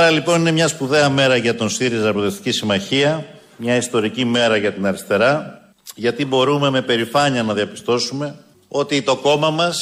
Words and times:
Σήμερα 0.00 0.18
λοιπόν 0.18 0.40
είναι 0.40 0.50
μια 0.50 0.68
σπουδαία 0.68 1.08
μέρα 1.08 1.36
για 1.36 1.54
τον 1.54 1.68
ΣΥΡΙΖΑ 1.68 2.12
Προοδευτική 2.12 2.50
Συμμαχία, 2.50 3.24
μια 3.56 3.76
ιστορική 3.76 4.24
μέρα 4.24 4.56
για 4.56 4.72
την 4.72 4.86
αριστερά, 4.86 5.60
γιατί 5.94 6.24
μπορούμε 6.24 6.70
με 6.70 6.82
περηφάνεια 6.82 7.42
να 7.42 7.54
διαπιστώσουμε 7.54 8.34
ότι 8.68 9.02
το 9.02 9.16
κόμμα 9.16 9.50
μας, 9.50 9.78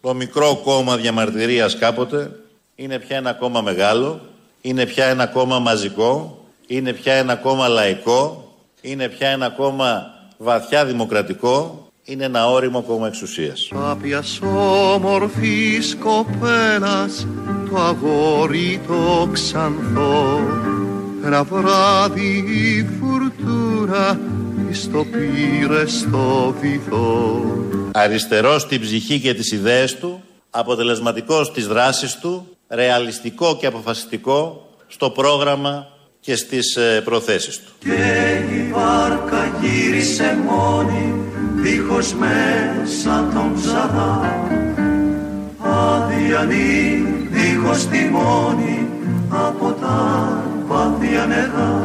το 0.00 0.14
μικρό 0.14 0.60
κόμμα 0.64 0.96
διαμαρτυρίας 0.96 1.76
κάποτε, 1.78 2.30
είναι 2.74 2.98
πια 2.98 3.16
ένα 3.16 3.32
κόμμα 3.32 3.60
μεγάλο, 3.60 4.20
είναι 4.60 4.86
πια 4.86 5.04
ένα 5.04 5.26
κόμμα 5.26 5.58
μαζικό, 5.58 6.44
είναι 6.66 6.92
πια 6.92 7.12
ένα 7.12 7.34
κόμμα 7.36 7.68
λαϊκό, 7.68 8.52
είναι 8.80 9.08
πια 9.08 9.28
ένα 9.28 9.50
κόμμα 9.50 10.14
βαθιά 10.36 10.84
δημοκρατικό, 10.84 11.83
είναι 12.04 12.24
ένα 12.24 12.50
όριμο 12.50 12.82
κόμμα 12.82 13.06
εξουσίας. 13.06 13.68
Κάποιας 13.74 14.40
όμορφης 14.94 15.96
κοπέλας 16.00 17.26
το 17.70 17.78
αγόρι 17.80 18.80
το 18.86 19.28
ξανθό 19.32 20.40
ένα 21.24 21.44
βράδυ 21.44 22.36
η 22.36 22.88
φουρτούνα 22.98 24.20
στο 24.72 25.04
πήρε 25.04 25.86
στο 25.86 26.54
βυθό 26.60 27.42
Αριστερός 27.92 28.62
στην 28.62 28.80
ψυχή 28.80 29.20
και 29.20 29.34
τις 29.34 29.52
ιδέες 29.52 29.96
του, 29.98 30.22
αποτελεσματικός 30.50 31.46
στις 31.46 31.66
δράσεις 31.66 32.18
του, 32.18 32.46
ρεαλιστικό 32.68 33.56
και 33.56 33.66
αποφασιστικό 33.66 34.68
στο 34.86 35.10
πρόγραμμα 35.10 35.86
και 36.20 36.36
στις 36.36 36.76
ε, 36.76 37.00
προθέσεις 37.04 37.60
του. 37.60 37.72
Και 37.78 38.42
η 38.54 38.72
βάρκα 38.72 39.58
γύρισε 39.60 40.38
μόνη 40.46 41.33
δίχως 41.64 42.14
μέσα 42.14 43.28
τον 43.34 43.54
ψαρά. 43.54 44.20
Αδιανή 45.58 47.06
δίχως 47.30 47.86
τιμόνι 47.86 48.88
από 49.30 49.72
τα 49.80 50.28
βάθια 50.66 51.26
νερά. 51.26 51.82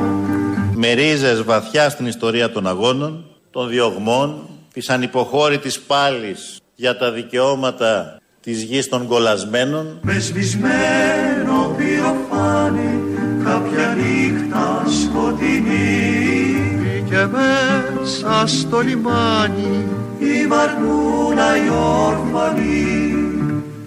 Με 0.76 0.92
ρίζες 0.94 1.44
βαθιά 1.44 1.90
στην 1.90 2.06
ιστορία 2.06 2.52
των 2.52 2.68
αγώνων, 2.68 3.26
των 3.52 3.70
διωγμών, 3.70 4.48
της 4.74 4.90
ανυποχώρητης 4.90 5.80
πάλης 5.80 6.60
για 6.76 6.98
τα 6.98 7.12
δικαιώματα 7.12 8.22
της 8.42 8.62
γης 8.64 8.90
των 8.90 9.08
κολασμένων, 9.08 10.00
με 10.02 10.20
σβησμένο 10.20 11.76
πυροφάνι 11.78 13.02
κάποια 13.44 13.98
νύχτα 13.98 14.84
σκοτεινή 15.04 16.19
και 17.10 17.26
μέσα 17.32 18.48
στο 18.48 18.80
λιμάνι 18.80 19.86
η 20.20 20.48
βαρκούλα 20.48 21.58
η 21.66 21.70
όρφανη 21.70 23.08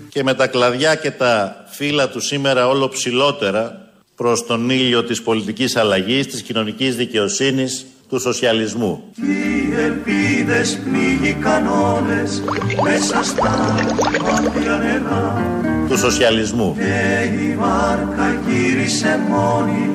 και 0.09 0.23
με 0.23 0.35
τα 0.35 0.47
κλαδιά 0.47 0.95
και 0.95 1.11
τα 1.11 1.65
φύλλα 1.71 2.09
του 2.09 2.21
σήμερα 2.21 2.69
όλο 2.69 2.89
ψηλότερα 2.89 3.81
προς 4.17 4.47
τον 4.47 4.71
ήλιο 4.71 5.05
της 5.05 5.23
πολιτικής 5.23 5.77
αλλαγής, 5.77 6.27
της 6.27 6.43
κοινωνικής 6.43 6.97
δικαιοσύνης, 6.97 7.87
του 8.09 8.21
σοσιαλισμού. 8.21 9.03
Οι 9.17 9.75
ελπίδες 9.83 10.79
πνίγει 10.85 11.33
κανόνες 11.33 12.43
μέσα 12.83 13.23
στα 13.23 13.75
μάτια 14.23 14.77
νερά 14.77 15.43
Του 15.89 15.99
σοσιαλισμού. 15.99 16.77
και 16.79 17.29
η 17.45 17.57
βάρκα 17.57 18.41
γύρισε 18.49 19.21
μόνη 19.29 19.91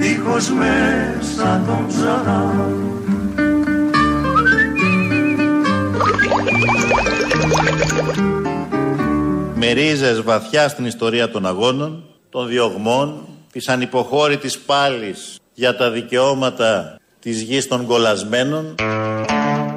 δίχως 0.00 0.50
μέσα 0.50 1.62
τον 1.66 1.86
ψαρά. 1.86 2.68
Με 9.54 9.72
ρίζες 9.72 10.22
βαθιά 10.22 10.68
στην 10.68 10.84
ιστορία 10.84 11.30
των 11.30 11.46
αγώνων, 11.46 12.04
των 12.30 12.48
διωγμών, 12.48 13.28
της 13.52 13.68
ανυποχώρητης 13.68 14.58
πάλης 14.58 15.38
για 15.54 15.76
τα 15.76 15.90
δικαιώματα 15.90 17.00
της 17.20 17.42
γης 17.42 17.68
των 17.68 17.86
κολασμένων, 17.86 18.74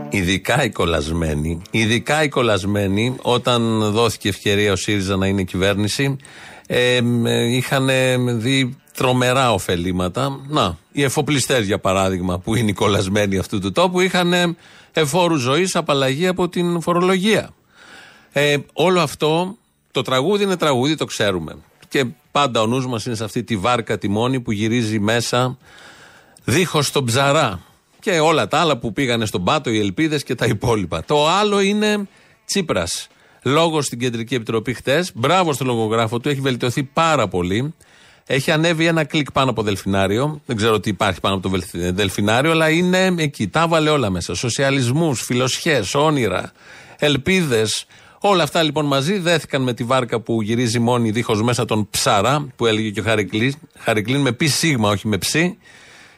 Ειδικά 0.09 0.63
οι 0.63 0.69
κολλασμένοι, 0.69 1.61
ειδικά 1.71 2.23
οι 2.23 2.29
κολλασμένοι, 2.29 3.15
όταν 3.21 3.91
δόθηκε 3.91 4.29
ευκαιρία 4.29 4.71
ο 4.71 4.75
ΣΥΡΙΖΑ 4.75 5.15
να 5.15 5.27
είναι 5.27 5.43
κυβέρνηση, 5.43 6.17
ε, 6.67 6.99
είχαν 7.49 7.89
δει 8.39 8.82
τρομερά 8.93 9.53
ωφελήματα. 9.53 10.39
Να, 10.47 10.77
οι 10.91 11.03
εφοπλιστές 11.03 11.65
για 11.65 11.79
παράδειγμα, 11.79 12.39
που 12.39 12.55
είναι 12.55 12.69
οι 12.69 12.73
κολλασμένοι 12.73 13.37
αυτού 13.37 13.59
του 13.59 13.71
τόπου, 13.71 13.99
είχαν 13.99 14.57
εφόρου 14.91 15.35
ζωής 15.35 15.75
απαλλαγή 15.75 16.27
από 16.27 16.49
την 16.49 16.81
φορολογία. 16.81 17.49
Ε, 18.31 18.57
όλο 18.73 19.01
αυτό, 19.01 19.57
το 19.91 20.01
τραγούδι 20.01 20.43
είναι 20.43 20.57
τραγούδι, 20.57 20.95
το 20.95 21.05
ξέρουμε. 21.05 21.55
Και 21.87 22.05
πάντα 22.31 22.61
ο 22.61 22.65
νους 22.67 22.87
μας 22.87 23.05
είναι 23.05 23.15
σε 23.15 23.23
αυτή 23.23 23.43
τη 23.43 23.57
βάρκα 23.57 23.97
τη 23.97 24.07
μόνη 24.07 24.39
που 24.39 24.51
γυρίζει 24.51 24.99
μέσα 24.99 25.57
δίχως 26.43 26.91
τον 26.91 27.05
ψαρά. 27.05 27.61
Και 27.99 28.19
όλα 28.19 28.47
τα 28.47 28.59
άλλα 28.59 28.77
που 28.77 28.93
πήγανε 28.93 29.25
στον 29.25 29.43
πάτο, 29.43 29.69
οι 29.69 29.79
ελπίδες 29.79 30.23
και 30.23 30.35
τα 30.35 30.45
υπόλοιπα. 30.45 31.03
Το 31.03 31.27
άλλο 31.27 31.59
είναι 31.59 32.07
Τσίπρας. 32.45 33.07
Λόγος 33.43 33.85
στην 33.85 33.99
Κεντρική 33.99 34.35
Επιτροπή 34.35 34.73
χτες. 34.73 35.11
Μπράβο 35.13 35.53
στο 35.53 35.65
λογογράφο 35.65 36.19
του, 36.19 36.29
έχει 36.29 36.39
βελτιωθεί 36.39 36.83
πάρα 36.83 37.27
πολύ. 37.27 37.73
Έχει 38.25 38.51
ανέβει 38.51 38.85
ένα 38.85 39.03
κλικ 39.03 39.31
πάνω 39.31 39.49
από 39.49 39.61
Δελφινάριο. 39.61 40.41
Δεν 40.45 40.55
ξέρω 40.55 40.79
τι 40.79 40.89
υπάρχει 40.89 41.19
πάνω 41.19 41.33
από 41.35 41.43
το 41.43 41.49
Βελθ- 41.49 41.75
Δελφινάριο, 41.93 42.51
αλλά 42.51 42.69
είναι 42.69 43.13
εκεί. 43.17 43.47
Τα 43.47 43.67
βάλε 43.67 43.89
όλα 43.89 44.09
μέσα. 44.09 44.33
Σοσιαλισμούς, 44.35 45.21
φιλοσχές, 45.21 45.95
όνειρα, 45.95 46.51
ελπίδες. 46.99 47.85
Όλα 48.19 48.43
αυτά 48.43 48.63
λοιπόν 48.63 48.85
μαζί 48.85 49.17
δέθηκαν 49.17 49.61
με 49.61 49.73
τη 49.73 49.83
βάρκα 49.83 50.19
που 50.19 50.41
γυρίζει 50.41 50.79
μόνη 50.79 51.11
δίχως 51.11 51.41
μέσα 51.41 51.65
τον 51.65 51.87
ψάρα, 51.89 52.47
που 52.55 52.65
έλεγε 52.65 52.89
και 52.89 52.99
ο 52.99 53.03
Χαρικλής, 53.03 53.55
Χαρικλίν 53.79 54.21
με 54.21 54.31
πι 54.31 54.47
σίγμα, 54.47 54.89
όχι 54.89 55.07
με 55.07 55.17
ψή. 55.17 55.57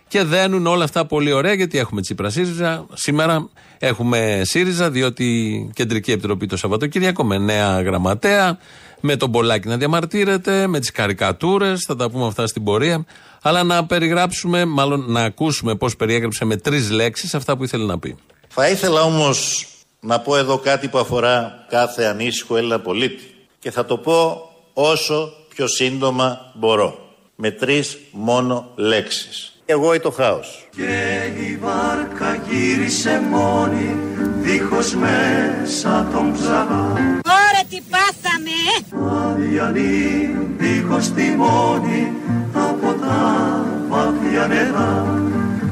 Και 0.07 0.23
δένουν 0.23 0.67
όλα 0.67 0.83
αυτά 0.83 1.05
πολύ 1.05 1.31
ωραία 1.31 1.53
γιατί 1.53 1.77
έχουμε 1.77 2.01
Τσίπρα 2.01 2.29
ΣΥΡΙΖΑ. 2.29 2.85
Σήμερα 2.93 3.49
έχουμε 3.79 4.41
ΣΥΡΙΖΑ 4.43 4.89
διότι 4.91 5.23
η 5.23 5.71
Κεντρική 5.73 6.11
Επιτροπή 6.11 6.45
το 6.45 6.57
Σαββατοκύριακο 6.57 7.23
με 7.23 7.37
νέα 7.37 7.81
γραμματέα, 7.81 8.57
με 9.05 9.15
τον 9.15 9.31
Πολάκη 9.31 9.67
να 9.67 9.77
διαμαρτύρεται, 9.77 10.67
με 10.67 10.79
τις 10.79 10.91
καρικατούρες, 10.91 11.83
θα 11.87 11.95
τα 11.95 12.09
πούμε 12.09 12.25
αυτά 12.25 12.47
στην 12.47 12.63
πορεία. 12.63 13.05
Αλλά 13.41 13.63
να 13.63 13.85
περιγράψουμε, 13.85 14.65
μάλλον 14.65 15.05
να 15.07 15.21
ακούσουμε 15.21 15.75
πώς 15.75 15.95
περιέγραψε 15.95 16.45
με 16.45 16.57
τρεις 16.57 16.89
λέξεις 16.89 17.35
αυτά 17.35 17.57
που 17.57 17.63
ήθελε 17.63 17.85
να 17.85 17.99
πει. 17.99 18.15
Θα 18.47 18.69
ήθελα 18.69 19.01
όμως 19.01 19.67
να 19.99 20.19
πω 20.19 20.37
εδώ 20.37 20.57
κάτι 20.57 20.87
που 20.87 20.97
αφορά 20.97 21.65
κάθε 21.69 22.05
ανήσυχο 22.05 22.57
Έλληνα 22.57 22.79
πολίτη 22.79 23.35
και 23.59 23.71
θα 23.71 23.85
το 23.85 23.97
πω 23.97 24.49
όσο 24.73 25.33
πιο 25.49 25.67
σύντομα 25.67 26.51
μπορώ. 26.53 26.99
Με 27.35 27.51
τρεις 27.51 27.97
μόνο 28.11 28.71
λέξεις. 28.75 29.55
Εγώ 29.65 29.93
ή 29.93 29.99
το 29.99 30.11
χάος. 30.11 30.67
και 30.75 31.21
η 31.41 31.57
βάρκα 31.57 32.41
γύρισε 32.49 33.21
μόνη 33.31 33.95
δίχως 34.41 34.95
μέσα 34.95 36.07
τον 36.13 36.33
ψαρά 36.33 36.93
Ωραία 37.25 37.65
τι 37.69 37.81
πάθαμε 37.89 38.03
ε! 38.03 38.04
Αδιανή 39.29 40.29
δίχως 40.57 41.11
τιμόνι 41.11 42.11
από 42.53 42.93
τα 43.01 43.65
βάθια 43.89 44.47
νερά 44.47 45.19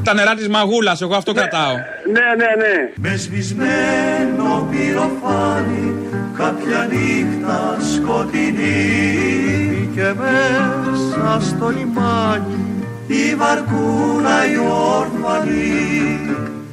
Τα 0.04 0.14
νερά 0.14 0.36
της 0.36 0.48
μαγούλας, 0.50 1.02
εγώ 1.02 1.16
αυτό 1.16 1.34
κρατάω. 1.34 1.74
Ναι, 2.12 2.28
ναι, 2.38 2.52
ναι. 2.66 2.94
με 2.96 3.16
σβησμένο 3.16 4.68
πυροφάνι 4.72 5.94
κάποια 6.38 6.90
νύχτα 6.92 7.78
σκοτεινή 7.94 9.90
και 9.96 10.14
μέσα 10.18 11.40
στο 11.42 11.70
λιμάνι 11.70 12.64
η 13.08 13.36
βαρκούλα 13.36 14.52
η 14.52 14.58
όρφανη 14.98 16.20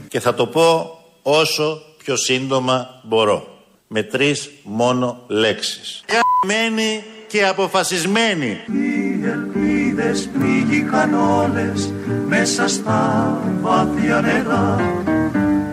Και 0.08 0.20
θα 0.20 0.34
το 0.34 0.46
πω 0.46 0.99
όσο 1.23 1.82
πιο 2.05 2.16
σύντομα 2.16 3.00
μπορώ. 3.02 3.50
Με 3.92 4.02
τρεις 4.02 4.50
μόνο 4.62 5.20
λέξεις. 5.26 6.04
Μένει 6.46 7.04
και 7.26 7.46
αποφασισμένη. 7.46 8.46
Οι 8.66 9.25
ελπίδες 9.26 10.28
πνίγηκαν 10.32 11.14
όλες 11.14 11.92
μέσα 12.28 12.69
στα 12.69 13.38
βάθια 13.60 14.20
νερά 14.20 14.76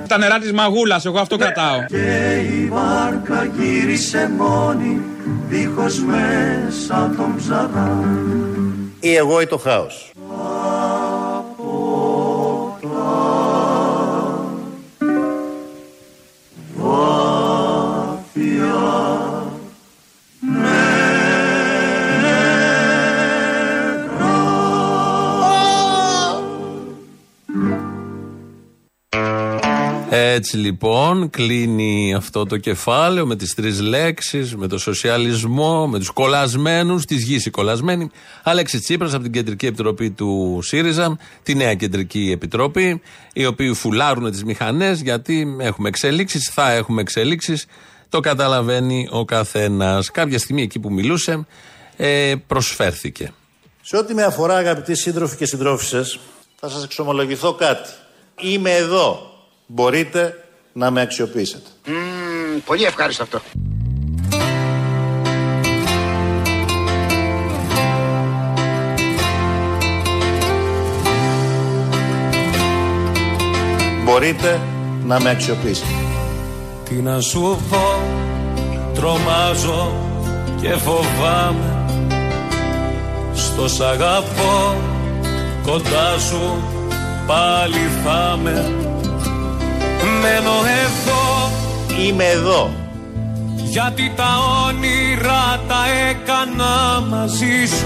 Τα 0.08 0.18
νερά 0.18 0.40
της 0.40 0.52
μαγούλας, 0.54 1.06
εγώ 1.06 1.20
αυτό 1.20 1.38
κρατάω. 1.38 1.86
και 1.86 2.42
η 2.56 2.66
βάρκα 2.68 3.52
γύρισε 3.60 4.32
μόνη 4.38 5.02
δίχως 5.50 6.04
μέσα 6.04 7.14
τον 7.18 7.36
ψαρά 7.38 8.04
Ή 9.00 9.16
εγώ 9.16 9.42
ή 9.42 9.46
το 9.48 9.58
χάος. 9.58 10.12
Έτσι 30.38 30.58
λοιπόν 30.58 31.30
κλείνει 31.30 32.14
αυτό 32.14 32.46
το 32.46 32.58
κεφάλαιο 32.58 33.26
με 33.26 33.36
τις 33.36 33.54
τρεις 33.54 33.80
λέξεις, 33.80 34.56
με 34.56 34.68
το 34.68 34.78
σοσιαλισμό, 34.78 35.88
με 35.88 36.00
τους 36.00 36.10
κολλασμένους, 36.10 37.06
τις 37.06 37.24
γης 37.24 37.46
οι 37.46 37.50
κολλασμένοι. 37.50 38.10
Αλέξη 38.44 38.80
Τσίπρας 38.80 39.14
από 39.14 39.24
την 39.24 39.32
Κεντρική 39.32 39.66
Επιτροπή 39.66 40.10
του 40.10 40.60
ΣΥΡΙΖΑ, 40.62 41.18
τη 41.44 41.56
νέα 41.56 41.74
Κεντρική 41.74 42.32
Επιτροπή, 42.34 43.02
οι 43.34 43.46
οποίοι 43.46 43.74
φουλάρουν 43.74 44.32
τις 44.32 44.44
μηχανές 44.44 45.02
γιατί 45.02 45.56
έχουμε 45.60 45.88
εξελίξεις, 45.88 46.50
θα 46.54 46.72
έχουμε 46.72 47.02
εξελίξεις, 47.02 47.66
το 48.10 48.20
καταλαβαίνει 48.20 49.08
ο 49.12 49.26
καθένας. 49.26 50.12
Κάποια 50.12 50.40
στιγμή 50.40 50.62
εκεί 50.62 50.80
που 50.80 50.92
μιλούσε 50.92 51.46
ε, 51.98 52.34
προσφέρθηκε. 52.48 53.34
Σε 53.82 53.98
ό,τι 53.98 54.14
με 54.14 54.24
αφορά 54.24 54.56
αγαπητοί 54.56 54.96
σύντροφοι 54.96 55.36
και 55.36 55.46
συντρόφισσες, 55.46 56.20
θα 56.60 56.70
σας 56.70 56.84
εξομολογηθώ 56.84 57.54
κάτι. 57.54 57.90
Είμαι 58.42 58.76
εδώ. 58.76 59.36
Μπορείτε 59.68 60.44
να 60.74 60.92
με 60.92 61.02
αξιοποιήσετε. 61.02 61.70
Μμμ, 61.86 62.60
πολύ 62.66 62.84
ευχάριστο 62.84 63.24
αυτό. 63.24 63.42
Μπορείτε 74.04 74.62
να 75.06 75.20
με 75.22 75.30
αξιοποιήσετε. 75.30 75.92
Τι 76.90 76.96
να 76.96 77.20
σου 77.20 77.60
πω, 77.70 78.02
τρομάζω 78.94 79.94
και 80.62 80.70
φοβάμαι 80.70 81.86
Στο 83.34 83.68
σ' 83.68 83.82
αγαπώ, 83.82 84.76
κοντά 85.64 86.20
σου 86.20 86.64
πάλι 87.28 87.90
θα 88.04 88.40
με 88.44 88.87
Μένω 90.22 90.58
εδώ 90.86 91.52
Είμαι 92.06 92.24
εδώ. 92.24 92.70
γιατί 93.56 94.14
τα 94.16 94.30
όνειρα 94.68 95.60
τα 95.68 95.84
έκανα 96.10 97.02
μαζί 97.10 97.66
σου 97.68 97.86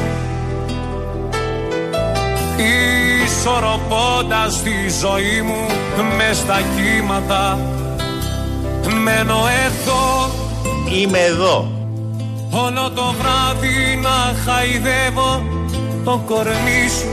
Ισορροπώντας 3.26 4.62
τη 4.64 4.90
ζωή 5.02 5.42
μου 5.42 5.66
μες 6.18 6.38
στα 6.38 6.60
κύματα 6.76 7.60
Μένω 9.04 9.40
εδώ 9.66 10.30
Είμαι 10.94 11.20
εδώ. 11.20 11.72
Όλο 12.52 12.92
το 12.96 13.14
βράδυ 13.20 14.00
να 14.02 14.34
χαϊδεύω 14.46 15.44
το 16.04 16.22
κορμί 16.28 16.90
σου 17.00 17.10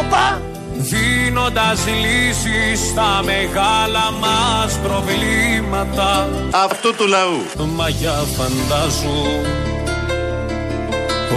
Όπα! 0.00 0.49
Δίνοντας 0.80 1.86
λύσεις 1.86 2.88
στα 2.88 3.22
μεγάλα 3.24 4.10
μας 4.20 4.78
προβλήματα 4.82 6.28
Αυτού 6.50 6.94
του 6.94 7.06
λαού. 7.06 7.66
Μαγιά 7.76 8.12
φαντάζου 8.12 9.22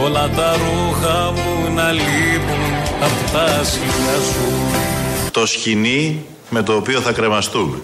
Όλα 0.04 0.30
τα 0.30 0.54
ρούχα 0.54 1.32
μου 1.32 1.74
να 1.74 1.92
λείπουν 1.92 2.74
απ' 3.02 3.32
τα 3.34 3.64
σιλιά 3.64 4.20
σου 4.32 5.32
Το 5.32 5.46
σκηνή 5.46 6.26
με 6.50 6.64
το 6.64 6.76
οποίο 6.76 7.00
θα 7.00 7.12
κρεμαστούμε. 7.12 7.78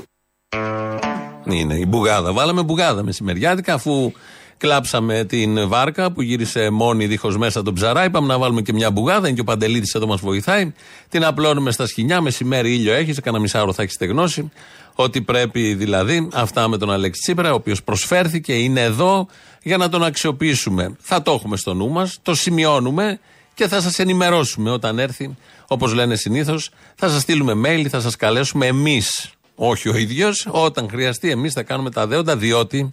Είναι 1.44 1.74
η 1.74 1.86
μπουγάδα. 1.88 2.34
Βάλαμε 2.34 2.64
μπουγάδα 2.64 3.04
μεσημεριάτικα 3.04 3.74
αφού 3.74 4.12
κλάψαμε 4.60 5.24
την 5.24 5.68
βάρκα 5.68 6.12
που 6.12 6.22
γύρισε 6.22 6.70
μόνη 6.70 7.06
δίχως 7.06 7.38
μέσα 7.38 7.62
τον 7.62 7.74
ψαρά. 7.74 8.06
Είπαμε 8.06 8.28
να 8.28 8.38
βάλουμε 8.38 8.62
και 8.62 8.74
μια 8.74 8.92
μπουγάδα. 8.92 9.28
Είναι 9.28 9.36
και 9.36 9.42
ο 9.42 9.44
Παντελήτης 9.44 9.94
εδώ 9.94 10.08
μας 10.08 10.20
βοηθάει. 10.20 10.74
Την 11.10 11.24
απλώνουμε 11.24 11.72
στα 11.72 11.88
σκηνιά. 11.88 12.22
Μεσημέρι 12.22 12.74
ήλιο 12.74 12.94
έχεις. 12.94 13.16
Σε 13.16 13.22
κανένα 13.22 13.44
μισάωρο 13.44 13.74
θα 13.74 13.82
έχεις 13.82 13.94
στεγνώσει. 13.94 14.52
Ό,τι 14.96 15.22
πρέπει 15.22 15.74
δηλαδή. 15.74 16.28
Αυτά 16.34 16.68
με 16.68 16.78
τον 16.78 16.92
Αλέξη 16.92 17.22
Τσίπρα, 17.22 17.52
ο 17.52 17.56
οποίος 17.56 17.84
προσφέρθηκε, 17.84 18.54
είναι 18.54 18.82
εδώ 18.82 19.28
για 19.64 19.78
να 19.78 19.90
τον 19.90 20.04
αξιοποιήσουμε. 20.04 20.96
Θα 21.00 21.22
το 21.22 21.32
έχουμε 21.32 21.58
στο 21.58 21.74
νου 21.74 21.90
μας. 21.90 22.20
Το 22.22 22.36
σημειώνουμε 22.36 23.20
και 23.54 23.68
θα 23.68 23.82
σας 23.82 24.00
ενημερώσουμε 24.00 24.70
όταν 24.70 25.00
έρθει. 25.00 25.36
Όπως 25.68 25.94
λένε 25.94 26.16
συνήθως, 26.16 26.70
θα 26.96 27.10
σας 27.10 27.22
στείλουμε 27.22 27.54
mail, 27.66 27.86
θα 27.90 28.00
σας 28.00 28.16
καλέσουμε 28.16 28.66
εμείς 28.66 29.34
όχι 29.60 29.90
ο 29.90 29.96
ίδιος. 29.96 30.48
Όταν 30.52 30.90
χρειαστεί, 30.90 31.30
εμείς 31.30 31.54
θα 31.54 31.64
κάνουμε 31.64 31.92
τα 31.92 32.08
δέοντα, 32.08 32.38
διότι 32.38 32.90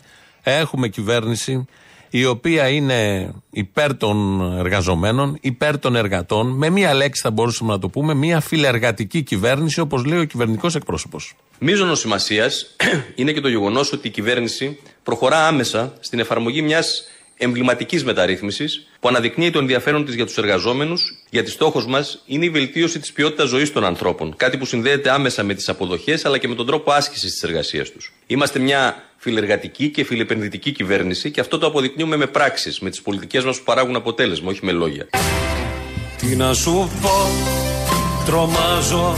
έχουμε 0.51 0.89
κυβέρνηση 0.89 1.67
η 2.11 2.25
οποία 2.25 2.69
είναι 2.69 3.31
υπέρ 3.51 3.97
των 3.97 4.41
εργαζομένων, 4.59 5.39
υπέρ 5.41 5.79
των 5.79 5.97
εργατών. 5.97 6.57
Με 6.57 6.71
μία 6.71 6.95
λέξη 6.95 7.23
θα 7.23 7.31
μπορούσαμε 7.31 7.73
να 7.73 7.79
το 7.79 7.89
πούμε, 7.89 8.15
μία 8.15 8.41
φιλεργατική 8.41 9.23
κυβέρνηση, 9.23 9.81
όπως 9.81 10.05
λέει 10.05 10.19
ο 10.19 10.25
κυβερνητικός 10.25 10.75
εκπρόσωπος. 10.75 11.35
Μίζωνο 11.59 11.95
σημασίας 11.95 12.77
είναι 13.15 13.33
και 13.33 13.41
το 13.41 13.49
γεγονός 13.49 13.93
ότι 13.93 14.09
η 14.09 14.11
κυβέρνηση 14.11 14.79
προχωρά 15.03 15.47
άμεσα 15.47 15.95
στην 16.01 16.19
εφαρμογή 16.19 16.63
μιας 16.63 17.05
εμβληματικής 17.37 18.05
μεταρρύθμισης 18.05 18.87
που 19.01 19.09
αναδεικνύει 19.09 19.51
το 19.51 19.59
ενδιαφέρον 19.59 20.05
της 20.05 20.15
για 20.15 20.27
τους 20.27 20.39
εργαζόμενους, 20.39 21.23
γιατί 21.31 21.51
στόχος 21.51 21.87
μας 21.87 22.23
είναι 22.27 22.45
η 22.45 22.51
βελτίωση 22.51 22.99
της 22.99 23.13
ποιότητας 23.13 23.49
ζωής 23.49 23.73
των 23.73 23.85
ανθρώπων. 23.85 24.37
Κάτι 24.37 24.57
που 24.57 24.65
συνδέεται 24.65 25.11
άμεσα 25.11 25.43
με 25.43 25.55
τις 25.55 25.69
αποδοχές 25.69 26.25
αλλά 26.25 26.39
και 26.39 26.49
με 26.49 26.55
τον 26.55 26.67
τρόπο 26.67 26.93
άσκησης 26.93 27.33
της 27.33 27.43
εργασίας 27.43 27.91
τους. 27.91 28.13
Είμαστε 28.27 28.59
μια 28.59 29.05
φιλεργατική 29.17 29.89
και 29.89 30.05
φιλεπενδυτική 30.05 30.73
κυβέρνηση 30.73 31.31
και 31.31 31.41
αυτό 31.41 31.59
το 31.59 31.67
αποδεικνύουμε 31.67 32.17
με 32.17 32.27
πράξεις, 32.27 32.81
με 32.81 32.91
τις 32.91 33.03
πολιτικές 33.03 33.45
μας 33.45 33.59
που 33.59 33.65
παράγουν 33.65 33.97
αποτέλεσμα, 33.97 34.51
όχι 34.51 34.61
με 34.63 34.73
λόγια. 34.73 35.07
Τι 36.19 36.37
να 36.37 36.55
σου 36.55 36.91
πω, 37.03 37.31
τρομάζω 38.27 39.15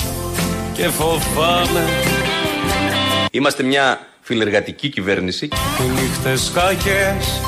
και 0.74 0.88
φοβάμαι 0.88 1.84
Είμαστε 3.30 3.62
μια 3.62 4.06
φιλεργατική 4.20 4.88
κυβέρνηση 4.88 5.48
Νύχτες 5.94 6.52
κακές 6.54 7.40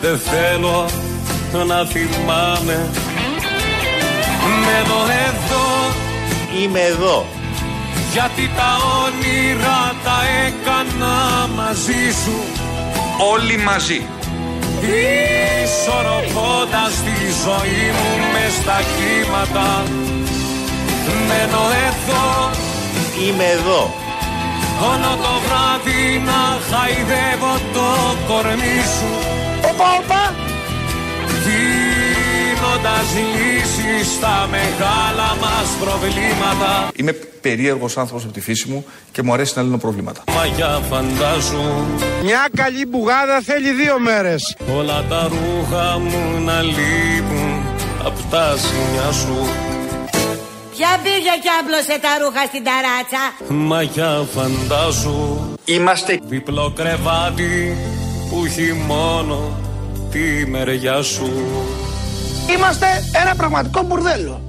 δεν 0.00 0.18
θέλω 0.18 0.86
να 1.66 1.84
θυμάμαι 1.84 2.90
Μένω 4.64 5.00
εδώ 5.26 5.66
Είμαι 6.62 6.80
εδώ. 6.80 7.26
γιατί 8.12 8.50
τα 8.56 8.76
όνειρα 9.04 9.94
τα 10.04 10.18
έκανα 10.46 11.46
μαζί 11.56 12.04
σου 12.24 12.36
Όλοι 13.32 13.58
μαζί. 13.58 14.02
Ισορροπώντας 15.64 16.92
τη 17.04 17.18
ζωή 17.44 17.84
μου 17.96 18.10
μες 18.32 18.52
στα 18.62 18.78
κύματα 18.94 19.82
Μένω 21.28 21.62
εδώ 21.86 22.50
Είμαι 23.26 23.44
εδώ. 23.44 23.94
Όλο 24.90 25.16
το 25.22 25.32
βράδυ 25.44 26.22
να 26.24 26.40
χαϊδεύω 26.70 27.52
το 27.72 28.16
κορμί 28.28 28.80
σου 28.96 29.37
Όπα, 29.78 29.90
όπα! 30.04 30.34
Δίνοντας 31.44 33.08
λύσεις 33.34 34.12
στα 34.12 34.48
μεγάλα 34.50 35.36
μας 35.40 35.68
προβλήματα 35.80 36.88
Είμαι 36.96 37.12
περίεργος 37.12 37.96
άνθρωπος 37.98 38.24
από 38.24 38.32
τη 38.32 38.40
φύση 38.40 38.68
μου 38.68 38.84
και 39.12 39.22
μου 39.22 39.32
αρέσει 39.32 39.52
να 39.56 39.62
λύνω 39.62 39.78
προβλήματα. 39.78 40.22
Μαγιά 40.36 40.80
φαντάζου 40.90 41.62
Μια 42.24 42.48
καλή 42.56 42.86
μπουγάδα 42.86 43.40
θέλει 43.40 43.72
δύο 43.72 43.98
μέρες. 43.98 44.56
Όλα 44.76 45.04
τα 45.08 45.28
ρούχα 45.28 45.98
μου 45.98 46.40
να 46.44 46.62
λείπουν 46.62 47.62
απ' 48.04 48.30
τα 48.30 48.56
σημεία 48.56 49.12
σου 49.12 49.46
Ποια 50.76 50.88
πήγε 51.02 51.34
και 51.42 51.50
άμπλωσε 51.60 51.98
τα 52.00 52.08
ρούχα 52.24 52.44
στην 52.46 52.62
ταράτσα; 52.64 53.54
Μαγιά 53.54 54.26
φαντάζου 54.34 55.38
Είμαστε 55.64 56.18
Διπλό 56.22 56.72
κρεβάτι 56.76 57.76
που 58.30 58.44
έχει 58.44 58.72
μόνο 58.86 59.66
τη 60.10 60.46
μεριά 60.46 61.02
σου 61.02 61.30
Είμαστε 62.56 62.86
ένα 63.22 63.34
πραγματικό 63.34 63.82
μπουρδέλο. 63.82 64.42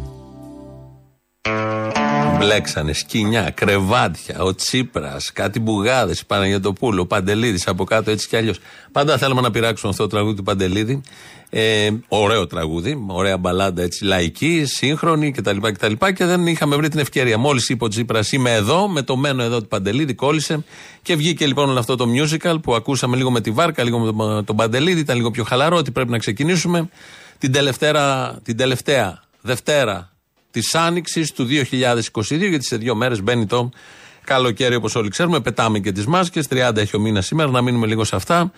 Μπλέξανε 2.37 2.93
σκηνιά, 2.93 3.49
κρεβάτια, 3.55 4.39
ο 4.39 4.55
Τσίπρας, 4.55 5.31
κάτι 5.31 5.59
μπουγάδες, 5.59 6.19
η 6.19 6.25
Παναγιοτοπούλου, 6.25 7.01
ο 7.01 7.05
Παντελίδης 7.05 7.67
από 7.67 7.83
κάτω 7.83 8.11
έτσι 8.11 8.27
κι 8.27 8.35
αλλιώς. 8.35 8.59
Πάντα 8.91 9.17
θέλαμε 9.17 9.41
να 9.41 9.51
πειράξουμε 9.51 9.91
αυτό 9.91 10.03
το 10.03 10.09
τραγούδι 10.09 10.35
του 10.35 10.43
Παντελίδη. 10.43 11.01
Ε, 11.51 11.89
ωραίο 12.07 12.47
τραγούδι, 12.47 13.05
ωραία 13.07 13.37
μπαλάντα 13.37 13.81
έτσι, 13.81 14.03
λαϊκή, 14.03 14.63
σύγχρονη 14.65 15.31
κτλ. 15.31 15.57
κτλ 15.57 15.93
και 16.15 16.25
δεν 16.25 16.47
είχαμε 16.47 16.75
βρει 16.75 16.89
την 16.89 16.99
ευκαιρία. 16.99 17.37
Μόλις 17.37 17.69
είπε 17.69 17.83
ο 17.83 17.87
Τσίπρα, 17.87 18.19
είμαι 18.31 18.53
εδώ, 18.53 18.87
με 18.87 19.01
το 19.01 19.15
μένο 19.15 19.43
εδώ 19.43 19.61
του 19.61 19.67
Παντελίδη, 19.67 20.13
κόλλησε 20.13 20.63
και 21.01 21.15
βγήκε 21.15 21.45
λοιπόν 21.45 21.69
όλο 21.69 21.79
αυτό 21.79 21.95
το 21.95 22.05
musical 22.15 22.61
που 22.61 22.75
ακούσαμε 22.75 23.15
λίγο 23.15 23.31
με 23.31 23.41
τη 23.41 23.51
βάρκα, 23.51 23.83
λίγο 23.83 23.99
με 23.99 24.11
τον, 24.11 24.45
τον 24.45 24.55
Παντελίδη, 24.55 24.99
ήταν 24.99 25.15
λίγο 25.15 25.31
πιο 25.31 25.43
χαλαρό, 25.43 25.77
ότι 25.77 25.91
πρέπει 25.91 26.11
να 26.11 26.17
ξεκινήσουμε. 26.17 26.89
Την 27.37 27.51
τελευταία, 27.51 28.35
την 28.43 28.57
τελευταία 28.57 29.23
Δευτέρα 29.41 30.09
της 30.51 30.75
Άνοιξης 30.75 31.31
του 31.31 31.47
2022, 31.47 32.49
γιατί 32.49 32.65
σε 32.65 32.77
δύο 32.77 32.95
μέρες 32.95 33.21
μπαίνει 33.21 33.45
το 33.45 33.69
καλοκαίρι 34.23 34.75
όπως 34.75 34.95
όλοι 34.95 35.09
ξέρουμε. 35.09 35.39
Πετάμε 35.39 35.79
και 35.79 35.91
τις 35.91 36.05
μάσκες. 36.05 36.47
30 36.49 36.75
έχει 36.75 36.95
ο 36.95 36.99
μήνας 36.99 37.25
σήμερα, 37.25 37.51
να 37.51 37.61
μείνουμε 37.61 37.87
λίγο 37.87 38.03
σε 38.03 38.15
αυτά. 38.15 38.51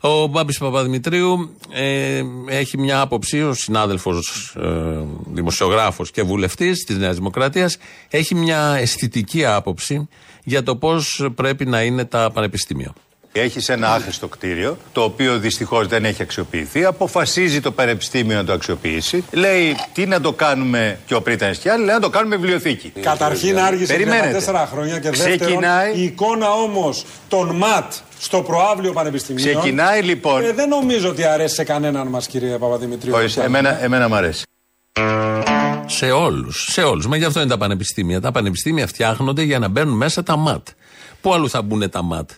Ο 0.00 0.26
Μπάμπης 0.26 0.58
Παπαδημητρίου 0.58 1.56
ε, 1.72 2.22
έχει 2.46 2.78
μια 2.78 3.00
άποψη, 3.00 3.42
ο 3.42 3.54
συνάδελφος 3.54 4.54
ε, 4.60 5.04
δημοσιογράφος 5.26 6.10
και 6.10 6.22
βουλευτής 6.22 6.84
της 6.84 6.96
Νέας 6.96 7.16
Δημοκρατίας, 7.16 7.78
έχει 8.08 8.34
μια 8.34 8.74
αισθητική 8.74 9.44
άποψη 9.44 10.08
για 10.44 10.62
το 10.62 10.76
πώς 10.76 11.28
πρέπει 11.34 11.66
να 11.66 11.82
είναι 11.82 12.04
τα 12.04 12.30
πανεπιστήμια. 12.34 12.94
Έχεις 13.32 13.68
ένα 13.68 13.94
άχρηστο 13.94 14.28
κτίριο, 14.28 14.76
το 14.92 15.02
οποίο 15.02 15.38
δυστυχώς 15.38 15.86
δεν 15.86 16.04
έχει 16.04 16.22
αξιοποιηθεί. 16.22 16.84
Αποφασίζει 16.84 17.60
το 17.60 17.70
Πανεπιστήμιο 17.70 18.36
να 18.36 18.44
το 18.44 18.52
αξιοποιήσει. 18.52 19.24
Λέει 19.32 19.76
τι 19.92 20.06
να 20.06 20.20
το 20.20 20.32
κάνουμε, 20.32 20.98
και 21.06 21.14
ο 21.14 21.22
Πρίτανη 21.22 21.56
και 21.56 21.70
άλλοι, 21.70 21.84
λέει 21.84 21.94
να 21.94 22.00
το 22.00 22.10
κάνουμε 22.10 22.36
βιβλιοθήκη. 22.36 22.92
Καταρχήν 23.00 23.58
άργησε 23.58 23.92
Περιμένετε. 23.92 24.38
34 24.52 24.66
χρόνια 24.70 24.98
και 24.98 25.10
δεύτερον 25.10 25.38
Ξεκινάει- 25.38 25.96
η 25.96 26.02
εικόνα 26.02 26.52
όμως 26.52 27.04
των 27.28 27.56
ΜΑΤ 27.56 27.92
στο 28.18 28.42
προάβλιο 28.42 28.92
πανεπιστημίων. 28.92 29.48
Ξεκινάει 29.58 30.02
λοιπόν. 30.02 30.44
Ε, 30.44 30.52
δεν 30.52 30.68
νομίζω 30.68 31.08
ότι 31.08 31.24
αρέσει 31.24 31.54
σε 31.54 31.64
κανέναν 31.64 32.06
μας, 32.06 32.26
κύριε 32.26 32.58
Παπαδημητρίου. 32.58 33.14
Όχι, 33.16 33.40
εμένα, 33.40 33.82
εμένα 33.84 34.08
μου 34.08 34.14
αρέσει. 34.14 34.42
Σε 35.86 36.10
όλους. 36.10 36.66
Σε 36.70 36.82
όλους. 36.82 37.06
Μα 37.06 37.16
γι' 37.16 37.24
αυτό 37.24 37.40
είναι 37.40 37.48
τα 37.48 37.58
πανεπιστήμια. 37.58 38.20
Τα 38.20 38.30
πανεπιστήμια 38.32 38.86
φτιάχνονται 38.86 39.42
για 39.42 39.58
να 39.58 39.68
μπαίνουν 39.68 39.96
μέσα 39.96 40.22
τα 40.22 40.36
ΜΑΤ. 40.36 40.66
Πού 41.20 41.32
αλλού 41.34 41.50
θα 41.50 41.62
μπουν 41.62 41.90
τα 41.90 42.02
ΜΑΤ; 42.02 42.30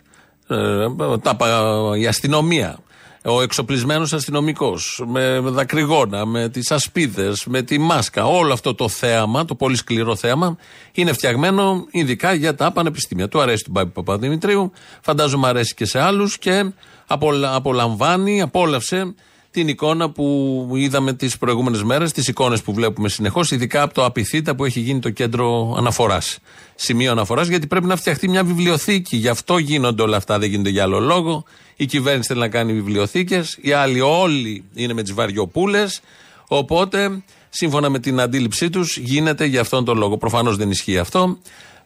Ε, 0.50 0.86
τα, 1.22 1.36
πα- 1.36 1.96
η 1.96 2.06
αστυνομία. 2.06 2.78
Ο 3.24 3.42
εξοπλισμένος 3.42 4.12
αστυνομικός. 4.12 5.02
Με 5.06 5.38
δακρυγόνα, 5.44 6.26
με 6.26 6.48
τις 6.48 6.70
ασπίδες, 6.70 7.44
με 7.46 7.62
τη 7.62 7.78
μάσκα. 7.78 8.24
Όλο 8.26 8.52
αυτό 8.52 8.74
το 8.74 8.88
θέαμα, 8.88 9.44
το 9.44 9.54
πολύ 9.54 9.76
σκληρό 9.76 10.16
θέαμα, 10.16 10.56
είναι 10.92 11.12
φτιαγμένο 11.12 11.84
ειδικά 11.90 12.32
για 12.34 12.54
τα 12.54 12.72
πανεπιστήμια. 12.72 13.28
Του 13.28 13.40
αρέσει 13.40 13.64
του 13.64 13.70
Μπάμπη 13.70 13.90
Παπαδημητρίου, 13.90 14.72
φαντάζομαι 15.00 15.48
αρέσει 15.48 15.74
και 15.74 15.84
σε 15.84 16.00
άλλους 16.00 16.38
και 16.38 16.72
απολα- 17.06 17.54
απολαμβάνει, 17.54 18.40
απόλαυσε 18.40 19.14
την 19.50 19.68
εικόνα 19.68 20.10
που 20.10 20.66
είδαμε 20.74 21.12
τις 21.12 21.38
προηγούμενες 21.38 21.82
μέρες, 21.82 22.12
τις 22.12 22.28
εικόνες 22.28 22.62
που 22.62 22.72
βλέπουμε 22.72 23.08
συνεχώς, 23.08 23.50
ειδικά 23.50 23.82
από 23.82 23.94
το 23.94 24.04
Απιθύτα 24.04 24.54
που 24.54 24.64
έχει 24.64 24.80
γίνει 24.80 25.00
το 25.00 25.10
κέντρο 25.10 25.74
αναφοράς. 25.78 26.38
Σημείο 26.74 27.10
αναφοράς, 27.10 27.48
γιατί 27.48 27.66
πρέπει 27.66 27.86
να 27.86 27.96
φτιαχτεί 27.96 28.28
μια 28.28 28.44
βιβλιοθήκη. 28.44 29.16
Γι' 29.16 29.28
αυτό 29.28 29.58
γίνονται 29.58 30.02
όλα 30.02 30.16
αυτά, 30.16 30.38
δεν 30.38 30.50
γίνονται 30.50 30.70
για 30.70 30.82
άλλο 30.82 31.00
λόγο. 31.00 31.44
Η 31.76 31.86
κυβέρνηση 31.86 32.28
θέλει 32.28 32.40
να 32.40 32.48
κάνει 32.48 32.72
βιβλιοθήκες, 32.72 33.58
οι 33.60 33.72
άλλοι 33.72 34.00
όλοι 34.00 34.64
είναι 34.74 34.92
με 34.92 35.02
τις 35.02 35.12
βαριοπούλες. 35.12 36.00
Οπότε, 36.48 37.22
σύμφωνα 37.48 37.88
με 37.88 37.98
την 37.98 38.20
αντίληψή 38.20 38.70
τους, 38.70 38.96
γίνεται 38.96 39.44
για 39.44 39.60
αυτόν 39.60 39.84
τον 39.84 39.98
λόγο. 39.98 40.16
Προφανώς 40.16 40.56
δεν 40.56 40.70
ισχύει 40.70 40.98
αυτό. 40.98 41.38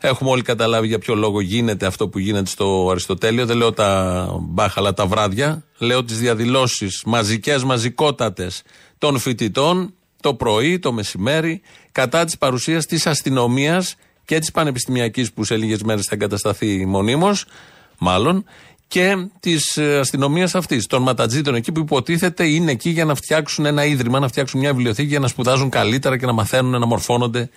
Έχουμε 0.06 0.30
όλοι 0.30 0.42
καταλάβει 0.42 0.86
για 0.86 0.98
ποιο 0.98 1.14
λόγο 1.14 1.40
γίνεται 1.40 1.86
αυτό 1.86 2.08
που 2.08 2.18
γίνεται 2.18 2.50
στο 2.50 2.88
Αριστοτέλειο. 2.90 3.46
Δεν 3.46 3.56
λέω 3.56 3.72
τα 3.72 4.28
μπάχαλα 4.40 4.94
τα 4.94 5.06
βράδια. 5.06 5.64
Λέω 5.78 6.04
τις 6.04 6.18
διαδηλώσεις 6.18 7.02
μαζικές, 7.06 7.64
μαζικότατες 7.64 8.62
των 8.98 9.18
φοιτητών 9.18 9.94
το 10.20 10.34
πρωί, 10.34 10.78
το 10.78 10.92
μεσημέρι, 10.92 11.60
κατά 11.92 12.24
της 12.24 12.38
παρουσίας 12.38 12.86
της 12.86 13.06
αστυνομίας 13.06 13.94
και 14.24 14.38
της 14.38 14.50
πανεπιστημιακής 14.50 15.32
που 15.32 15.44
σε 15.44 15.56
λίγες 15.56 15.82
μέρες 15.82 16.04
θα 16.04 16.14
εγκατασταθεί 16.14 16.86
μονίμως, 16.86 17.46
μάλλον, 17.98 18.44
και 18.88 19.28
της 19.40 19.78
αστυνομίας 19.78 20.54
αυτής, 20.54 20.86
των 20.86 21.02
ματατζήτων 21.02 21.54
εκεί 21.54 21.72
που 21.72 21.80
υποτίθεται 21.80 22.46
είναι 22.46 22.70
εκεί 22.70 22.90
για 22.90 23.04
να 23.04 23.14
φτιάξουν 23.14 23.66
ένα 23.66 23.84
ίδρυμα, 23.84 24.18
να 24.18 24.28
φτιάξουν 24.28 24.60
μια 24.60 24.74
βιβλιοθήκη 24.74 25.08
για 25.08 25.20
να 25.20 25.28
σπουδάζουν 25.28 25.70
καλύτερα 25.70 26.18
και 26.18 26.26
να 26.26 26.32
μαθαίνουν 26.32 26.80
να 26.80 26.86
μορφώνονται 26.86 27.50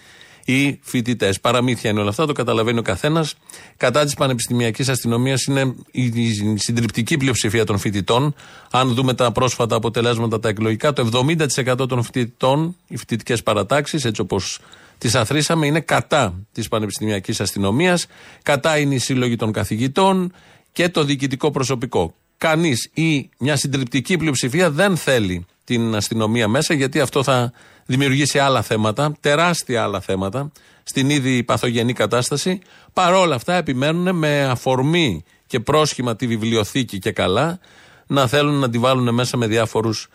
οι 0.47 0.79
φοιτητές. 0.81 1.39
Παραμύθια 1.39 1.89
είναι 1.89 1.99
όλα 1.99 2.09
αυτά, 2.09 2.25
το 2.25 2.33
καταλαβαίνει 2.33 2.79
ο 2.79 2.81
καθένας. 2.81 3.35
Κατά 3.77 4.03
της 4.03 4.13
πανεπιστημιακής 4.13 4.89
αστυνομίας 4.89 5.43
είναι 5.43 5.75
η 5.91 6.57
συντριπτική 6.57 7.17
πλειοψηφία 7.17 7.65
των 7.65 7.77
φοιτητών. 7.77 8.35
Αν 8.71 8.93
δούμε 8.93 9.13
τα 9.13 9.31
πρόσφατα 9.31 9.75
αποτελέσματα 9.75 10.39
τα 10.39 10.49
εκλογικά, 10.49 10.93
το 10.93 11.01
70% 11.01 11.87
των 11.87 12.03
φοιτητών, 12.03 12.75
οι 12.87 12.97
φοιτητικές 12.97 13.43
παρατάξεις, 13.43 14.05
έτσι 14.05 14.21
όπως 14.21 14.59
τις 14.97 15.15
αθροίσαμε, 15.15 15.65
είναι 15.65 15.79
κατά 15.79 16.33
της 16.51 16.67
πανεπιστημιακής 16.67 17.41
αστυνομίας. 17.41 18.07
Κατά 18.43 18.77
είναι 18.77 18.95
οι 18.95 18.99
σύλλογοι 18.99 19.35
των 19.35 19.51
καθηγητών 19.51 20.33
και 20.71 20.89
το 20.89 21.03
διοικητικό 21.03 21.51
προσωπικό. 21.51 22.13
Κανείς 22.37 22.89
ή 22.93 23.29
μια 23.37 23.55
συντριπτική 23.55 24.17
πλειοψηφία 24.17 24.71
δεν 24.71 24.97
θέλει 24.97 25.45
την 25.63 25.95
αστυνομία 25.95 26.47
μέσα, 26.47 26.73
γιατί 26.73 26.99
αυτό 26.99 27.23
θα 27.23 27.51
δημιουργήσει 27.87 28.39
άλλα 28.39 28.61
θέματα, 28.61 29.15
τεράστια 29.19 29.83
άλλα 29.83 29.99
θέματα, 29.99 30.51
στην 30.83 31.09
ήδη 31.09 31.43
παθογενή 31.43 31.93
κατάσταση. 31.93 32.61
Παρόλα 32.93 33.35
αυτά 33.35 33.53
επιμένουν 33.53 34.15
με 34.15 34.43
αφορμή 34.43 35.23
και 35.47 35.59
πρόσχημα 35.59 36.15
τη 36.15 36.27
βιβλιοθήκη 36.27 36.99
και 36.99 37.11
καλά 37.11 37.59
να 38.07 38.27
θέλουν 38.27 38.59
να 38.59 38.69
τη 38.69 38.77
βάλουν 38.77 39.13
μέσα 39.13 39.37
με 39.37 39.47
διάφορους 39.47 40.07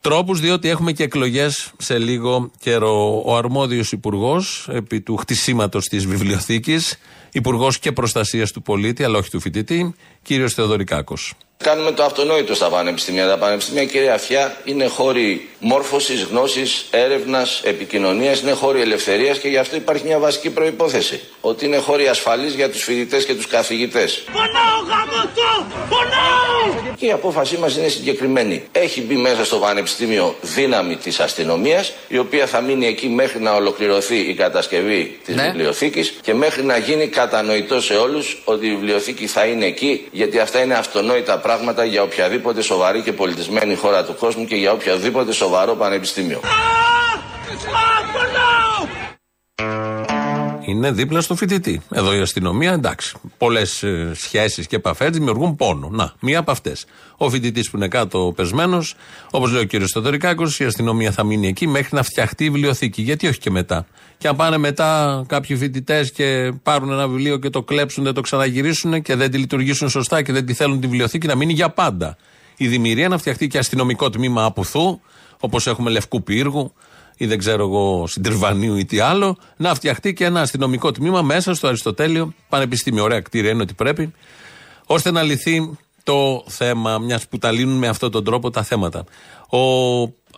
τρόπους 0.00 0.40
διότι 0.40 0.68
έχουμε 0.68 0.92
και 0.92 1.02
εκλογές 1.02 1.72
σε 1.76 1.98
λίγο 1.98 2.50
καιρό. 2.60 3.22
Ο 3.24 3.36
αρμόδιος 3.36 3.92
υπουργός 3.92 4.68
επί 4.72 5.00
του 5.00 5.16
χτισήματος 5.16 5.84
της 5.84 6.06
βιβλιοθήκης, 6.06 6.98
υπουργός 7.32 7.78
και 7.78 7.92
προστασίας 7.92 8.52
του 8.52 8.62
πολίτη 8.62 9.04
αλλά 9.04 9.18
όχι 9.18 9.30
του 9.30 9.40
φοιτητή, 9.40 9.94
κύριος 10.22 10.54
Θεοδωρικάκος. 10.54 11.34
Κάνουμε 11.64 11.92
το 11.92 12.02
αυτονόητο 12.04 12.54
στα 12.54 12.68
πανεπιστήμια. 12.68 13.28
Τα 13.28 13.36
πανεπιστήμια, 13.38 13.84
κύριε 13.84 14.10
Αφιά, 14.10 14.56
είναι 14.64 14.86
χώροι 14.86 15.48
μόρφωσης, 15.58 16.22
γνώσης, 16.22 16.86
έρευνας, 16.90 17.60
επικοινωνίας, 17.64 18.40
είναι 18.40 18.52
χώροι 18.52 18.80
ελευθερίας 18.80 19.38
και 19.38 19.48
γι' 19.48 19.56
αυτό 19.56 19.76
υπάρχει 19.76 20.04
μια 20.06 20.18
βασική 20.18 20.50
προπόθεση. 20.50 21.20
Ότι 21.40 21.64
είναι 21.64 21.76
χώροι 21.76 22.08
ασφαλείς 22.08 22.54
για 22.54 22.70
τους 22.70 22.82
φοιτητές 22.82 23.24
και 23.24 23.34
τους 23.34 23.46
καθηγητές. 23.46 24.24
Και 26.96 27.06
η 27.06 27.10
απόφασή 27.12 27.56
μας 27.56 27.76
είναι 27.76 27.88
συγκεκριμένη. 27.88 28.62
Έχει 28.72 29.00
μπει 29.00 29.14
μέσα 29.14 29.44
στο 29.44 29.56
πανεπιστήμιο 29.56 30.34
δύναμη 30.40 30.96
της 30.96 31.20
αστυνομίας, 31.20 31.92
η 32.08 32.18
οποία 32.18 32.46
θα 32.46 32.60
μείνει 32.60 32.86
εκεί 32.86 33.08
μέχρι 33.08 33.40
να 33.40 33.54
ολοκληρωθεί 33.54 34.16
η 34.16 34.34
κατασκευή 34.34 35.18
της 35.24 35.34
Ναι. 35.34 35.42
βιβλιοθήκης 35.42 36.14
και 36.22 36.34
μέχρι 36.34 36.62
να 36.64 36.76
γίνει 36.76 37.06
κατανοητό 37.08 37.80
σε 37.80 37.94
όλους 37.94 38.42
ότι 38.44 38.66
η 38.66 38.70
βιβλιοθήκη 38.70 39.26
θα 39.26 39.44
είναι 39.44 39.66
εκεί, 39.66 40.06
γιατί 40.10 40.38
αυτά 40.38 40.62
είναι 40.62 40.74
αυτονόητα 40.74 41.38
πράγματα 41.46 41.84
για 41.84 42.02
οποιαδήποτε 42.02 42.62
σοβαρή 42.62 43.02
και 43.02 43.12
πολιτισμένη 43.12 43.74
χώρα 43.74 44.04
του 44.04 44.14
κόσμου 44.14 44.44
και 44.44 44.56
για 44.56 44.72
οποιαδήποτε 44.72 45.32
σοβαρό 45.32 45.74
πανεπιστήμιο. 45.74 46.40
Είναι 50.66 50.90
δίπλα 50.90 51.20
στο 51.20 51.36
φοιτητή. 51.36 51.80
Εδώ 51.90 52.14
η 52.14 52.20
αστυνομία, 52.20 52.72
εντάξει. 52.72 53.16
Πολλές 53.38 53.84
σχέσεις 54.12 54.66
και 54.66 54.76
επαφές 54.76 55.10
δημιουργούν 55.10 55.56
πόνο. 55.56 55.88
Να, 55.88 56.12
μία 56.20 56.38
από 56.38 56.50
αυτές. 56.50 56.84
Ο 57.16 57.30
φοιτητής 57.30 57.70
που 57.70 57.76
είναι 57.76 57.88
κάτω 57.88 58.32
πεσμένος, 58.36 58.94
όπως 59.30 59.50
λέει 59.52 59.62
ο 59.62 59.64
κύριος 59.64 59.90
Στοδωρικάκο, 59.90 60.44
η 60.58 60.64
αστυνομία 60.64 61.10
θα 61.10 61.24
μείνει 61.24 61.46
εκεί 61.46 61.66
μέχρι 61.66 61.96
να 61.96 62.02
φτιαχτεί 62.02 62.44
η 62.44 62.50
βιβλιοθήκη. 62.50 63.02
Γιατί 63.02 63.26
όχι 63.26 63.38
και 63.38 63.50
μετά; 63.50 63.86
Και 64.18 64.28
αν 64.28 64.36
πάνε 64.36 64.58
μετά 64.58 65.24
κάποιοι 65.28 65.56
φοιτητές 65.56 66.12
και 66.12 66.52
πάρουν 66.62 66.90
ένα 66.90 67.08
βιβλίο 67.08 67.36
και 67.36 67.50
το 67.50 67.62
κλέψουν, 67.62 68.04
δεν 68.04 68.14
το 68.14 68.20
ξαναγυρίσουν 68.20 69.02
και 69.02 69.14
δεν 69.14 69.30
τη 69.30 69.38
λειτουργήσουν 69.38 69.88
σωστά 69.88 70.22
και 70.22 70.32
δεν 70.32 70.46
τη 70.46 70.52
θέλουν 70.52 70.80
τη 70.80 70.86
βιβλιοθήκη, 70.86 71.26
να 71.26 71.34
μείνει 71.34 71.52
για 71.52 71.70
πάντα. 71.70 72.16
Η 72.56 72.68
δημιουργία 72.68 73.08
να 73.08 73.18
φτιαχτεί 73.18 73.46
και 73.46 73.58
αστυνομικό 73.58 74.10
τμήμα 74.10 74.44
απουθού, 74.44 75.00
όπως 75.40 75.66
έχουμε 75.66 75.90
Λευκού 75.90 76.22
Πύργου, 76.22 76.72
ή 77.16 77.26
δεν 77.26 77.38
ξέρω 77.38 77.64
εγώ 77.64 78.06
συντριβανίου 78.06 78.76
ή 78.76 78.84
τι 78.84 78.98
άλλο, 78.98 79.36
να 79.56 79.74
φτιαχτεί 79.74 80.12
και 80.12 80.24
ένα 80.24 80.40
αστυνομικό 80.40 80.90
τμήμα 80.92 81.22
μέσα 81.22 81.54
στο 81.54 81.66
Αριστοτέλειο 81.66 82.34
Πανεπιστήμιο. 82.48 83.02
Ωραία 83.02 83.20
κτίρια 83.20 83.50
είναι 83.50 83.62
ότι 83.62 83.74
πρέπει, 83.74 84.12
ώστε 84.86 85.10
να 85.10 85.22
λυθεί 85.22 85.78
το 86.02 86.44
θέμα, 86.46 86.98
μιας 86.98 87.28
που 87.28 87.38
τα 87.38 87.50
λύνουν 87.50 87.78
με 87.78 87.88
αυτόν 87.88 88.10
τον 88.10 88.24
τρόπο 88.24 88.50
τα 88.50 88.62
θέματα. 88.62 89.04
Ο, 89.50 89.58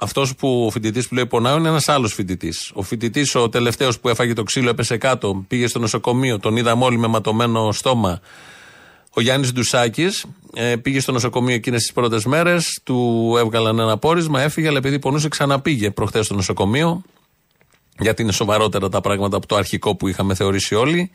αυτός 0.00 0.34
που 0.34 0.64
ο 0.66 0.70
φοιτητής 0.70 1.08
που 1.08 1.14
λέει 1.14 1.26
πονάω 1.26 1.56
είναι 1.58 1.68
ένας 1.68 1.88
άλλος 1.88 2.14
φοιτητής. 2.14 2.70
Ο 2.74 2.82
φοιτητής, 2.82 3.34
ο 3.34 3.48
τελευταίος 3.48 3.98
που 3.98 4.08
έφαγε 4.08 4.32
το 4.32 4.42
ξύλο, 4.42 4.68
έπεσε 4.68 4.96
κάτω, 4.96 5.44
πήγε 5.48 5.66
στο 5.66 5.78
νοσοκομείο, 5.78 6.38
τον 6.38 6.56
είδαμε 6.56 6.84
όλοι 6.84 6.98
με 6.98 7.06
ματωμένο 7.06 7.72
στόμα. 7.72 8.20
Ο 9.14 9.20
Γιάννης 9.20 9.52
Ντουσάκης 9.52 10.24
ε, 10.54 10.76
πήγε 10.76 11.00
στο 11.00 11.12
νοσοκομείο 11.12 11.54
εκείνες 11.54 11.80
τις 11.80 11.92
πρώτες 11.92 12.24
μέρες, 12.24 12.80
του 12.84 13.34
έβγαλαν 13.38 13.78
ένα 13.78 13.98
πόρισμα, 13.98 14.42
έφυγε, 14.42 14.68
αλλά 14.68 14.78
επειδή 14.78 14.98
πονούσε, 14.98 15.28
ξαναπήγε 15.28 15.90
προχθές 15.90 16.24
στο 16.24 16.34
νοσοκομείο. 16.34 17.02
Γιατί 17.98 18.22
είναι 18.22 18.32
σοβαρότερα 18.32 18.88
τα 18.88 19.00
πράγματα 19.00 19.36
από 19.36 19.46
το 19.46 19.56
αρχικό 19.56 19.96
που 19.96 20.08
είχαμε 20.08 20.34
θεωρήσει 20.34 20.74
όλοι. 20.74 21.10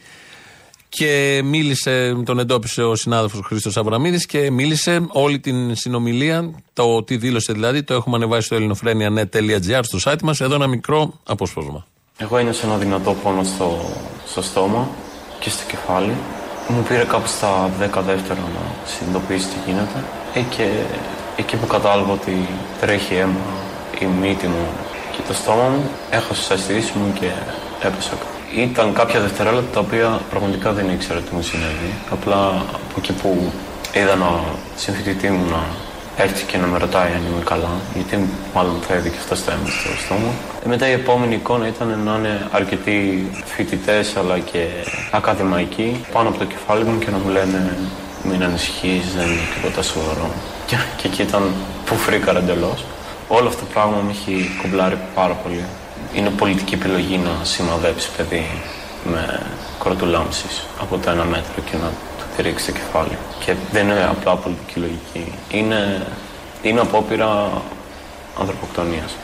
Και 0.90 1.42
μίλησε, 1.44 2.22
τον 2.26 2.40
εντόπισε 2.40 2.84
ο 2.84 2.96
συνάδελφος 2.96 3.42
Χρήστος 3.46 3.78
Αβραμίδης 3.78 4.26
και 4.26 4.52
μίλησε 4.52 5.06
όλη 5.08 5.40
την 5.40 5.76
συνομιλία. 5.76 6.52
Το 6.74 7.04
τι 7.04 7.18
δήλωσε 7.18 7.54
δηλαδή, 7.54 7.84
το 7.84 7.94
έχουμε 7.94 8.16
ανεβάσει 8.16 8.46
στο 8.46 8.56
ελληνοφρένια.net.gr 8.56 9.80
στο 9.82 10.00
site 10.04 10.22
μας. 10.22 10.42
Εδώ 10.42 10.56
ένα 10.56 10.68
μικρό 10.68 11.20
απόσπασμα. 11.24 11.86
Εγώ 12.18 12.38
ένιωσα 12.38 12.66
ένα 12.68 12.78
δυνατό 12.78 13.16
πόνο 13.24 13.44
στο, 13.44 13.80
στο 14.28 14.42
στόμα 14.42 14.90
και 15.40 15.50
στο 15.50 15.64
κεφάλι. 15.68 16.14
Μου 16.68 16.84
πήρε 16.88 17.04
κάπου 17.04 17.28
στα 17.28 17.70
10 17.80 18.02
δεύτερα 18.06 18.40
να 18.40 18.64
συνειδητοποιήσει 18.86 19.48
τι 19.48 19.58
γίνεται. 19.66 20.04
Ε, 20.34 20.40
και 20.40 20.70
εκεί 21.36 21.56
που 21.56 21.68
κατάλαβα 21.68 22.12
ότι 22.12 22.48
τρέχει 22.82 23.16
αίμα 23.16 23.46
η 24.00 24.06
μύτη 24.06 24.48
μου 24.48 24.68
και 25.12 25.22
το 25.28 25.34
στόμα 25.34 25.68
μου, 25.68 25.90
έχασα 26.10 26.34
τις 26.34 26.50
αισθήσεις 26.50 26.92
μου 26.92 27.14
και 27.20 27.30
έπεσα 27.82 28.10
κάτω. 28.10 28.26
Ήταν 28.56 28.94
κάποια 28.94 29.20
δευτερόλεπτα 29.20 29.74
τα 29.74 29.80
οποία 29.80 30.20
πραγματικά 30.30 30.72
δεν 30.72 30.90
ήξερα 30.90 31.20
τι 31.20 31.36
μου 31.36 31.42
συνέβη. 31.42 31.94
Απλά 32.12 32.38
από 32.74 32.96
εκεί 32.98 33.14
που 33.14 33.52
είδα 33.94 34.12
ένα 34.12 34.40
συμφιτητή 34.76 35.30
μου 35.30 35.46
να 35.50 35.64
έρθει 36.18 36.46
και 36.46 36.58
να 36.58 36.68
με 36.68 36.78
ρωτάει 36.78 37.12
αν 37.12 37.24
είμαι 37.30 37.44
καλά, 37.44 37.72
γιατί 37.94 38.30
μάλλον 38.54 38.76
θα 38.88 38.94
έδει 38.94 39.10
και 39.10 39.18
αυτός 39.20 39.38
στο 39.38 39.52
αίμα 39.52 39.68
στο 39.68 39.90
στόμα. 40.06 40.32
Ε, 40.66 40.68
μετά 40.68 40.88
η 40.88 40.92
επόμενη 40.92 41.36
εικόνα 41.36 41.68
ήταν 41.68 42.00
να 42.06 42.16
είναι 42.18 42.48
αρκετοί 42.52 43.28
φοιτητές 43.46 44.16
αλλά 44.18 44.40
και 44.40 44.68
ακαδημαϊκοί 45.12 46.06
πάνω 46.12 46.30
από 46.30 46.38
το 46.38 46.46
κεφάλι 46.46 46.84
μου 46.84 47.00
και 47.00 47.10
να 47.12 47.18
μου 47.18 47.30
λένε 47.30 47.78
μην 48.24 48.44
ανησυχείς, 48.44 49.14
δεν 49.16 49.28
είναι 49.28 49.48
τίποτα 49.56 49.82
σοβαρό. 49.82 50.30
Και, 50.66 50.76
και 50.98 51.08
εκεί 51.08 51.22
ήταν 51.22 51.44
που 51.86 51.96
φρίκαρα 51.96 52.40
εντελώς. 52.40 52.86
Όλο 53.28 53.48
αυτό 53.48 53.60
το 53.60 53.70
πράγμα 53.74 53.98
με 54.06 54.12
έχει 54.12 54.50
κομπλάρει 54.62 54.98
πάρα 55.16 55.34
πολύ. 55.34 55.64
Είναι 56.14 56.30
πολιτική 56.30 56.74
επιλογή 56.74 57.18
να 57.18 57.44
σημαδέψει 57.44 58.10
παιδί 58.18 58.46
με 59.12 59.40
κροτουλάμψεις 59.80 60.66
από 60.82 60.98
το 60.98 61.10
ένα 61.10 61.24
μέτρο 61.24 61.62
και 61.66 61.76
να 61.82 61.88
του 61.88 62.13
τη 62.13 62.13
ρίξει 62.42 62.66
το 62.66 62.72
κεφάλι. 62.72 63.18
Και 63.46 63.56
δεν 63.72 63.88
είναι 63.88 64.04
απλά 64.04 64.36
πολιτική 64.36 64.80
λογική. 64.80 65.34
Είναι, 65.52 66.08
είναι 66.62 66.80
απόπειρα 66.80 67.62
ανθρωποκτονίας. 68.40 69.16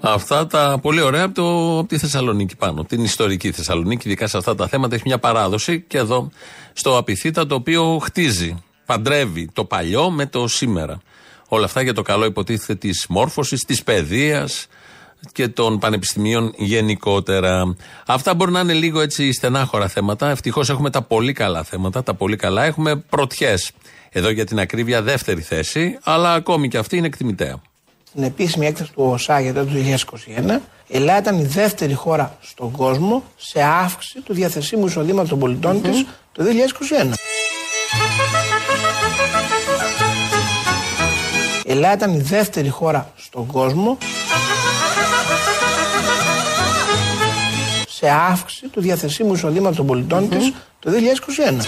Αυτά 0.00 0.46
τα 0.46 0.78
πολύ 0.82 1.00
ωραία 1.00 1.24
από, 1.24 1.34
το, 1.34 1.78
από 1.78 1.88
τη 1.88 1.98
Θεσσαλονίκη 1.98 2.56
πάνω. 2.56 2.84
Την 2.84 3.04
ιστορική 3.04 3.52
Θεσσαλονίκη, 3.52 4.08
ειδικά 4.08 4.26
σε 4.26 4.36
αυτά 4.36 4.54
τα 4.54 4.68
θέματα, 4.68 4.94
έχει 4.94 5.04
μια 5.06 5.18
παράδοση 5.18 5.80
και 5.80 5.98
εδώ 5.98 6.30
στο 6.72 6.96
Απιθύτα 6.96 7.46
το 7.46 7.54
οποίο 7.54 7.98
χτίζει, 8.02 8.62
παντρεύει 8.86 9.50
το 9.52 9.64
παλιό 9.64 10.10
με 10.10 10.26
το 10.26 10.48
σήμερα. 10.48 11.00
Όλα 11.48 11.64
αυτά 11.64 11.82
για 11.82 11.94
το 11.94 12.02
καλό 12.02 12.24
υποτίθεται 12.24 12.74
της 12.74 13.06
μόρφωσης, 13.08 13.64
της 13.64 13.82
παιδείας 13.82 14.66
και 15.32 15.48
των 15.48 15.78
πανεπιστημίων 15.78 16.52
γενικότερα. 16.56 17.74
Αυτά 18.06 18.34
μπορεί 18.34 18.52
να 18.52 18.60
είναι 18.60 18.72
λίγο 18.72 19.00
έτσι 19.00 19.32
στενάχωρα 19.32 19.88
θέματα. 19.88 20.30
Ευτυχώς 20.30 20.70
έχουμε 20.70 20.90
τα 20.90 21.02
πολύ 21.02 21.32
καλά 21.32 21.62
θέματα. 21.62 22.02
Τα 22.02 22.14
πολύ 22.14 22.36
καλά 22.36 22.64
έχουμε 22.64 22.96
πρωτιές. 22.96 23.70
Εδώ 24.10 24.30
για 24.30 24.46
την 24.46 24.60
ακρίβεια 24.60 25.02
δεύτερη 25.02 25.40
θέση, 25.40 25.98
αλλά 26.02 26.32
ακόμη 26.32 26.68
και 26.68 26.78
αυτή 26.78 26.96
είναι 26.96 27.06
εκτιμητέα. 27.06 27.60
Στην 28.08 28.22
επίσημη 28.22 28.66
έκθεση 28.66 28.92
του 28.92 29.02
ΟΣΑ 29.04 29.40
για 29.40 29.54
το 29.54 29.66
2021, 30.46 30.60
η 30.86 30.96
Ελλάδα 30.96 31.18
ήταν 31.18 31.38
η 31.38 31.44
δεύτερη 31.44 31.94
χώρα 31.94 32.36
στον 32.40 32.70
κόσμο 32.70 33.22
σε 33.36 33.62
αύξηση 33.62 34.20
του 34.20 34.34
διαθεσίμου 34.34 34.86
εισοδήματος 34.86 35.28
των 35.28 35.38
πολιτών 35.38 35.78
mm-hmm. 35.78 35.88
της 35.88 36.06
το 36.32 36.44
2021. 37.08 37.12
Η 41.64 41.70
Ελλάδα 41.70 41.94
ήταν 41.94 42.14
η 42.14 42.20
δεύτερη 42.20 42.68
χώρα 42.68 43.12
στον 43.16 43.46
κόσμο 43.46 43.98
σε 48.02 48.10
αύξηση 48.10 48.68
του 48.68 48.80
διαθεσίμου 48.80 49.32
εισοδήματο 49.32 49.76
των 49.76 49.86
πολιτών 49.86 50.24
mm-hmm. 50.24 50.36
της 50.36 50.52
το 50.78 50.90
2021. 50.90 51.62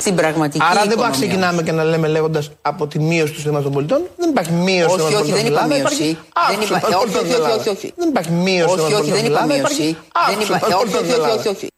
στην 0.00 0.14
πραγματική 0.16 0.64
Άρα 0.70 0.84
δεν 0.86 0.98
πάει 0.98 1.10
ξεκινάμε 1.10 1.62
και 1.62 1.72
να 1.72 1.84
λέμε 1.84 2.08
λέγοντα 2.08 2.42
από 2.62 2.86
τη 2.86 2.98
μείωση 2.98 3.32
του 3.32 3.34
συστήματο 3.34 3.62
των 3.62 3.72
πολιτών. 3.72 4.02
Δεν 4.16 4.30
υπάρχει 4.30 4.52
μείωση 4.52 5.00
όχι, 5.00 5.14
όχι, 5.14 5.32
δεν 5.32 5.46
είπα 5.46 5.66
μείωση. 5.66 6.18
Δεν 6.48 6.60
είπα, 6.60 6.80
όχι, 7.04 7.16
όχι, 7.16 7.34
όχι, 7.50 7.68
όχι. 7.68 7.92
Δεν 7.96 8.08
υπάρχει 8.08 8.30
μείωση. 8.30 8.78
Όχι, 8.78 8.94
όχι, 8.94 9.10
δεν 9.10 9.24
είπα 9.24 9.44
μείωση. 9.44 9.96
Δεν 10.28 10.40
είπα, 10.40 10.60
όχι, 10.66 10.96
όχι, 10.96 11.48
όχι. 11.48 11.48
Όχι, 11.48 11.70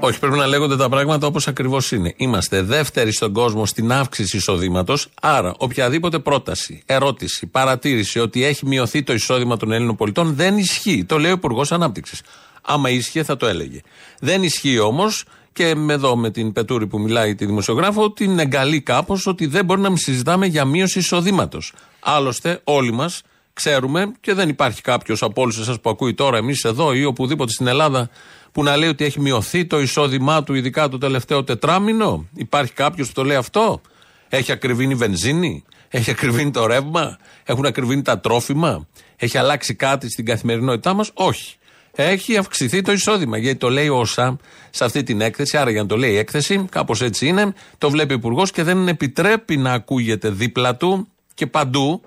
πρέπει 0.00 0.36
να 0.36 0.46
λέγονται 0.46 0.76
τα 0.76 0.88
πράγματα 0.88 1.26
όπως 1.26 1.48
ακριβώς 1.48 1.92
είναι. 1.92 2.14
Είμαστε 2.16 2.62
δεύτεροι 2.62 3.12
στον 3.12 3.32
κόσμο 3.32 3.66
στην 3.66 3.92
αύξηση 3.92 4.36
εισοδήματος. 4.36 5.08
Άρα, 5.20 5.54
οποιαδήποτε 5.58 6.18
πρόταση, 6.18 6.82
ερώτηση, 6.86 7.46
παρατήρηση 7.46 8.18
ότι 8.18 8.44
έχει 8.44 8.66
μειωθεί 8.66 9.02
το 9.02 9.12
εισόδημα 9.12 9.56
των 9.56 9.72
Έλληνων 9.72 9.96
πολιτών 9.96 10.34
δεν 10.34 10.58
ισχύει. 10.58 11.04
Το 11.04 11.18
λέει 11.18 11.30
ο 11.30 11.34
Υπουργός 11.34 11.72
Ανάπτυξης. 11.72 12.22
Άμα 12.62 12.90
ίσχυε, 12.90 13.22
θα 13.22 13.36
το 13.36 13.46
έλεγε. 13.46 13.80
Δεν 14.20 14.42
ισχύει 14.42 14.78
όμως 14.78 15.24
και 15.52 15.74
εδώ 15.88 16.16
με 16.16 16.30
την 16.30 16.52
Πετούρη 16.52 16.86
που 16.86 17.00
μιλάει 17.00 17.34
τη 17.34 17.46
δημοσιογράφο, 17.46 18.12
την 18.12 18.38
εγκαλεί 18.38 18.80
κάπως 18.80 19.26
ότι 19.26 19.46
δεν 19.46 19.64
μπορεί 19.64 19.80
να 19.80 19.88
μην 19.88 19.98
συζητάμε 19.98 20.46
για 20.46 20.64
μείωση 20.64 20.98
εισοδήματος. 20.98 21.72
Άλλωστε, 22.00 22.60
όλοι 22.64 22.92
μας 22.92 23.22
ξέρουμε 23.52 24.12
και 24.20 24.34
δεν 24.34 24.48
υπάρχει 24.48 24.80
κάποιος 24.80 25.22
από 25.22 25.42
όλους 25.42 25.58
εσάς 25.58 25.80
που 25.80 25.90
ακούει 25.90 26.14
τώρα, 26.14 26.36
εμείς 26.36 26.64
εδώ 26.64 26.92
ή 26.92 27.04
οπουδήποτε 27.04 27.52
στην 27.52 27.66
Ελλάδα, 27.66 28.10
που 28.58 28.64
να 28.64 28.76
λέει 28.76 28.88
ότι 28.88 29.04
έχει 29.04 29.20
μειωθεί 29.20 29.64
το 29.64 29.80
εισόδημά 29.80 30.42
του, 30.42 30.54
ειδικά 30.54 30.88
το 30.88 30.98
τελευταίο 30.98 31.44
τετράμινο. 31.44 32.26
Υπάρχει 32.34 32.72
κάποιος 32.72 33.08
που 33.08 33.12
το 33.14 33.24
λέει 33.24 33.36
αυτό; 33.36 33.80
Έχει 34.28 34.52
ακριβήνει 34.52 34.92
η 34.92 34.94
βενζίνη, 34.94 35.64
έχει 35.88 36.10
ακριβήνει 36.10 36.50
το 36.50 36.66
ρεύμα, 36.66 37.18
έχουν 37.44 37.66
ακριβήνει 37.66 38.02
τα 38.02 38.20
τρόφιμα, 38.20 38.86
έχει 39.16 39.38
αλλάξει 39.38 39.74
κάτι 39.74 40.10
στην 40.10 40.24
καθημερινότητά 40.24 40.94
μας; 40.94 41.10
Όχι 41.14 41.56
έχει 41.92 42.36
αυξηθεί 42.36 42.82
το 42.82 42.92
εισόδημα. 42.92 43.38
Γιατί 43.38 43.58
το 43.58 43.70
λέει 43.70 43.88
όσα 43.88 44.36
σε 44.70 44.84
αυτή 44.84 45.02
την 45.02 45.20
έκθεση. 45.20 45.56
Άρα 45.56 45.70
για 45.70 45.82
να 45.82 45.88
το 45.88 45.96
λέει 45.96 46.12
η 46.12 46.16
έκθεση, 46.16 46.66
κάπως 46.70 47.02
έτσι 47.02 47.26
είναι. 47.26 47.54
Το 47.78 47.90
βλέπει 47.90 48.12
ο 48.12 48.16
Υπουργός 48.16 48.50
και 48.50 48.62
δεν 48.62 48.88
επιτρέπει 48.88 49.56
να 49.56 49.72
ακούγεται 49.72 50.30
δίπλα 50.30 50.76
του 50.76 51.08
και 51.34 51.46
παντού. 51.46 52.00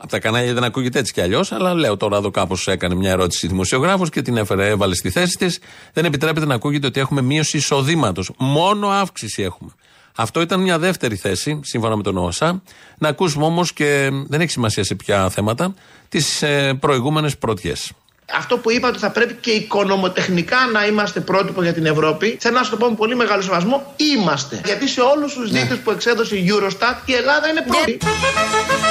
Από 0.00 0.10
τα 0.10 0.18
κανάλια 0.18 0.54
δεν 0.54 0.64
ακούγεται 0.64 0.98
έτσι 0.98 1.12
κι 1.12 1.20
αλλιώς, 1.20 1.52
αλλά 1.52 1.74
λέω 1.74 1.96
τώρα 1.96 2.16
εδώ 2.16 2.30
κάπως 2.30 2.66
έκανε 2.68 2.94
μια 2.94 3.10
ερώτηση 3.10 3.46
δημοσιογράφος 3.46 4.10
και 4.10 4.22
την 4.22 4.36
έφερε, 4.36 4.68
έβαλε 4.68 4.94
στη 4.94 5.10
θέση 5.10 5.36
της. 5.36 5.58
Δεν 5.92 6.04
επιτρέπεται 6.04 6.46
να 6.46 6.54
ακούγεται 6.54 6.86
ότι 6.86 7.00
έχουμε 7.00 7.22
μείωση 7.22 7.56
εισοδήματος. 7.56 8.30
Μόνο 8.36 8.88
αύξηση 8.88 9.42
έχουμε. 9.42 9.70
Αυτό 10.16 10.40
ήταν 10.40 10.60
μια 10.60 10.78
δεύτερη 10.78 11.16
θέση, 11.16 11.60
σύμφωνα 11.62 11.96
με 11.96 12.02
τον 12.02 12.16
ΩΣΑ. 12.16 12.62
Να 12.98 13.08
ακούσουμε 13.08 13.44
όμως 13.44 13.72
και 13.72 14.10
δεν 14.28 14.40
έχει 14.40 14.50
σημασία 14.50 14.84
σε 14.84 14.94
ποια 14.94 15.30
θέματα, 15.30 15.74
τις 16.08 16.42
ε, 16.42 16.74
προηγούμενες 16.80 17.38
πρωτιές 17.38 17.92
αυτό 18.32 18.58
που 18.58 18.70
είπα 18.70 18.88
ότι 18.88 18.98
θα 18.98 19.10
πρέπει 19.10 19.34
και 19.34 19.50
οικονομοτεχνικά 19.50 20.56
να 20.72 20.86
είμαστε 20.86 21.20
πρότυπο 21.20 21.62
για 21.62 21.72
την 21.72 21.86
Ευρώπη, 21.86 22.36
θέλω 22.40 22.58
να 22.58 22.62
σου 22.62 22.70
το 22.70 22.76
πω 22.76 22.88
με 22.88 22.94
πολύ 22.96 23.16
μεγάλο 23.16 23.42
σεβασμό, 23.42 23.94
είμαστε. 23.96 24.60
Γιατί 24.64 24.88
σε 24.88 25.00
όλους 25.00 25.34
τους 25.34 25.50
ναι. 25.50 25.60
δείκτες 25.60 25.78
που 25.78 25.90
εξέδωσε 25.90 26.36
η 26.36 26.50
Eurostat 26.50 26.96
η 27.04 27.12
Ελλάδα 27.12 27.48
είναι 27.48 27.64
πρώτη. 27.68 27.92
Πρέπει 27.92 28.87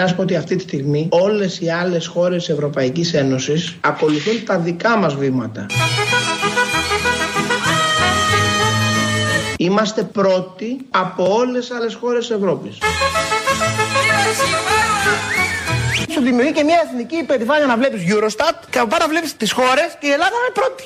να 0.00 0.06
σου 0.06 0.14
πω 0.14 0.22
ότι 0.22 0.36
αυτή 0.36 0.56
τη 0.56 0.62
στιγμή 0.62 1.08
όλες 1.10 1.60
οι 1.60 1.70
άλλες 1.70 2.06
χώρες 2.06 2.44
της 2.44 2.54
Ευρωπαϊκής 2.54 3.14
Ένωσης 3.14 3.76
ακολουθούν 3.80 4.44
τα 4.44 4.58
δικά 4.58 4.96
μας 4.96 5.14
βήματα. 5.14 5.66
Είμαστε 9.56 10.02
πρώτοι 10.02 10.76
από 10.90 11.34
όλες 11.34 11.66
τις 11.66 11.76
άλλες 11.76 11.94
χώρες 11.94 12.26
της 12.26 12.36
Ευρώπης 12.36 12.78
σου 16.14 16.20
δημιουργεί 16.20 16.52
και 16.52 16.62
μια 16.62 16.80
εθνική 16.84 17.16
υπερηφάνεια 17.16 17.66
να 17.66 17.76
βλέπεις 17.76 18.02
Eurostat 18.12 18.56
και 18.70 18.78
από 18.78 18.88
πάνω 18.88 19.06
βλέπεις 19.08 19.36
τις 19.36 19.52
χώρες 19.52 19.88
και 20.00 20.06
η 20.06 20.10
Ελλάδα 20.10 20.36
είναι 20.40 20.52
πρώτη. 20.58 20.84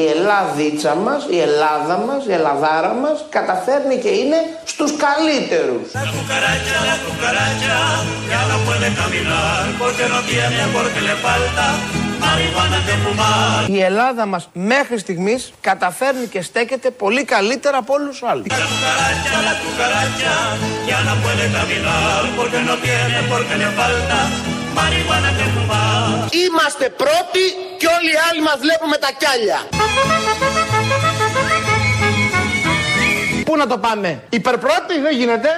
Η 0.00 0.02
Ελλάδίτσα 0.14 0.94
μας, 0.94 1.22
η 1.36 1.38
Ελλάδα 1.48 1.96
μας, 2.06 2.20
η 2.30 2.32
Ελλαδάρα 2.38 2.92
μας 3.02 3.18
καταφέρνει 3.36 3.96
και 4.04 4.12
είναι 4.20 4.38
στους 4.72 4.92
καλύτερους. 5.04 5.84
Η 13.66 13.82
Ελλάδα 13.82 14.26
μας 14.26 14.48
μέχρι 14.52 14.98
στιγμής 14.98 15.52
καταφέρνει 15.60 16.26
και 16.26 16.42
στέκεται 16.42 16.90
πολύ 16.90 17.24
καλύτερα 17.24 17.76
από 17.76 17.94
όλους 17.94 18.18
τους 18.18 18.28
άλλους. 18.28 18.46
Είμαστε 26.30 26.88
πρώτοι 26.88 27.44
και 27.78 27.86
όλοι 27.86 28.10
οι 28.12 28.18
άλλοι 28.30 28.42
μας 28.42 28.56
βλέπουμε 28.60 28.96
τα 28.96 29.08
κιάλια. 29.18 29.58
Πού 33.44 33.56
να 33.56 33.66
το 33.66 33.78
πάμε, 33.78 34.22
υπερπρώτη 34.30 35.00
δεν 35.02 35.16
γίνεται. 35.16 35.48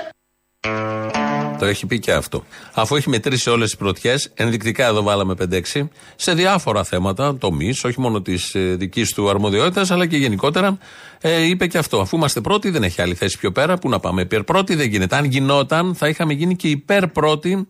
Το 1.59 1.65
έχει 1.65 1.87
πει 1.87 1.99
και 1.99 2.13
αυτό. 2.13 2.45
Αφού 2.75 2.97
έχει 2.97 3.09
μετρήσει 3.09 3.51
όλες 3.51 3.69
τις 3.69 3.79
πρωτιές, 3.79 4.31
ενδεικτικά 4.35 4.87
εδώ 4.87 5.03
βάλαμε 5.03 5.35
5-6, 5.75 5.89
σε 6.17 6.35
διάφορα 6.35 6.85
θέματα, 6.85 7.37
τομεί, 7.39 7.73
όχι 7.85 8.01
μόνο 8.01 8.23
της 8.23 8.55
ε, 8.55 8.61
δικής 8.61 9.13
του 9.13 9.29
αρμοδιότητας, 9.29 9.91
αλλά 9.91 10.07
και 10.07 10.17
γενικότερα, 10.17 10.79
ε, 11.21 11.43
είπε 11.43 11.67
και 11.67 11.79
αυτό. 11.79 12.01
Αφού 12.01 12.17
είμαστε 12.17 12.41
πρώτοι, 12.41 12.71
δεν 12.71 12.83
έχει 12.83 13.03
άλλη 13.03 13.15
θέση 13.15 13.39
πιο 13.39 13.53
πέρα. 13.53 13.79
Πού 13.79 13.89
να 13.89 14.01
πάμε, 14.01 14.23
υπέρ 14.23 14.43
πρώτοι 14.43 14.75
δεν 14.75 14.89
γίνεται. 14.89 15.17
Αν 15.17 15.25
γινόταν, 15.25 15.95
θα 15.95 16.09
είχαμε 16.09 16.33
γίνει 16.33 16.57
και 16.57 16.69
υπέρ 16.69 17.07
πρώτοι 17.07 17.69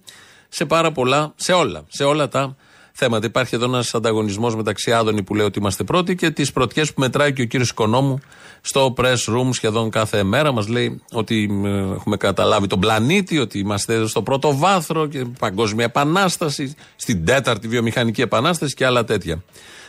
σε 0.49 0.65
πάρα 0.65 0.93
πολλά, 0.93 1.33
σε 1.37 1.53
όλα, 1.53 1.85
σε 1.89 2.05
όλα 2.05 2.29
τα 2.29 2.57
θέματα. 2.97 3.27
Υπάρχει 3.27 3.55
εδώ 3.55 3.65
ένας 3.65 3.95
ανταγωνισμός 3.95 4.57
μεταξύ 4.57 4.93
Άδωνη 4.93 5.23
που 5.23 5.35
λέει 5.35 5.47
ότι 5.47 5.59
είμαστε 5.59 5.85
πρώτοι 5.85 6.15
και 6.15 6.31
τις 6.31 6.53
πρωτιές 6.53 6.93
που 6.93 7.01
μετράει 7.01 7.33
και 7.33 7.43
ο 7.43 7.45
κύριος 7.45 7.71
Οικονόμου 7.71 8.21
στο 8.61 8.95
press 8.97 9.25
room 9.27 9.49
σχεδόν 9.51 9.91
κάθε 9.91 10.23
μέρα. 10.23 10.53
Μας 10.53 10.69
λέει 10.69 11.03
ότι 11.13 11.63
ε, 11.65 11.69
έχουμε 11.69 12.17
καταλάβει 12.17 12.67
τον 12.67 12.81
πλανήτη, 12.81 13.39
ότι 13.39 13.59
είμαστε 13.59 14.07
στο 14.07 14.23
πρώτο 14.23 14.57
βάθρο 14.57 15.07
και 15.07 15.25
παγκόσμια 15.39 15.85
επανάσταση, 15.85 16.75
στην 16.97 17.25
τέταρτη 17.25 17.69
βιομηχανική 17.69 18.21
επανάσταση 18.21 18.75
και 18.75 18.87
άλλα 18.87 19.05
τέτοια. 19.05 19.43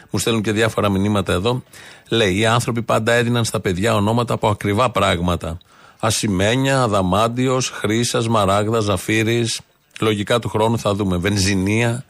Μου 0.09 0.19
στέλνουν 0.19 0.41
και 0.41 0.51
διάφορα 0.51 0.89
μηνύματα 0.89 1.33
εδώ. 1.33 1.63
Λέει: 2.09 2.37
Οι 2.37 2.45
άνθρωποι 2.45 2.81
πάντα 2.81 3.13
έδιναν 3.13 3.45
στα 3.45 3.59
παιδιά 3.59 3.95
ονόματα 3.95 4.33
από 4.33 4.47
ακριβά 4.49 4.91
πράγματα. 4.91 5.57
Ασημένια, 5.99 6.81
Αδαμάντιος, 6.81 7.69
Χρήσα, 7.69 8.29
Μαράγδας, 8.29 8.83
Ζαφύρης. 8.83 9.61
Λογικά 9.99 10.39
του 10.39 10.49
χρόνου 10.49 10.79
θα 10.79 10.93
δούμε 10.93 11.17
Βενζινία, 11.17 12.05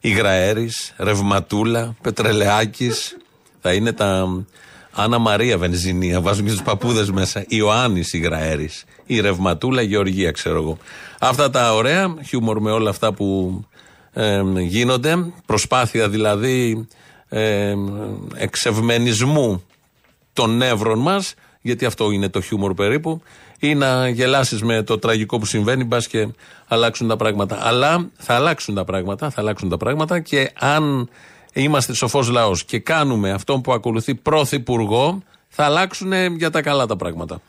Υγραέρης, 0.00 0.94
Ρευματούλα, 0.96 1.96
Πετρελαιάκης. 2.02 3.16
Θα 3.60 3.72
είναι 3.72 3.92
τα 3.92 4.28
Άννα 4.92 5.18
Μαρία 5.18 5.58
Βενζινία. 5.58 6.20
Βάζουν 6.20 6.44
και 6.44 6.50
τους 6.50 6.62
παππούδες 6.62 7.10
μέσα. 7.10 7.44
Ιωάννης 7.48 8.12
Υγραέρης. 8.12 8.84
Η 9.06 9.20
Ρευματούλα 9.20 9.82
Γεωργία, 9.82 10.30
ξέρω 10.30 10.56
εγώ. 10.62 10.78
Αυτά 11.20 11.50
τα 11.50 11.74
ωραία. 11.74 12.14
Χιούμορ 12.26 12.60
με 12.60 12.70
όλα 12.70 12.90
αυτά 12.90 13.12
που 13.12 13.60
ε, 14.12 14.42
γίνονται. 14.58 15.32
Προσπάθεια 15.46 16.08
δηλαδή 16.08 16.86
ε, 17.28 17.74
εξευμενισμού 18.34 19.62
των 20.32 20.56
νεύρων 20.56 20.98
μας, 20.98 21.34
γιατί 21.60 21.84
αυτό 21.84 22.10
είναι 22.10 22.28
το 22.28 22.40
χιούμορ 22.40 22.74
περίπου, 22.74 23.22
ή 23.58 23.74
να 23.74 24.08
γελάσεις 24.08 24.62
με 24.62 24.82
το 24.82 24.98
τραγικό 24.98 25.38
που 25.38 25.46
συμβαίνει, 25.46 25.84
μπας 25.84 26.06
και 26.06 26.28
αλλάξουν 26.68 27.08
τα 27.08 27.16
πράγματα. 27.16 27.58
Αλλά 27.60 28.08
θα 28.18 28.34
αλλάξουν 28.34 28.74
τα 28.74 28.84
πράγματα, 28.84 29.30
θα 29.30 29.40
αλλάξουν 29.40 29.68
τα 29.68 29.76
πράγματα 29.76 30.20
και 30.20 30.50
αν 30.58 31.08
είμαστε 31.52 31.94
σοφός 31.94 32.28
λαός 32.28 32.64
και 32.64 32.78
κάνουμε 32.78 33.30
αυτό 33.30 33.58
που 33.58 33.72
ακολουθεί 33.72 34.14
πρωθυπουργό, 34.14 35.22
θα 35.48 35.64
αλλάξουν 35.64 36.12
για 36.36 36.50
τα 36.50 36.62
καλά 36.62 36.86
τα 36.86 36.96
πράγματα. 36.96 37.40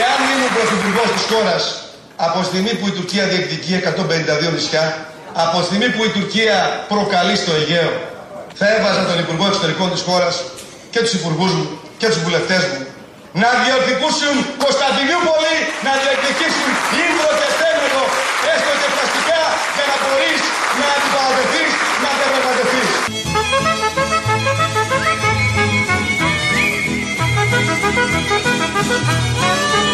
Εάν 0.00 0.18
ήμουν 0.32 0.52
πρωθυπουργός 0.54 1.12
της 1.12 1.24
χώρας 1.32 1.84
από 2.16 2.40
τη 2.40 2.46
στιγμή 2.46 2.74
που 2.74 2.86
η 2.86 2.90
Τουρκία 2.90 3.24
διεκδικεί 3.26 3.72
152 4.48 4.52
νησιά, 4.52 5.06
από 5.34 5.58
τη 5.58 5.64
στιγμή 5.64 5.88
που 5.90 6.04
η 6.04 6.08
Τουρκία 6.08 6.84
προκαλεί 6.88 7.36
στο 7.36 7.52
Αιγαίο, 7.52 7.92
θα 8.54 8.66
έβαζα 8.76 9.06
τον 9.06 9.18
Υπουργό 9.18 9.46
Εξωτερικών 9.46 9.90
της 9.90 10.02
χώρας 10.02 10.44
και 10.90 11.00
τους 11.00 11.12
υπουργούς 11.12 11.52
μου 11.52 11.66
και 11.98 12.06
τους 12.06 12.22
βουλευτές 12.22 12.62
μου 12.70 12.86
να 13.32 13.50
διεκδικήσουν 13.62 14.36
Κωνσταντινούπολη, 14.64 15.56
να 15.86 15.92
διεκδικήσουν 16.02 16.70
Ήμβρο 17.04 17.30
και 17.40 17.48
Στέμενο, 17.56 18.02
έστω 18.52 18.72
και 18.80 18.88
πλαστικά, 18.94 19.42
για 19.76 19.86
να 19.90 19.96
μπορείς 20.02 20.42
να 20.80 20.86
αντιπαρατεθείς, 20.96 21.72
να 22.02 22.10
διαπραγματευτείς. 22.18 22.90
Αυτό 28.80 29.89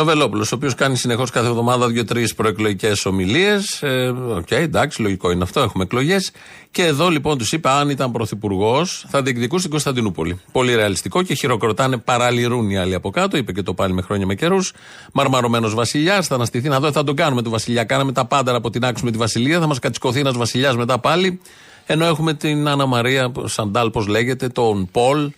Είναι 0.00 0.10
ο 0.10 0.14
Βελόπουλος, 0.14 0.42
ο 0.44 0.54
οποίος 0.54 0.74
κάνει 0.74 0.96
συνεχώς 0.96 1.30
κάθε 1.30 1.46
εβδομάδα 1.46 1.88
δύο-τρεις 1.88 2.34
προεκλογικές 2.34 3.06
ομιλίες. 3.06 3.82
Ε, 3.82 4.08
οκ, 4.08 4.50
εντάξει, 4.50 5.02
λογικό 5.02 5.30
είναι 5.30 5.42
αυτό, 5.42 5.60
έχουμε 5.60 5.84
εκλογές. 5.84 6.30
Και 6.70 6.84
εδώ 6.84 7.08
λοιπόν 7.08 7.38
τους 7.38 7.52
είπε, 7.52 7.68
αν 7.68 7.88
ήταν 7.88 8.12
πρωθυπουργός, 8.12 9.04
θα 9.08 9.22
διεκδικούσε 9.22 9.62
την 9.62 9.70
Κωνσταντινούπολη. 9.70 10.40
Πολύ 10.52 10.74
ρεαλιστικό 10.74 11.22
και 11.22 11.34
χειροκροτάνε, 11.34 11.96
παραληρούν 11.96 12.70
οι 12.70 12.76
άλλοι 12.76 12.94
από 12.94 13.10
κάτω. 13.10 13.36
Είπε 13.36 13.52
και 13.52 13.62
το 13.62 13.74
πάλι 13.74 13.92
με 13.92 14.02
χρόνια 14.02 14.26
με 14.26 14.34
καιρούς. 14.34 14.72
Μαρμαρωμένος 15.12 15.74
βασιλιάς, 15.74 16.26
θα 16.26 16.34
αναστηθεί 16.34 16.68
να 16.68 16.80
δω, 16.80 16.92
θα 16.92 17.04
τον 17.04 17.16
κάνουμε 17.16 17.42
του 17.42 17.50
βασιλιά. 17.50 17.84
Κάναμε 17.84 18.12
τα 18.12 18.24
πάντα 18.24 18.50
να 18.50 18.58
αποτινάξουμε 18.58 19.10
τη 19.10 19.18
βασιλεία, 19.18 19.60
θα 19.60 19.66
μας 19.66 19.78
κατσικωθεί 19.78 20.20
ένας 20.20 20.36
βασιλιάς 20.36 20.76
μετά 20.76 20.98
πάλι. 20.98 21.40
Ενώ 21.86 22.04
έχουμε 22.04 22.34
την 22.34 22.68
Άννα 22.68 22.86
Μαρία 22.86 23.32
Σαντάλ, 23.44 23.90
πώς 23.90 24.06
λέγεται, 24.06 24.48
τον 24.48 24.88
Πολ, 24.90 25.30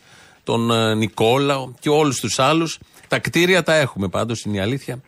τον 0.44 0.70
ε, 0.70 0.94
Νικόλα 0.94 1.72
και 1.80 1.88
όλους 1.88 2.20
τους 2.20 2.38
άλλους. 2.38 2.78
Τα 3.12 3.18
κτίρια 3.18 3.62
τα 3.62 3.74
έχουμε 3.74 4.08
πάντως, 4.08 4.44
είναι 4.44 4.56
η 4.56 4.60
αλήθεια. 4.60 5.00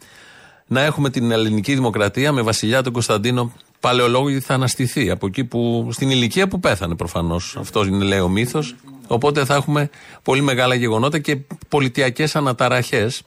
Να 0.67 0.81
έχουμε 0.81 1.11
την 1.11 1.31
ελληνική 1.31 1.75
δημοκρατία 1.75 2.33
με 2.33 2.43
βασιλιά 2.43 2.83
τον 2.83 2.93
Κωνσταντίνο 2.93 3.53
Παλαιολόγο, 3.81 4.29
γιατί 4.29 4.45
θα 4.45 4.55
αναστηθεί 4.55 5.11
από 5.11 5.27
εκεί 5.27 5.45
που, 5.45 5.89
στην 5.93 6.11
ηλικία 6.11 6.49
που 6.49 6.61
πέθανε 6.61 6.95
προφανώς. 6.95 7.57
Αυτός 7.61 7.87
είναι, 7.87 8.05
λέει 8.05 8.19
ο 8.19 8.29
μύθος. 8.29 8.75
Οπότε 9.07 9.45
θα 9.45 9.55
έχουμε 9.55 9.91
πολύ 10.23 10.41
μεγάλα 10.41 10.75
γεγονότα 10.75 11.19
και 11.19 11.39
πολιτιακές 11.69 12.37
αναταραχές. 12.37 13.23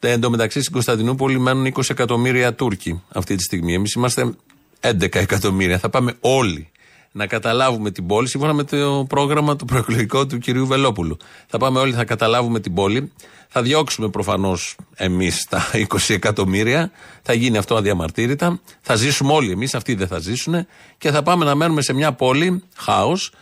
Εν 0.00 0.20
τω 0.20 0.30
μεταξύ 0.30 0.60
στην 0.60 0.72
Κωνσταντινούπολη 0.72 1.38
μένουν 1.38 1.72
20 1.74 1.90
εκατομμύρια 1.90 2.54
Τούρκοι 2.54 3.02
αυτή 3.08 3.34
τη 3.34 3.42
στιγμή. 3.42 3.74
Εμείς 3.74 3.92
είμαστε 3.92 4.34
11 4.80 5.14
εκατομμύρια. 5.14 5.78
Θα 5.78 5.90
πάμε 5.90 6.14
όλοι 6.20 6.70
να 7.12 7.26
καταλάβουμε 7.26 7.90
την 7.90 8.06
πόλη 8.06 8.28
σύμφωνα 8.28 8.52
με 8.52 8.64
το 8.64 9.04
πρόγραμμα 9.08 9.56
του 9.56 9.64
προεκλογικό 9.64 10.26
του 10.26 10.38
κυρίου 10.38 10.66
Βελόπουλου. 10.66 11.16
Θα 11.46 11.58
πάμε 11.58 11.78
όλοι, 11.78 11.92
θα 11.92 12.04
καταλάβουμε 12.04 12.60
την 12.60 12.74
πόλη. 12.74 13.12
Θα 13.48 13.62
διώξουμε 13.62 14.08
προφανώς 14.08 14.76
εμείς 14.94 15.46
τα 15.48 15.62
20 15.88 15.96
εκατομμύρια. 16.08 16.90
Θα 17.22 17.32
γίνει 17.32 17.58
αυτό 17.58 17.76
αδιαμαρτύρητα. 17.76 18.60
Θα 18.80 18.94
ζήσουμε 18.94 19.32
όλοι 19.32 19.50
εμείς, 19.50 19.74
αυτοί 19.74 19.94
δεν 19.94 20.06
θα 20.06 20.18
ζήσουν. 20.18 20.66
Και 20.98 21.10
θα 21.10 21.22
πάμε 21.22 21.44
να 21.44 21.54
μένουμε 21.54 21.82
σε 21.82 21.92
μια 21.92 22.12
πόλη, 22.12 22.62
χάος, 22.76 23.32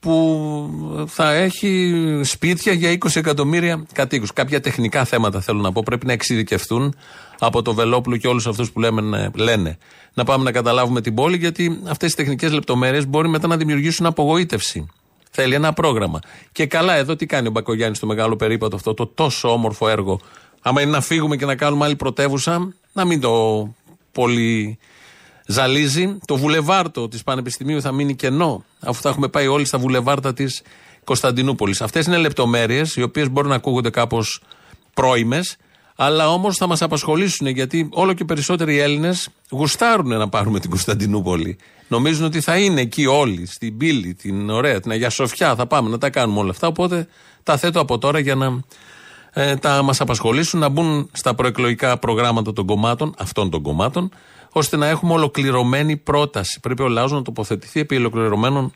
που 0.00 1.06
θα 1.08 1.32
έχει 1.32 2.20
σπίτια 2.24 2.72
για 2.72 2.92
20 2.92 2.96
εκατομμύρια 3.14 3.86
κατοίκους. 3.92 4.32
Κάποια 4.32 4.60
τεχνικά 4.60 5.04
θέματα 5.04 5.40
θέλω 5.40 5.60
να 5.60 5.72
πω 5.72 5.82
πρέπει 5.84 6.06
να 6.06 6.12
εξειδικευτούν 6.12 6.94
από 7.46 7.62
το 7.62 7.74
Βελόπουλο 7.74 8.16
και 8.16 8.28
όλους 8.28 8.46
αυτούς 8.46 8.72
που 8.72 8.80
λέμε, 8.80 9.30
λένε. 9.34 9.78
Να 10.14 10.24
πάμε 10.24 10.44
να 10.44 10.52
καταλάβουμε 10.52 11.00
την 11.00 11.14
πόλη, 11.14 11.36
γιατί 11.36 11.80
αυτές 11.86 12.12
οι 12.12 12.16
τεχνικές 12.16 12.52
λεπτομέρειες 12.52 13.06
μπορεί 13.06 13.28
μετά 13.28 13.46
να 13.46 13.56
δημιουργήσουν 13.56 14.06
απογοήτευση. 14.06 14.86
Θέλει 15.30 15.54
ένα 15.54 15.72
πρόγραμμα. 15.72 16.18
Και 16.52 16.66
καλά, 16.66 16.94
εδώ 16.94 17.16
τι 17.16 17.26
κάνει 17.26 17.48
ο 17.48 17.50
Μπακογιάννης 17.50 17.96
στο 17.96 18.06
μεγάλο 18.06 18.36
περίπατο 18.36 18.76
αυτό, 18.76 18.94
το 18.94 19.06
τόσο 19.06 19.52
όμορφο 19.52 19.88
έργο. 19.88 20.20
Άμα 20.62 20.80
είναι 20.80 20.90
να 20.90 21.00
φύγουμε 21.00 21.36
και 21.36 21.44
να 21.44 21.56
κάνουμε 21.56 21.84
άλλη 21.84 21.96
πρωτεύουσα, 21.96 22.74
να 22.92 23.04
μην 23.04 23.20
το 23.20 23.68
πολύ 24.12 24.78
ζαλίζει. 25.46 26.18
Το 26.24 26.36
βουλεβάρτο 26.36 27.08
της 27.08 27.22
Πανεπιστημίου 27.22 27.80
θα 27.80 27.92
μείνει 27.92 28.14
κενό, 28.14 28.64
αφού 28.80 29.00
θα 29.00 29.08
έχουμε 29.08 29.28
πάει 29.28 29.46
όλοι 29.46 29.64
στα 29.64 29.78
βουλεβάρτα 29.78 30.32
της 30.32 30.62
Κωνσταντινούπολης. 31.04 31.80
Αυτές 31.80 32.06
είναι 32.06 32.16
λεπτομέρειες, 32.16 32.96
οι 32.96 33.02
οποίες 33.02 33.30
μπορούν 33.30 33.50
να 33.50 33.56
ακούγονται 33.56 33.90
κάπως 33.90 34.42
πρόημε, 34.94 35.40
αλλά 35.96 36.30
όμως 36.30 36.56
θα 36.56 36.66
μας 36.66 36.82
απασχολήσουν 36.82 37.46
γιατί 37.46 37.88
όλο 37.92 38.12
και 38.12 38.24
περισσότεροι 38.24 38.78
Έλληνες 38.78 39.28
γουστάρουν 39.50 40.08
να 40.08 40.28
πάρουμε 40.28 40.60
την 40.60 40.70
Κωνσταντινούπολη. 40.70 41.56
Νομίζουν 41.88 42.24
ότι 42.24 42.40
θα 42.40 42.58
είναι 42.58 42.80
εκεί 42.80 43.06
όλοι, 43.06 43.46
στην 43.46 43.76
πύλη, 43.76 44.14
την 44.14 44.50
ωραία, 44.50 44.80
την 44.80 44.90
Αγία 44.90 45.10
Σοφιά. 45.10 45.54
Θα 45.54 45.66
πάμε 45.66 45.88
να 45.88 45.98
τα 45.98 46.10
κάνουμε 46.10 46.40
όλα 46.40 46.50
αυτά. 46.50 46.66
Οπότε 46.66 47.06
τα 47.42 47.56
θέτω 47.56 47.80
από 47.80 47.98
τώρα 47.98 48.18
για 48.18 48.34
να 48.34 48.60
ε, 49.32 49.56
τα 49.56 49.82
μας 49.82 50.00
απασχολήσουν, 50.00 50.60
να 50.60 50.68
μπουν 50.68 51.10
στα 51.12 51.34
προεκλογικά 51.34 51.98
προγράμματα 51.98 52.52
των 52.52 52.66
κομμάτων, 52.66 53.14
αυτών 53.18 53.50
των 53.50 53.62
κομμάτων, 53.62 54.10
ώστε 54.52 54.76
να 54.76 54.86
έχουμε 54.86 55.12
ολοκληρωμένη 55.12 55.96
πρόταση. 55.96 56.60
Πρέπει 56.60 56.82
ο 56.82 56.88
λαός 56.88 57.12
να 57.12 57.22
τοποθετηθεί 57.22 57.80
επί 57.80 57.96
ολοκληρωμένων 57.96 58.72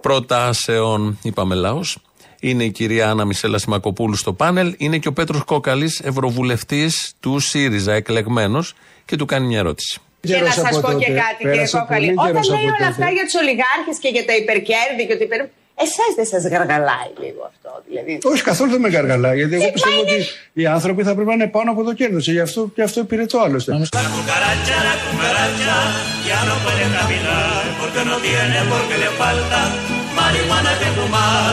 προτάσεων. 0.00 1.18
Είπαμε 1.22 1.54
λαός. 1.54 1.98
Είναι 2.40 2.64
η 2.64 2.70
κυρία 2.70 3.10
Άννα 3.10 3.24
Μισέλα 3.24 3.58
Σιμακοπούλου 3.58 4.16
στο 4.16 4.32
πάνελ. 4.32 4.74
Είναι 4.78 4.98
και 4.98 5.08
ο 5.08 5.12
Πέτρος 5.12 5.44
Κόκαλης, 5.44 6.00
ευρωβουλευτής 6.00 7.12
του 7.20 7.38
ΣΥΡΙΖΑ, 7.38 7.92
εκλεγμένος, 7.92 8.74
και 9.04 9.16
του 9.16 9.24
κάνει 9.24 9.46
μια 9.46 9.58
ερώτηση. 9.58 10.00
Και 10.20 10.36
να 10.36 10.50
σας 10.50 10.80
πω 10.80 10.92
και 10.92 11.06
κάτι, 11.06 11.40
κύριε 11.40 11.68
Κόκαλη. 11.70 12.14
Όταν 12.16 12.32
λέει 12.32 12.64
όλα 12.78 12.88
αυτά 12.88 13.10
για 13.10 13.24
τους 13.24 13.34
ολιγάρχες 13.34 13.96
και 14.00 14.08
για 14.08 14.24
τα 14.24 14.36
υπερκέρδη 14.36 15.06
και 15.06 15.12
ότι 15.12 15.22
υπερ... 15.22 15.40
Εσάς 15.80 16.12
δεν 16.16 16.26
σας 16.26 16.50
γαργαλάει 16.50 17.10
λίγο 17.20 17.50
αυτό, 17.50 17.82
δηλαδή. 17.88 18.18
Όχι, 18.22 18.42
καθόλου 18.42 18.70
δεν 18.70 18.80
με 18.80 18.88
γαργαλάει. 18.88 19.36
Γιατί 19.36 19.54
εγώ 19.54 19.70
πιστεύω 19.72 20.00
ότι 20.00 20.26
οι 20.52 20.66
άνθρωποι 20.66 21.02
θα 21.02 21.14
πρέπει 21.14 21.28
να 21.28 21.34
είναι 21.34 21.46
πάνω 21.46 21.70
από 21.70 21.82
το 21.84 21.92
κέρδος. 21.94 22.24
Και 22.24 22.32
γι' 22.32 22.40
αυτό, 22.40 22.70
και 22.74 22.82
αυτό 22.82 23.00
υπηρετώ 23.00 23.38
άλλωστε. 23.38 23.72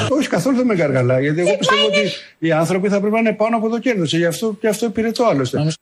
Όχι, 0.09 0.27
καθόλου 0.27 0.55
δεν 0.55 0.65
με 0.65 0.73
γαργαλάει. 0.73 1.21
Γιατί 1.21 1.39
εγώ 1.39 1.57
πιστεύω 1.57 1.85
ότι 1.85 2.11
οι 2.39 2.51
άνθρωποι 2.51 2.89
θα 2.89 2.99
πρέπει 2.99 3.13
να 3.13 3.19
είναι 3.19 3.33
πάνω 3.33 3.57
από 3.57 3.69
το 3.69 3.79
κέρδο. 3.79 4.05
Και 4.05 4.17
γι' 4.17 4.25
αυτό, 4.25 4.57
και 4.59 4.67
αυτό 4.67 4.85
υπηρετώ 4.85 5.25
άλλωστε. 5.25 5.73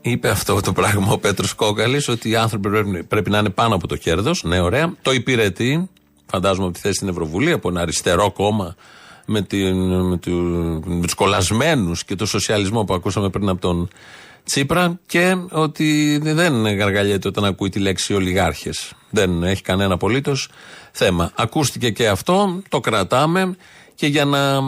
Είπε 0.00 0.28
αυτό 0.28 0.60
το 0.60 0.72
πράγμα 0.72 1.12
ο 1.12 1.18
Πέτρος 1.18 1.54
Κόκαλη, 1.54 2.02
ότι 2.08 2.30
οι 2.30 2.36
άνθρωποι 2.36 2.68
πρέπει, 2.68 3.02
πρέπει 3.02 3.30
να 3.30 3.38
είναι 3.38 3.50
πάνω 3.50 3.74
από 3.74 3.86
το 3.86 3.96
κέρδος. 3.96 4.42
Ναι, 4.44 4.60
ωραία. 4.60 4.94
Το 5.02 5.12
υπηρετεί, 5.12 5.90
φαντάζομαι 6.26 6.66
από 6.66 6.74
τη 6.74 6.80
θέση 6.80 6.94
στην 6.94 7.08
Ευρωβουλή, 7.08 7.52
από 7.52 7.68
ένα 7.68 7.80
αριστερό 7.80 8.30
κόμμα 8.30 8.76
με, 9.26 9.42
την, 9.42 9.76
με, 10.04 10.16
του, 10.16 10.32
με 10.86 11.02
τους 11.02 11.14
κολλασμένους 11.14 12.04
και 12.04 12.14
το 12.14 12.26
σοσιαλισμό 12.26 12.84
που 12.84 12.94
ακούσαμε 12.94 13.30
πριν 13.30 13.48
από 13.48 13.60
τον 13.60 13.88
Τσίπρα 14.44 14.98
και 15.06 15.36
ότι 15.50 16.18
δεν 16.22 16.66
γαργαλιέται 16.66 17.28
όταν 17.28 17.44
ακούει 17.44 17.68
τη 17.68 17.78
λέξη 17.78 18.14
ολιγάρχες. 18.14 18.92
Δεν 19.10 19.42
έχει 19.42 19.62
κανένα 19.62 19.94
απολύτως 19.94 20.48
θέμα. 20.96 21.30
Ακούστηκε 21.34 21.90
και 21.90 22.08
αυτό, 22.08 22.62
το 22.68 22.80
κρατάμε 22.80 23.56
και 23.94 24.06
για 24.06 24.24
να 24.24 24.60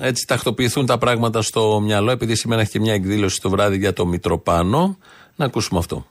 έτσι 0.00 0.26
τακτοποιηθούν 0.26 0.86
τα 0.86 0.98
πράγματα 0.98 1.42
στο 1.42 1.80
μυαλό, 1.80 2.10
επειδή 2.10 2.34
σήμερα 2.34 2.60
έχει 2.60 2.70
και 2.70 2.80
μια 2.80 2.92
εκδήλωση 2.92 3.40
το 3.40 3.50
βράδυ 3.50 3.76
για 3.76 3.92
το 3.92 4.06
Μητροπάνο, 4.06 4.98
να 5.36 5.44
ακούσουμε 5.44 5.78
αυτό. 5.78 6.06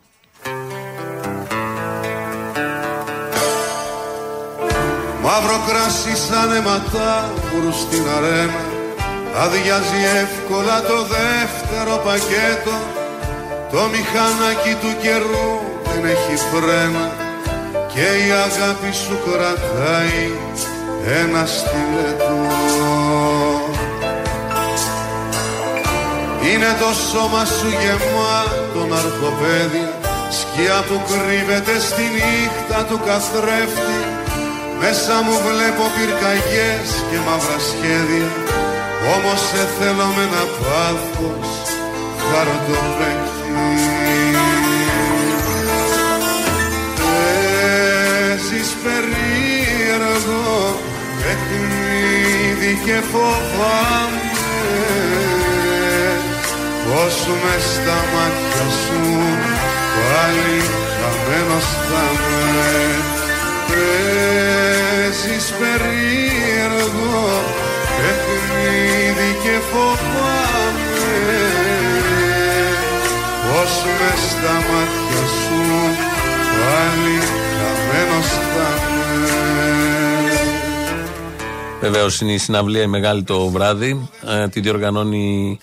Μαύρο 5.22 5.58
κράσι 5.68 6.16
σαν 6.16 6.52
αιματά 6.52 7.34
στην 7.72 8.04
αρένα 8.18 8.64
Αδειάζει 9.36 10.02
εύκολα 10.22 10.82
το 10.82 10.98
δεύτερο 11.04 12.02
πακέτο 12.04 12.76
Το 13.72 13.82
μηχανάκι 13.92 14.74
του 14.82 15.02
καιρού 15.02 15.50
δεν 15.84 16.06
έχει 16.06 16.36
φρένα 16.36 17.25
Και 17.96 18.10
η 18.28 18.32
αγάπη 18.32 18.92
σου 19.04 19.18
κρατάει 19.26 20.24
ένα 21.22 21.46
στιλετό 21.46 22.38
Είναι 26.52 26.72
το 26.82 26.90
σώμα 27.10 27.46
σου 27.46 27.70
γεμάτο 27.82 28.82
ναρκοπαίδια 28.90 29.92
Σκιά 30.40 30.80
που 30.88 30.98
κρύβεται 31.10 31.80
στη 31.80 32.04
νύχτα 32.16 32.80
του 32.90 33.00
καθρέφτη. 33.06 33.98
Μέσα 34.82 35.16
μου 35.26 35.36
βλέπω 35.48 35.84
πυρκαγιές 35.96 36.90
και 37.10 37.18
μαύρα 37.26 37.60
σχέδια 37.70 38.30
Όμως 39.16 39.40
σε 39.50 39.64
θέλω 39.78 40.08
με 40.16 40.24
ένα 40.28 40.44
πάθος 40.62 41.50
χαρτοπέχτη 42.28 43.36
Παίζεις 48.56 48.76
περίεργο 48.84 50.80
παιχνίδι 51.22 52.80
και 52.86 52.98
φοβάμαι. 53.12 54.22
Πως 56.86 57.16
μες 57.42 57.64
στα 57.74 58.00
μάτια 58.14 58.68
σου 58.82 59.02
πάλι 59.96 60.60
χαμένος 61.00 61.68
θα 61.88 62.06
με. 62.24 62.78
Παίζεις 63.68 65.48
περίεργο 65.60 67.24
παιχνίδι 67.98 69.30
και 69.44 69.56
φοβάμαι 69.72 70.45
Βεβαίως 81.82 82.22
είναι 82.22 82.34
η 82.34 82.38
συναυλία 82.38 82.82
η 82.82 82.88
μεγάλη 82.88 83.24
το 83.24 83.50
βράδυ. 83.50 84.10
Ε, 84.28 84.48
τη 84.48 84.60
διοργανώνει 84.60 85.58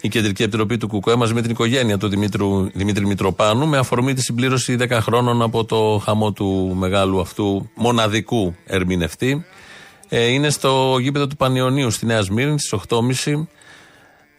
η 0.00 0.08
Κεντρική 0.08 0.42
Επιτροπή 0.42 0.76
του 0.76 0.88
ΚΚΕ 0.88 1.16
μαζί 1.16 1.34
με 1.34 1.42
την 1.42 1.50
οικογένεια 1.50 1.98
του 1.98 2.08
Δημήτρου, 2.08 2.70
Δημήτρη 2.72 3.06
Μητροπάνου 3.06 3.66
με 3.66 3.78
αφορμή 3.78 4.14
τη 4.14 4.22
συμπλήρωση 4.22 4.76
10 4.80 4.98
χρόνων 5.00 5.42
από 5.42 5.64
το 5.64 6.02
χαμό 6.04 6.32
του 6.32 6.74
μεγάλου 6.78 7.20
αυτού 7.20 7.70
μοναδικού 7.74 8.54
ερμηνευτή. 8.66 9.44
Ε, 10.08 10.26
είναι 10.26 10.50
στο 10.50 10.96
γήπεδο 11.00 11.26
του 11.26 11.36
Πανιωνίου 11.36 11.90
στη 11.90 12.06
Νέα 12.06 12.20
Σμύρνη 12.20 12.58
στις 12.58 12.80
8.30 12.88 13.46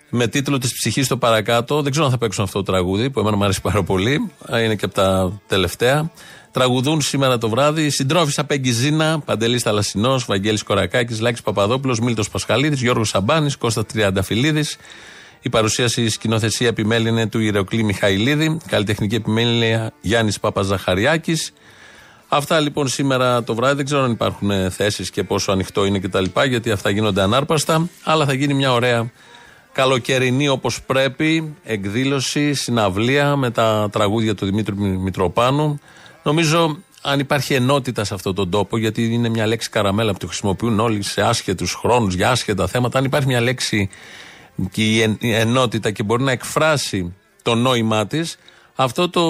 με 0.09 0.27
τίτλο 0.27 0.57
Της 0.57 0.73
ψυχής 0.73 1.05
στο 1.05 1.17
παρακάτω. 1.17 1.81
Δεν 1.81 1.91
ξέρω 1.91 2.05
αν 2.05 2.11
θα 2.11 2.17
παίξουν 2.17 2.43
αυτό 2.43 2.63
το 2.63 2.71
τραγούδι 2.71 3.09
που 3.09 3.19
εμένα 3.19 3.35
μου 3.37 3.43
αρέσει 3.43 3.61
πάρα 3.61 3.83
πολύ. 3.83 4.31
Ε, 4.47 4.63
Είναι 4.63 4.75
και 4.75 4.85
από 4.85 4.93
τα 4.93 5.39
τελευταία. 5.47 6.11
Τραγουδούν 6.53 7.01
σήμερα 7.01 7.37
το 7.37 7.49
βράδυ 7.49 7.89
συντρόφισσα 7.89 8.43
Πέγγι 8.43 8.71
Ζήνα, 8.71 9.19
Παντελής 9.19 9.61
Θαλασσινός, 9.61 10.25
Βαγγέλης 10.25 10.63
Κορακάκης, 10.63 11.19
Λάκης 11.19 11.41
Παπαδόπουλος, 11.41 11.99
Μίλτος 11.99 12.29
Πασχαλίδης, 12.29 12.81
Γιώργος 12.81 13.09
Σαμπάνης, 13.09 13.55
Κώστα 13.55 13.85
Τριανταφυλλίδης. 13.85 14.77
Η 15.41 15.49
παρουσίαση 15.49 16.09
σκηνοθεσία 16.09 16.67
επιμέλεια 16.67 17.09
είναι 17.09 17.27
του 17.27 17.39
Ηρακλή 17.39 17.83
Μιχαηλίδη, 17.83 18.57
καλλιτεχνική 18.67 19.15
επιμέλεια 19.15 19.93
Γιάννης 20.01 20.39
Παπαζαχαριάκης. 20.39 21.53
Αυτά 22.27 22.59
λοιπόν 22.59 22.87
σήμερα 22.87 23.43
το 23.43 23.55
βράδυ. 23.55 23.75
Δεν 23.75 23.85
ξέρω 23.85 24.03
αν 24.03 24.11
υπάρχουν 24.11 24.71
θέσεις 24.71 25.09
και 25.09 25.23
πόσο 25.23 25.51
ανοιχτό 25.51 25.85
είναι 25.85 25.99
κτλ. 25.99 26.25
Γιατί 26.47 26.71
αυτά 26.71 26.89
γίνονται 26.89 27.21
ανάρπαστα. 27.21 27.89
Αλλά 28.03 28.25
θα 28.25 28.33
γίνει 28.33 28.53
μια 28.53 28.73
ωραία 28.73 29.11
καλοκαιρινή 29.71 30.47
όπως 30.47 30.81
πρέπει 30.81 31.55
εκδήλωση, 31.63 32.53
συναυλία 32.53 33.35
με 33.35 33.51
τα 33.51 33.89
τραγούδια 33.91 34.35
του 34.35 34.45
Δημήτρου 34.45 34.75
Μητροπάνου. 34.77 35.79
Νομίζω 36.23 36.77
αν 37.01 37.19
υπάρχει 37.19 37.53
ενότητα 37.53 38.03
σε 38.03 38.13
αυτόν 38.13 38.35
τον 38.35 38.49
τόπο, 38.49 38.77
γιατί 38.77 39.13
είναι 39.13 39.29
μια 39.29 39.47
λέξη 39.47 39.69
καραμέλα 39.69 40.11
που 40.11 40.17
τη 40.17 40.27
χρησιμοποιούν 40.27 40.79
όλοι 40.79 41.03
σε 41.03 41.21
άσχετους 41.21 41.73
χρόνους, 41.73 42.13
για 42.13 42.29
άσχετα 42.29 42.67
θέματα. 42.67 42.97
Αν 42.99 43.05
υπάρχει 43.05 43.27
μια 43.27 43.41
λέξη 43.41 43.89
και 44.71 44.83
η 44.83 45.01
εν- 45.01 45.17
η 45.19 45.33
ενότητα 45.33 45.91
και 45.91 46.03
μπορεί 46.03 46.23
να 46.23 46.31
εκφράσει 46.31 47.13
το 47.41 47.55
νόημά 47.55 48.07
της, 48.07 48.37
αυτό 48.75 49.09
το 49.09 49.21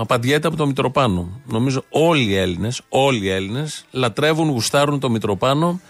απαντιέται 0.00 0.46
από 0.46 0.56
το 0.56 0.66
Μητροπάνο. 0.66 1.40
Νομίζω 1.46 1.84
όλοι 1.88 2.22
οι 2.24 2.36
Έλληνες, 2.36 2.80
όλοι 2.88 3.24
οι 3.24 3.30
Έλληνες 3.30 3.84
λατρεύουν, 3.90 4.48
γουστάρουν 4.48 5.00
το 5.00 5.10
Μητροπάνο 5.10 5.80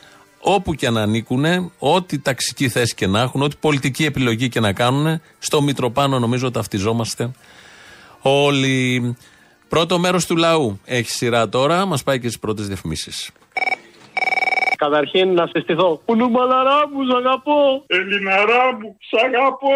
όπου 0.40 0.74
και 0.74 0.90
να 0.90 1.02
ανήκουν, 1.02 1.72
ό,τι 1.78 2.18
ταξική 2.18 2.68
θέση 2.68 2.94
και 2.94 3.06
να 3.06 3.20
έχουν, 3.20 3.42
ό,τι 3.42 3.56
πολιτική 3.60 4.04
επιλογή 4.04 4.48
και 4.48 4.60
να 4.60 4.72
κάνουν, 4.72 5.20
στο 5.38 5.62
Μητροπάνο 5.62 6.18
νομίζω 6.18 6.50
ταυτιζόμαστε 6.50 7.30
όλοι. 8.20 9.16
Πρώτο 9.68 9.98
μέρος 9.98 10.26
του 10.26 10.36
λαού 10.36 10.80
έχει 10.84 11.10
σειρά 11.10 11.48
τώρα, 11.48 11.84
μας 11.86 12.02
πάει 12.02 12.20
και 12.20 12.26
στις 12.26 12.38
πρώτες 12.38 12.66
διαφημίσεις. 12.66 13.30
Καταρχήν 14.76 15.34
να 15.34 15.46
συστηθώ. 15.52 16.00
Πουλουμαλαρά 16.04 16.88
μου, 16.92 17.04
σ' 17.10 17.14
αγαπώ. 17.14 17.82
Ελληναρά 17.86 18.64
μου, 18.78 18.96
σ' 19.08 19.22
αγαπώ. 19.26 19.74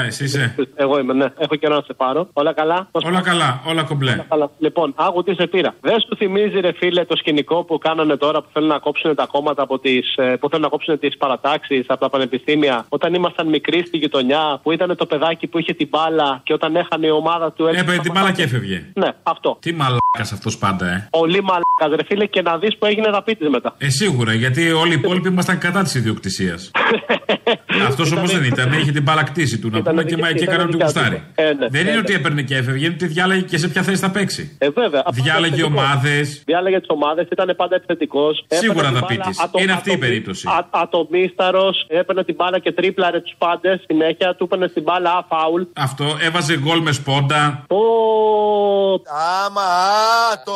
Α, 0.00 0.06
εσύ 0.06 0.24
είσαι. 0.24 0.54
Εγώ 0.74 0.98
είμαι, 0.98 1.12
ναι. 1.12 1.26
Έχω 1.38 1.54
καιρό 1.54 1.74
να 1.74 1.82
σε 1.82 1.92
πάρω. 1.92 2.28
Όλα 2.32 2.52
καλά; 2.52 2.88
Πώς 2.90 3.04
Όλα 3.04 3.20
καλά, 3.20 3.62
όλα 3.66 3.82
κομπλέ. 3.82 4.24
Καλά. 4.28 4.50
Λοιπόν, 4.58 4.94
άκου 4.96 5.22
τι 5.22 5.34
σε 5.34 5.46
πήρα. 5.46 5.74
Δεν 5.80 6.00
σου 6.00 6.16
θυμίζει, 6.16 6.60
ρε 6.60 6.72
φίλε, 6.72 7.04
το 7.04 7.16
σκηνικό 7.16 7.64
που 7.64 7.78
κάνανε 7.78 8.16
τώρα 8.16 8.42
που 8.42 8.48
θέλουν 8.52 8.68
να 8.68 8.78
κόψουν 8.78 9.14
τα 9.14 9.26
κόμματα 9.26 9.62
από 9.62 9.78
τις, 9.78 10.14
ε, 10.16 10.36
που 10.40 10.48
θέλουν 10.48 10.64
να 10.64 10.70
κόψουν 10.70 10.98
τις 10.98 11.16
παρατάξεις 11.16 11.84
από 11.88 12.00
τα 12.00 12.10
πανεπιστήμια. 12.10 12.86
Όταν 12.88 13.14
ήμασταν 13.14 13.48
μικροί 13.48 13.84
στη 13.86 13.96
γειτονιά, 13.96 14.60
που 14.62 14.72
ήταν 14.72 14.96
το 14.96 15.06
παιδάκι 15.06 15.46
που 15.46 15.58
είχε 15.58 15.72
την 15.72 15.88
μπάλα 15.90 16.40
και 16.44 16.52
όταν 16.52 16.76
έχανε 16.76 17.06
η 17.06 17.10
ομάδα 17.10 17.52
του 17.52 17.66
έτσι. 17.66 17.80
Έπαιρνε 17.80 18.02
την 18.02 18.12
μπάλα 18.12 18.32
και 18.32 18.42
έφευγε. 18.42 18.86
Ναι, 18.94 19.08
αυτό. 19.22 19.56
Τι 19.60 19.72
μαλάκας 19.72 20.32
αυτός 20.32 20.58
πάντα, 20.58 20.86
ε. 20.86 21.08
Πολύ 21.10 21.42
μαλάκας, 21.42 21.98
ρε 22.00 22.04
φίλε, 22.06 22.26
και 22.26 22.42
να 22.42 22.58
δεις 22.58 22.76
που 22.78 22.86
έγινε 22.86 23.10
δαπίτης 23.10 23.48
μετά. 23.48 23.74
Ε, 23.78 23.88
σίγουρα, 23.88 24.32
γιατί 24.36 24.70
όλοι 24.72 24.90
οι 24.92 24.94
υπόλοιποι 25.02 25.28
ήμασταν 25.28 25.58
κατά 25.58 25.82
της 25.82 25.94
ιδιοκτησίας. 25.94 26.70
αυτός 27.88 28.12
όμως 28.12 28.32
δεν 28.32 28.44
ήταν, 28.44 28.72
είχε 28.72 28.92
την 28.92 29.02
μπάλα 29.02 29.22
κτήση 29.22 29.58
του 29.58 29.68
να 29.70 29.82
πούμε 29.82 30.04
και, 30.04 30.16
μα- 30.16 30.32
και 30.32 30.42
έκανε 30.44 30.62
ό,τι 30.62 30.76
γουστάρει. 30.82 31.22
Ε, 31.34 31.42
ναι, 31.44 31.52
Δεν 31.68 31.74
ε, 31.74 31.80
είναι 31.80 31.90
ναι. 31.90 31.98
ότι 31.98 32.14
έπαιρνε 32.14 32.42
και 32.42 32.56
έφευγε, 32.56 32.84
είναι 32.84 32.94
ότι 32.94 33.06
διάλεγε 33.06 33.40
και 33.40 33.58
σε 33.58 33.68
ποια 33.68 33.82
θέση 33.82 33.96
θα 34.00 34.10
παίξει. 34.10 34.56
Ε, 34.58 34.68
βέβαια. 34.70 35.02
Αυτό 35.06 35.22
Διάλεγε 35.22 35.54
είναι 35.54 35.64
θετικό. 35.64 35.80
ομάδες. 35.82 36.42
Διάλεγε 36.44 36.78
τις 36.78 36.88
ομάδες, 36.88 37.26
ήταν 37.32 37.54
πάντα 37.56 37.74
επιθετικός. 37.74 38.44
Σίγουρα 38.48 38.90
θα 38.90 39.06
πείτης. 39.06 39.38
Είναι 39.62 39.72
αυτή 39.72 39.92
η 39.92 39.96
περίπτωση. 39.96 40.48
Ατομίσταρο, 40.70 41.74
έπαιρνε 41.88 42.24
την 42.24 42.34
μπάλα 42.34 42.58
και 42.58 42.72
τρίπλαρε 42.72 43.20
τους 43.20 43.34
πάντες 43.38 43.80
συνέχεια, 43.86 44.34
του 44.34 44.44
έπαιρνε 44.44 44.68
την 44.68 44.82
μπάλα 44.82 45.10
α, 45.10 45.24
φάουλ. 45.28 45.62
Αυτό 45.76 46.16
έβαζε 46.20 46.58
γκολ 46.58 46.80
με 46.80 46.92
σπόντα 46.92 47.64
Ω, 47.68 47.76
Άμα, 49.44 49.62
το 50.44 50.52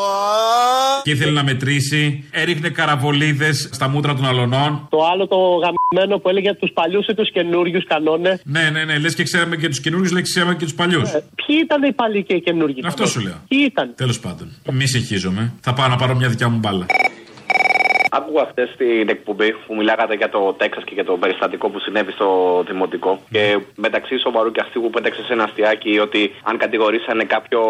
και 1.02 1.10
ήθελε 1.10 1.30
να 1.30 1.42
μετρήσει. 1.44 2.28
Έριχνε 2.30 2.68
καραβολίδες 2.68 3.69
στα 3.70 3.88
μούτρα 3.88 4.14
των 4.14 4.26
αλωνών. 4.26 4.86
Το 4.90 4.98
άλλο 5.12 5.26
το 5.26 5.36
γαμμένο 5.36 6.18
που 6.18 6.28
έλεγε 6.28 6.54
τους 6.54 6.70
παλιούς 6.72 7.06
ή 7.06 7.14
τους 7.14 7.30
καινούριους 7.32 7.84
κανόνες. 7.86 8.40
Ναι, 8.44 8.70
ναι, 8.70 8.84
ναι. 8.84 8.98
Λες 8.98 9.14
και 9.14 9.22
ξέραμε 9.22 9.56
και 9.56 9.68
τους 9.68 9.80
καινούριους, 9.80 10.12
λες 10.12 10.22
και 10.22 10.28
ξέραμε 10.32 10.54
και 10.54 10.64
τους 10.64 10.74
παλιούς. 10.74 11.10
Ποιοι 11.10 11.56
ήταν 11.62 11.82
οι 11.82 11.92
παλιοί 11.92 12.22
και 12.22 12.34
οι 12.34 12.40
καινούργοι. 12.40 12.80
Αυτό 12.84 13.06
σου 13.06 13.20
λέω. 13.20 13.34
Ποιοι 13.48 13.60
ήταν; 13.70 13.92
Τέλος 13.96 14.20
πάντων. 14.20 14.48
Μη 14.72 14.86
συγχύζομαι. 14.86 15.52
Θα 15.60 15.72
πάω 15.72 15.88
να 15.88 15.96
πάρω 15.96 16.14
μια 16.14 16.28
δικιά 16.28 16.48
μου 16.48 16.58
μπάλα. 16.58 16.86
Άκουγα 18.12 18.46
χθες 18.50 18.70
την 18.76 19.08
εκπομπή 19.08 19.52
που 19.66 19.74
μιλάγατε 19.74 20.14
για 20.14 20.28
το 20.28 20.54
Τέξας 20.58 20.84
και 20.84 20.94
για 20.94 21.04
το 21.04 21.12
περιστατικό 21.12 21.68
που 21.68 21.78
συνέβη 21.78 22.12
στο 22.12 22.28
Δημοτικό. 22.66 23.20
Και 23.30 23.58
μεταξύ 23.74 24.18
σοβαρού 24.18 24.50
και 24.52 24.60
αστείου 24.64 24.82
που 24.82 24.90
πέταξε 24.90 25.22
σε 25.24 25.32
ένα 25.32 25.44
αστιάκι 25.44 25.98
ότι 25.98 26.34
αν 26.42 26.56
κατηγορήσανε 26.58 27.24
κάποιο 27.24 27.60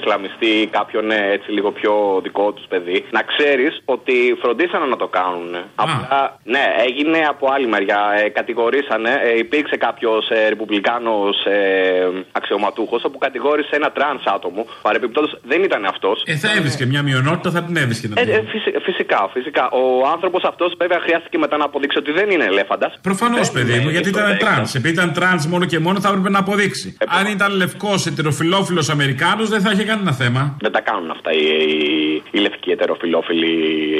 Ισλαμιστή 0.00 0.46
ή 0.46 0.66
κάποιον 0.66 1.10
ε, 1.10 1.30
έτσι 1.32 1.50
λίγο 1.50 1.70
πιο 1.72 2.20
δικό 2.22 2.52
τους 2.52 2.66
παιδί, 2.68 3.04
να 3.10 3.22
ξέρεις 3.22 3.82
ότι 3.84 4.36
φροντίσανε 4.42 4.86
να 4.86 4.96
το 4.96 5.06
κάνουν. 5.06 5.56
Απλά, 5.74 6.38
ναι, 6.44 6.64
έγινε 6.86 7.18
από 7.28 7.48
άλλη 7.54 7.66
μεριά. 7.66 8.00
Ε, 8.24 8.28
κατηγορήσανε, 8.28 9.20
ε, 9.24 9.38
υπήρξε 9.38 9.76
κάποιος 9.76 10.28
ε, 10.30 10.48
Ρεπουμπλικάνος 10.48 11.44
ε, 11.44 12.08
αξιωματούχος 12.32 13.04
όπου 13.04 13.18
κατηγόρησε 13.18 13.70
ένα 13.72 13.90
τρανς 13.92 14.22
άτομο. 14.24 14.66
Παρεπιπτόντω 14.82 15.28
δεν 15.42 15.62
ήταν 15.62 15.84
αυτός. 15.84 16.22
Ε, 16.26 16.34
θα 16.36 16.48
έβρισκε 16.56 16.86
μια 16.86 17.02
μειονότητα, 17.02 17.50
θα 17.50 17.62
την 17.62 17.76
έβρισκε. 17.76 18.08
να 18.08 18.20
Ε, 18.20 18.24
την 18.24 18.34
ε, 18.34 18.42
φυσι- 18.50 18.80
φυσικά, 18.82 19.30
φυσικά. 19.54 19.68
Ο 19.70 20.06
άνθρωπος 20.14 20.42
αυτός 20.44 20.74
βέβαια 20.78 21.00
χρειάστηκε 21.00 21.38
μετά 21.38 21.56
να 21.56 21.64
αποδείξει 21.64 21.98
ότι 21.98 22.12
δεν 22.12 22.30
είναι 22.30 22.44
ελέφαντας. 22.44 22.94
Προφανώς, 23.02 23.50
παιδί 23.50 23.78
μου, 23.78 23.88
γιατί 23.88 24.08
ήταν 24.08 24.38
τρανς. 24.38 24.74
Επειδή 24.74 24.94
ήταν 24.94 25.12
τρανς 25.12 25.46
μόνο 25.46 25.64
και 25.64 25.78
μόνο 25.78 26.00
θα 26.00 26.08
έπρεπε 26.08 26.30
να 26.30 26.38
αποδείξει. 26.38 26.96
Αν 27.18 27.26
ήταν 27.26 27.56
λευκός 27.56 28.06
ετεροφιλόφιλος 28.06 28.88
Αμερικάνος, 28.88 29.48
δεν 29.48 29.60
θα 29.60 29.70
είχε 29.72 29.84
κανένα 29.84 30.12
θέμα. 30.12 30.56
Δεν 30.60 30.72
τα 30.72 30.80
κάνουν 30.80 31.10
αυτά 31.10 31.32
οι, 31.32 31.38
οι, 31.38 32.22
οι 32.30 32.38
λευκοί 32.38 32.70
ετεροφιλόφιλοι 32.70 33.52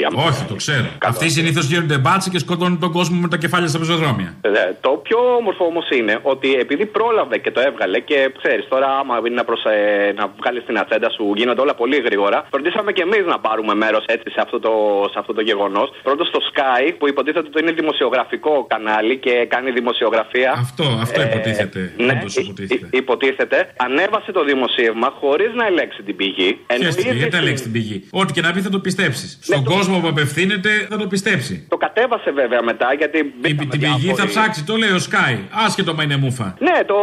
Αμερικανοί. 0.05 0.27
Όχι, 0.27 0.43
το 0.45 0.55
ξέρω. 0.55 0.87
Αυτοί 1.03 1.29
συνήθως 1.29 1.65
γίνονται 1.65 1.97
μπάτσοι 1.97 2.29
και 2.29 2.39
σκοτώνουν 2.39 2.79
τον 2.79 2.91
κόσμο 2.91 3.19
με 3.21 3.27
τα 3.27 3.37
κεφάλια 3.37 3.67
στα 3.67 3.79
πεζοδρόμια. 3.79 4.35
Ε, 4.41 4.49
Το 4.81 4.89
πιο 4.89 5.17
όμορφο 5.39 5.65
όμως 5.65 5.89
είναι 5.89 6.19
ότι 6.21 6.53
επειδή 6.53 6.85
πρόλαβε 6.85 7.37
και 7.37 7.51
το 7.51 7.61
έβγαλε 7.61 7.99
και 7.99 8.31
ξέρεις 8.41 8.67
τώρα, 8.67 8.87
άμα 8.99 9.17
είναι 9.25 9.35
να, 9.35 9.43
προσε... 9.43 9.73
να 10.15 10.33
βγάλεις 10.39 10.63
την 10.65 10.79
ατζέντα 10.79 11.09
σου, 11.09 11.33
γίνονται 11.35 11.61
όλα 11.61 11.75
πολύ 11.75 11.97
γρήγορα. 12.07 12.45
Φροντίσαμε 12.51 12.91
και 12.91 13.01
εμείς 13.01 13.23
να 13.25 13.39
πάρουμε 13.39 13.73
μέρος 13.75 14.03
έτσι 14.05 14.29
σε 14.35 14.41
αυτό 14.45 14.59
το, 14.59 14.71
σε 15.11 15.19
αυτό 15.19 15.33
το 15.33 15.41
γεγονός. 15.49 15.87
Πρώτος 16.07 16.27
στο 16.27 16.39
Sky, 16.49 16.83
που 16.97 17.07
υποτίθεται 17.07 17.47
ότι 17.51 17.61
είναι 17.61 17.71
δημοσιογραφικό 17.81 18.53
κανάλι 18.73 19.15
και 19.25 19.33
κάνει 19.53 19.69
δημοσιογραφία. 19.71 20.51
Αυτό, 20.65 20.83
αυτό 21.05 21.21
υποτίθεται. 21.21 21.81
Ναι, 21.97 22.13
Όντως 22.19 22.35
υποτίθεται. 22.35 22.87
υ- 22.91 22.95
υποτίθεται. 23.01 23.57
Ανέβασε 23.77 24.31
το 24.31 24.43
δημοσίευμα 24.43 25.07
χωρίς 25.19 25.51
να 25.59 25.65
ελέγξει 25.65 26.01
την 26.03 26.15
πηγή. 26.15 26.49
Ποια 26.67 26.91
στιγμή, 26.91 27.09
ήδη 27.09 27.17
γιατί 27.17 27.31
στην- 27.31 27.43
ελέγξει 27.43 27.63
την 27.63 27.71
πηγή. 27.71 27.97
Ό,τι 28.11 28.33
και 28.33 28.41
να 28.41 28.51
πει 28.53 28.59
θα 28.61 28.69
το 28.69 28.79
πιστέψεις. 28.79 29.29
Στον 29.41 29.63
κόσμο 29.63 29.99
που 30.01 30.07
απευθύνεται 30.07 30.69
θα 30.89 30.97
το 30.97 31.07
πιστέψει. 31.07 31.65
Το 31.69 31.77
κατέβασε 31.77 32.31
βέβαια 32.31 32.61
μετά 32.63 32.87
γιατί. 32.97 33.33
Την, 33.41 33.57
την 33.69 33.79
πηγή 33.79 34.13
θα 34.13 34.25
ψάξει, 34.27 34.63
το 34.65 34.75
λέει 34.75 34.89
ο 34.89 34.99
Sky. 35.09 35.33
Άσχετο 35.65 35.93
μα 35.93 36.03
είναι 36.03 36.17
μούφα. 36.17 36.55
Ναι, 36.59 36.77
το. 36.85 36.95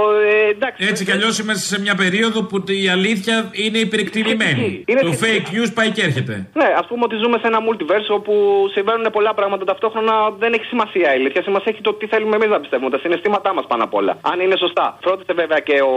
Ε, 0.47 0.51
εντάξει. 0.51 0.87
Έτσι 0.91 1.05
κι 1.05 1.13
αλλιώς 1.13 1.39
είμαστε 1.39 1.75
σε 1.75 1.81
μια 1.81 1.95
περίοδο 1.95 2.43
που 2.43 2.65
η 2.85 2.89
αλήθεια 2.89 3.49
είναι 3.53 3.79
υπερεκτιμημένη. 3.79 4.85
Είναι 4.87 5.01
Το 5.01 5.13
θετική. 5.13 5.51
fake 5.53 5.57
news 5.57 5.71
πάει 5.75 5.91
και 5.91 6.03
έρχεται. 6.03 6.47
Ναι, 6.61 6.69
ας 6.81 6.87
πούμε 6.89 7.03
ότι 7.05 7.17
ζούμε 7.23 7.37
σε 7.43 7.47
ένα 7.47 7.59
multiverse 7.69 8.09
όπου 8.19 8.32
συμβαίνουν 8.73 9.07
πολλά 9.13 9.35
πράγματα 9.35 9.65
ταυτόχρονα. 9.65 10.15
Δεν 10.39 10.53
έχει 10.53 10.65
σημασία 10.65 11.09
η 11.15 11.19
αλήθεια. 11.19 11.43
Σημασία 11.43 11.73
έχει 11.73 11.81
το 11.81 11.93
τι 11.93 12.07
θέλουμε 12.07 12.37
εμείς 12.37 12.49
να 12.49 12.61
πιστεύουμε. 12.61 12.91
Τα 12.91 12.99
συναισθήματά 12.99 13.55
μας 13.55 13.67
πάνω 13.67 13.85
απ' 13.85 13.95
όλα. 13.95 14.19
Αν 14.33 14.41
είναι 14.41 14.57
σωστά. 14.57 14.99
Φρόντισε 15.03 15.33
βέβαια 15.33 15.59
και 15.59 15.77
ο 15.81 15.95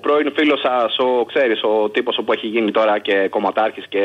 πρώην 0.00 0.32
φίλος 0.36 0.60
σας, 0.60 0.98
ο 0.98 1.24
ξέρεις, 1.24 1.62
ο 1.62 1.88
τύπος 1.90 2.20
που 2.24 2.32
έχει 2.32 2.46
γίνει 2.46 2.70
τώρα 2.70 2.98
και 2.98 3.28
κομματάρχης 3.28 3.86
και 3.88 4.02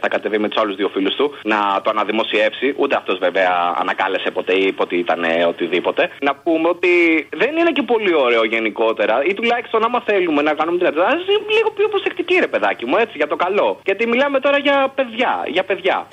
θα 0.00 0.08
κατεβεί 0.08 0.38
με 0.38 0.48
τους 0.48 0.60
άλλους 0.62 0.76
δύο 0.76 0.88
φίλους 0.88 1.14
του 1.14 1.34
να 1.42 1.80
το 1.82 1.90
αναδημοσιεύσει. 1.90 2.74
Ούτε 2.76 2.96
αυτός 2.96 3.18
βέβαια 3.18 3.74
ανακάλεσε 3.78 4.30
ποτέ 4.30 4.52
ή 4.54 4.64
είπε 4.66 4.82
ότι 4.82 4.96
ήταν 4.96 5.24
ε, 5.24 5.44
οτιδήποτε. 5.44 6.10
Να 6.20 6.34
πούμε 6.34 6.68
ότι 6.68 6.92
δεν 7.36 7.56
είναι 7.56 7.70
και 7.70 7.82
πολύ 7.82 8.14
ωραίο 8.14 8.44
γενικότερα 8.44 9.24
ή 9.24 9.34
τουλάχιστον 9.34 9.84
άμα 9.84 10.00
θέλουμε 10.00 10.42
να 10.42 10.52
κάνουμε 10.54 10.78
την 10.78 10.86
Ελλάδα, 10.86 11.06
ας 11.08 11.14
είμαστε 11.38 11.52
λίγο 11.56 11.70
πιο 11.70 11.88
προσεκτικοί 11.88 12.36
ρε 12.40 12.46
παιδάκι 12.46 12.84
μου, 12.86 12.96
έτσι 12.96 13.16
για 13.16 13.26
το 13.26 13.36
καλό. 13.36 13.80
Γιατί 13.84 14.06
μιλάμε 14.06 14.40
τώρα 14.40 14.58
για 14.58 14.92
παιδιά. 14.94 15.44
Για 15.46 15.64
παιδιά. 15.64 16.06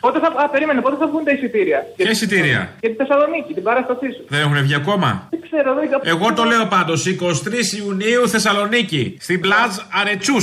Πότε 0.00 0.18
θα, 0.18 0.26
α, 0.26 0.48
περίμενε, 0.48 0.80
πότε 0.80 0.96
θα 0.98 1.06
βγουν 1.06 1.24
τα 1.24 1.32
εισιτήρια; 1.32 1.86
Ποια 1.96 2.10
εισιτήρια; 2.10 2.70
Για 2.80 2.90
τη 2.90 2.96
Θεσσαλονίκη, 2.96 3.54
την 3.54 3.62
παράστασή 3.62 4.06
σου. 4.16 4.24
Δεν 4.28 4.40
έχουν 4.40 4.62
βγει 4.62 4.74
ακόμα; 4.74 5.26
Δεν 5.30 5.40
ξέρω, 5.42 5.74
δεν 5.74 6.00
Εγώ 6.02 6.32
το 6.32 6.44
λέω 6.44 6.66
πάντως. 6.66 7.06
23 7.06 7.14
Ιουνίου 7.78 8.28
Θεσσαλονίκη. 8.28 9.16
Στην 9.20 9.40
πλάζ 9.40 9.70
Αρετσού. 10.00 10.36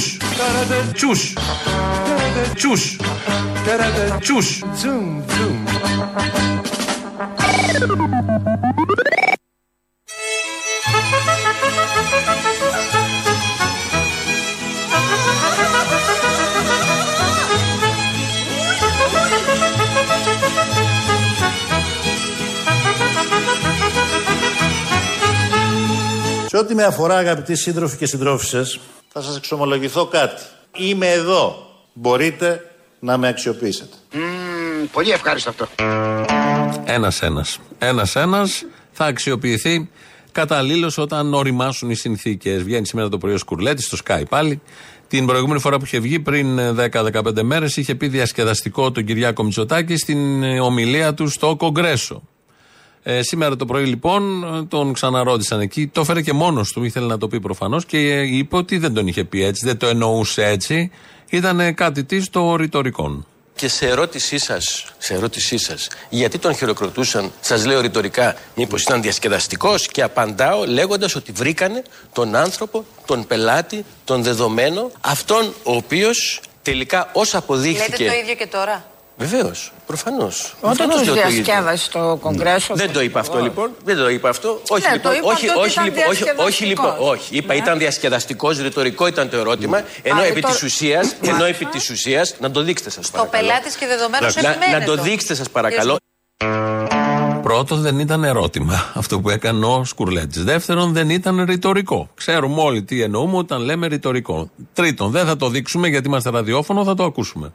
Τσούς. 0.94 1.38
Τσούς. 2.56 3.00
Τσούς. 4.20 4.64
Σε 4.74 4.90
ό,τι 26.60 26.76
με 26.76 26.84
αφορά, 26.84 27.15
αγαπητοί 27.15 27.56
σύντροφοι 27.56 27.98
και 27.98 28.06
συντρόφισσες, 28.06 28.80
θα 29.08 29.22
σας 29.22 29.38
εξομολογηθώ 29.38 30.06
κάτι. 30.06 30.41
Είμαι 30.78 31.12
εδώ. 31.12 31.67
Μπορείτε 31.93 32.72
να 33.00 33.17
με 33.17 33.28
αξιοποιήσετε. 33.28 33.95
πολύ 34.91 35.12
ευχάριστο 35.12 35.50
αυτό. 35.50 35.67
Ένα-ένα. 36.86 37.45
Ένα-ένα 37.80 38.48
θα 38.91 39.06
αξιοποιηθεί 39.06 39.89
καταλήλως 40.32 40.98
όταν 40.98 41.34
οριμάσουν 41.34 41.89
οι 41.89 41.95
συνθήκες. 41.95 42.63
Βγαίνει 42.63 42.86
σήμερα 42.86 43.10
το 43.10 43.17
πρωί 43.17 43.34
ο 43.34 43.38
Σκουρλέτης 43.38 43.86
στο 43.86 43.98
Sky 44.06 44.22
πάλι. 44.30 44.62
Την 45.08 45.26
προηγούμενη 45.26 45.60
φορά 45.60 45.78
που 45.78 45.86
είχε 45.86 46.00
βγει, 46.00 46.19
πριν 46.19 46.60
10-15 46.91 47.41
μέρες, 47.41 47.78
είχε 47.78 47.95
πει 47.95 48.08
διασκεδαστικό 48.08 48.91
τον 48.91 49.06
Κυριάκο 49.06 49.43
Μητσοτάκη 49.43 49.98
στην 49.98 50.43
ε, 50.43 50.60
ομιλία 50.60 51.13
του 51.13 51.28
στο 51.28 51.56
Κογκρέσο. 51.56 52.22
Ε, 53.04 53.22
σήμερα 53.22 53.56
το 53.56 53.66
πρωί 53.66 53.86
λοιπόν 53.86 54.46
τον 54.70 54.94
ξαναρώτησαν 54.94 55.60
εκεί. 55.60 55.88
Το 55.88 56.02
έφερε 56.02 56.22
και 56.22 56.34
μόνος 56.34 56.72
του, 56.72 56.84
ήθελε 56.84 57.06
να 57.06 57.18
το 57.18 57.28
πει 57.28 57.40
προφανώς 57.40 57.86
και 57.86 57.98
ε, 57.98 58.38
είπε 58.38 58.56
ότι 58.56 58.78
δεν 58.78 58.94
τον 58.94 59.08
είχε 59.08 59.24
πει 59.24 59.44
έτσι, 59.44 59.66
δεν 59.66 59.78
το 59.78 59.88
εννοούσε 59.88 60.46
έτσι. 60.46 60.92
Ήταν 61.30 61.74
κάτι 61.74 62.04
της 62.04 62.30
το 62.30 62.56
ρητορικών. 62.56 63.26
Και 63.56 63.68
σε 63.68 63.88
ερώτησή 63.88 64.38
σας, 64.38 64.86
σε 64.98 65.14
ερώτησή 65.14 65.58
σας, 65.58 65.88
γιατί 66.10 66.38
τον 66.38 66.56
χειροκροτούσαν, 66.56 67.32
σας 67.42 67.66
λέω 67.66 67.82
ρητορικά, 67.82 68.36
μήπως 68.56 68.82
ήταν 68.82 69.02
διασκεδαστικός 69.02 69.88
και 69.88 70.02
απαντάω 70.02 70.66
λέγοντας 70.66 71.16
ότι 71.16 71.32
βρήκανε 71.32 71.84
τον 72.14 72.36
άνθρωπο, 72.36 72.86
τον 73.06 73.28
πελάτη, 73.28 73.86
τον 74.06 74.24
δεδομένο, 74.24 74.92
αυτόν 75.02 75.54
ο 75.64 75.76
οποίος 75.76 76.42
τελικά 76.62 77.10
ως 77.14 77.36
αποδείχθηκε. 77.36 78.04
Λέτε 78.04 78.16
το 78.16 78.20
ίδιο 78.22 78.36
και 78.36 78.48
τώρα. 78.48 78.86
Βεβαίως, 79.19 79.71
προφανώς. 79.86 80.55
Όταν 80.62 80.89
τους 80.89 81.13
διασκέδασε 81.13 81.84
στο 81.84 82.17
Κογκρέσο. 82.21 82.75
Δεν 82.75 82.91
το 82.93 83.01
είπα 83.01 83.19
αυτό 83.19 83.39
λοιπόν. 83.41 83.71
Δεν 83.84 83.97
το 83.97 84.10
είπα 84.10 84.29
αυτό. 84.29 84.62
Όχι 84.69 84.88
Ναι, 84.88 84.93
λοιπόν. 84.93 85.12
το 85.12 85.17
είπα 85.17 85.27
όχι, 85.27 85.47
αυτό 85.47 85.60
ότι 85.60 85.69
όχι, 85.69 85.71
ήταν 85.73 85.86
λοιπόν, 85.86 86.03
όχι, 86.10 86.23
όχι, 86.38 86.65
λοιπόν. 86.65 86.86
διασκεδαστικός. 86.86 87.10
Όχι. 87.12 87.36
Είπα 87.38 87.53
Ναι. 87.53 87.60
ήταν 87.60 87.77
διασκεδαστικός, 87.77 88.58
ρητορικό 88.62 89.08
ήταν 89.08 89.29
το 89.29 89.38
ερώτημα. 89.38 89.82
Ενώ 90.01 90.19
Α, 90.19 90.23
επί 90.25 90.34
ρητο- 90.34 90.47
της 90.47 90.63
ουσίας, 90.63 91.15
ενώ 91.21 91.43
επί 91.45 91.65
της 91.65 91.89
ουσίας, 91.89 92.36
να 92.39 92.51
το 92.51 92.62
δείξετε 92.63 92.89
σας 92.89 93.05
Το 93.12 93.17
παρακαλώ. 93.17 93.47
πελάτης 93.47 93.75
και 93.75 93.86
δεδομένο 93.88 94.27
Να, 94.41 94.49
επιμένετε. 94.49 94.77
να 94.91 94.95
το 94.95 95.01
δείξετε 95.03 95.34
σας 95.36 95.49
παρακαλώ. 95.49 95.97
Πρώτον, 97.41 97.82
δεν 97.82 97.99
ήταν 97.99 98.23
ερώτημα 98.23 98.91
αυτό 98.93 99.19
που 99.19 99.29
έκανε 99.29 99.65
ο 99.65 99.84
Σκουρλέτη. 99.84 100.41
Δεύτερον, 100.41 100.93
δεν 100.93 101.10
ήταν 101.10 101.43
ρητορικό. 101.43 102.10
Ξέρουμε 102.15 102.62
όλοι 102.62 102.84
τι 102.84 103.01
εννοούμε 103.01 103.38
όταν 103.38 103.62
λέμε 103.62 103.88
ρητορικό. 103.88 104.49
Τρίτον, 104.73 105.12
δεν 105.12 105.25
θα 105.25 105.36
το 105.38 105.49
δείξουμε 105.49 105.88
γιατί 105.88 106.08
είμαστε 106.08 106.29
ραδιόφωνο, 106.29 106.84
θα 106.84 106.93
το 106.95 107.03
ακούσουμε. 107.03 107.53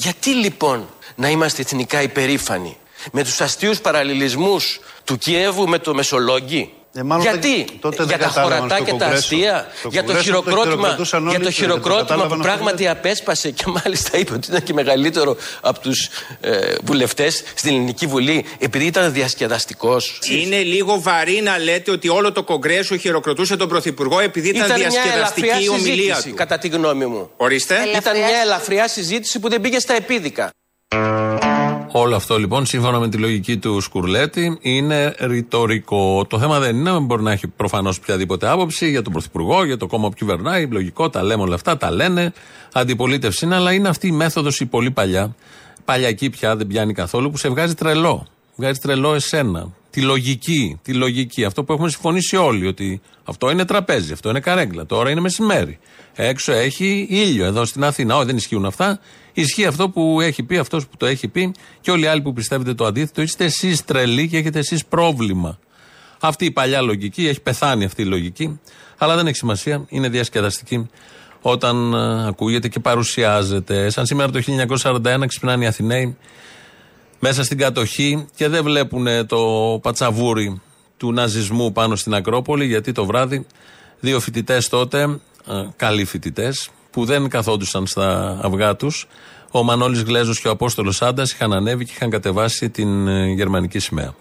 Γιατί 0.00 0.30
λοιπόν 0.30 0.88
να 1.14 1.28
είμαστε 1.30 1.62
εθνικά 1.62 2.02
υπερήφανοι; 2.02 2.76
Με 3.12 3.22
τους 3.24 3.40
αστείους 3.40 3.80
παραλληλισμούς 3.80 4.80
του 5.04 5.18
Κιέβου 5.18 5.68
με 5.68 5.78
το 5.78 5.94
Μεσολόγγι; 5.94 6.72
Ε, 6.98 7.02
μάλλον 7.02 7.22
Γιατί; 7.24 7.54
δεν- 7.56 7.66
τότε 7.80 7.96
δεν 7.96 8.06
για 8.06 8.18
τα 8.18 8.24
κατάλαβαν 8.24 8.58
χωρατά 8.58 8.74
στο 8.76 8.84
και 8.84 8.90
τα 8.90 8.96
Κογκρέσο. 9.04 9.18
αστεία, 9.18 9.66
Στο 9.78 9.88
για 9.88 10.00
το 10.00 10.06
Κογκρέσο 10.06 10.30
το 10.30 10.36
χειροκρότημα, 10.42 10.74
χειροκροτούσαν 10.74 11.20
όλοι, 11.22 11.30
για 11.30 11.38
το 11.38 11.44
δεν 11.44 11.52
το 11.54 11.58
χειροκρότημα 11.60 12.00
κατάλαβαν 12.02 12.28
που 12.28 12.34
αυτό, 12.34 12.46
πράγματι 12.46 12.88
απέσπασε 12.88 13.50
και 13.50 13.64
μάλιστα 13.66 14.18
είπε 14.18 14.32
ότι 14.34 14.48
ήταν 14.50 14.62
και 14.62 14.72
μεγαλύτερο 14.72 15.36
από 15.60 15.78
τους 15.80 16.08
ε, 16.40 16.74
βουλευτές 16.82 17.42
στην 17.54 17.70
Ελληνική 17.74 18.06
Βουλή 18.06 18.44
επειδή 18.58 18.84
ήταν 18.84 19.12
διασκεδαστικός. 19.12 20.18
Είναι 20.30 20.62
λίγο 20.62 21.00
βαρύ 21.00 21.40
να 21.42 21.58
λέτε 21.58 21.90
ότι 21.90 22.08
όλο 22.08 22.32
το 22.32 22.42
Κογκρέσο 22.42 22.96
χειροκροτούσε 22.96 23.56
τον 23.56 23.68
Πρωθυπουργό 23.68 24.20
επειδή 24.20 24.48
ήταν, 24.48 24.66
μια 24.66 24.76
διασκεδαστική 24.76 25.46
ελαφριά 25.46 25.60
η 25.64 25.68
ομιλία 25.68 25.94
συζήτηση, 25.94 26.28
του. 26.28 26.34
κατά 26.34 26.58
τη 26.58 26.68
γνώμη 26.68 27.06
μου. 27.06 27.30
Ορίστε. 27.36 27.76
Ήταν 27.96 28.16
μια 28.16 28.40
ελαφριά 28.44 28.88
συζήτηση 28.88 29.38
που 29.38 29.48
δεν 29.48 29.60
πήγε 29.60 29.78
στα 29.78 29.94
επίδικα. 29.94 30.50
Όλο 31.92 32.16
αυτό 32.16 32.38
λοιπόν, 32.38 32.66
σύμφωνα 32.66 32.98
με 32.98 33.08
τη 33.08 33.16
λογική 33.16 33.56
του 33.56 33.80
Σκουρλέτη, 33.80 34.58
είναι 34.60 35.14
ρητορικό. 35.20 36.26
Το 36.28 36.38
θέμα 36.38 36.58
δεν 36.58 36.76
είναι, 36.76 36.98
μπορεί 36.98 37.22
να 37.22 37.32
έχει 37.32 37.46
προφανώς 37.46 37.96
οποιαδήποτε 37.96 38.48
άποψη 38.48 38.90
για 38.90 39.02
τον 39.02 39.12
Πρωθυπουργό, 39.12 39.64
για 39.64 39.76
το 39.76 39.86
κόμμα 39.86 40.08
που 40.08 40.14
κυβερνάει. 40.14 40.66
Λογικό, 40.66 41.10
τα 41.10 41.22
λέμε 41.22 41.42
όλα 41.42 41.54
αυτά, 41.54 41.76
τα 41.76 41.90
λένε. 41.90 42.32
Αντιπολίτευση 42.72 43.44
είναι, 43.44 43.54
αλλά 43.54 43.72
είναι 43.72 43.88
αυτή 43.88 44.06
η 44.06 44.12
μέθοδος 44.12 44.60
η 44.60 44.66
πολύ 44.66 44.90
παλιά. 44.90 45.34
Παλιακή 45.84 46.30
πια 46.30 46.56
δεν 46.56 46.66
πιάνει 46.66 46.92
καθόλου, 46.92 47.30
που 47.30 47.36
σε 47.36 47.48
βγάζει 47.48 47.74
τρελό. 47.74 48.26
Βγάζει 48.56 48.78
τρελό 48.78 49.14
εσένα. 49.14 49.72
Τη 49.90 50.00
λογική, 50.00 50.78
τη 50.82 50.94
λογική. 50.94 51.44
Αυτό 51.44 51.64
που 51.64 51.72
έχουμε 51.72 51.88
συμφωνήσει 51.88 52.36
όλοι, 52.36 52.66
ότι 52.66 53.00
αυτό 53.24 53.50
είναι 53.50 53.64
τραπέζι, 53.64 54.12
αυτό 54.12 54.28
είναι 54.28 54.40
καρέγκλα. 54.40 54.86
Τώρα 54.86 55.10
είναι 55.10 55.20
μεσημέρι. 55.20 55.78
Έξω 56.14 56.52
έχει 56.52 57.06
ήλιο 57.10 57.44
εδώ 57.44 57.64
στην 57.64 57.84
Αθήνα. 57.84 58.16
Όχι, 58.16 58.26
δεν 58.26 58.36
ισχύουν 58.36 58.64
αυτά. 58.64 59.00
Ισχύει 59.40 59.66
αυτό 59.66 59.88
που 59.88 60.20
έχει 60.20 60.42
πει 60.42 60.58
αυτός 60.58 60.86
που 60.86 60.96
το 60.96 61.06
έχει 61.06 61.28
πει 61.28 61.54
και 61.80 61.90
όλοι 61.90 62.04
οι 62.04 62.06
άλλοι 62.06 62.22
που 62.22 62.32
πιστεύετε 62.32 62.74
το 62.74 62.84
αντίθετο. 62.84 63.22
Είστε 63.22 63.44
εσείς 63.44 63.84
τρελοί 63.84 64.28
και 64.28 64.36
έχετε 64.36 64.58
εσείς 64.58 64.84
πρόβλημα. 64.86 65.58
Αυτή 66.20 66.44
η 66.44 66.50
παλιά 66.50 66.80
λογική, 66.80 67.26
έχει 67.26 67.40
πεθάνει 67.40 67.84
αυτή 67.84 68.02
η 68.02 68.04
λογική, 68.04 68.60
αλλά 68.98 69.16
δεν 69.16 69.26
έχει 69.26 69.36
σημασία, 69.36 69.84
είναι 69.88 70.08
διασκεδαστική 70.08 70.88
όταν 71.40 71.92
ε, 71.92 72.26
ακούγεται 72.26 72.68
και 72.68 72.80
παρουσιάζεται. 72.80 73.90
Σαν 73.90 74.06
σήμερα 74.06 74.30
το 74.30 74.40
1941 74.82 75.24
ξυπνάνε 75.26 75.64
οι 75.64 75.66
Αθηναίοι 75.66 76.16
μέσα 77.18 77.44
στην 77.44 77.58
κατοχή 77.58 78.26
και 78.36 78.48
δεν 78.48 78.62
βλέπουν 78.64 79.26
το 79.26 79.38
πατσαβούρι 79.82 80.60
του 80.96 81.12
ναζισμού 81.12 81.72
πάνω 81.72 81.96
στην 81.96 82.14
Ακρόπολη, 82.14 82.66
γιατί 82.66 82.92
το 82.92 83.06
βράδυ 83.06 83.46
δύο 84.00 84.20
φοιτητές 84.20 84.68
τότε, 84.68 85.02
ε, 85.46 85.66
καλοί 85.76 86.04
φοιτητές, 86.04 86.70
που 86.98 87.04
δεν 87.04 87.28
καθόντουσαν 87.28 87.86
στα 87.86 88.38
αυγά 88.42 88.76
τους, 88.76 89.06
ο 89.50 89.62
Μανώλης 89.62 90.02
Γλέζος 90.02 90.40
και 90.40 90.48
ο 90.48 90.50
Απόστολος 90.50 91.02
Άντας 91.02 91.32
είχαν 91.32 91.52
ανέβει 91.52 91.84
και 91.84 91.92
είχαν 91.94 92.10
κατεβάσει 92.10 92.70
την 92.70 93.08
ε, 93.08 93.26
γερμανική 93.26 93.78
σημαία. 93.78 94.14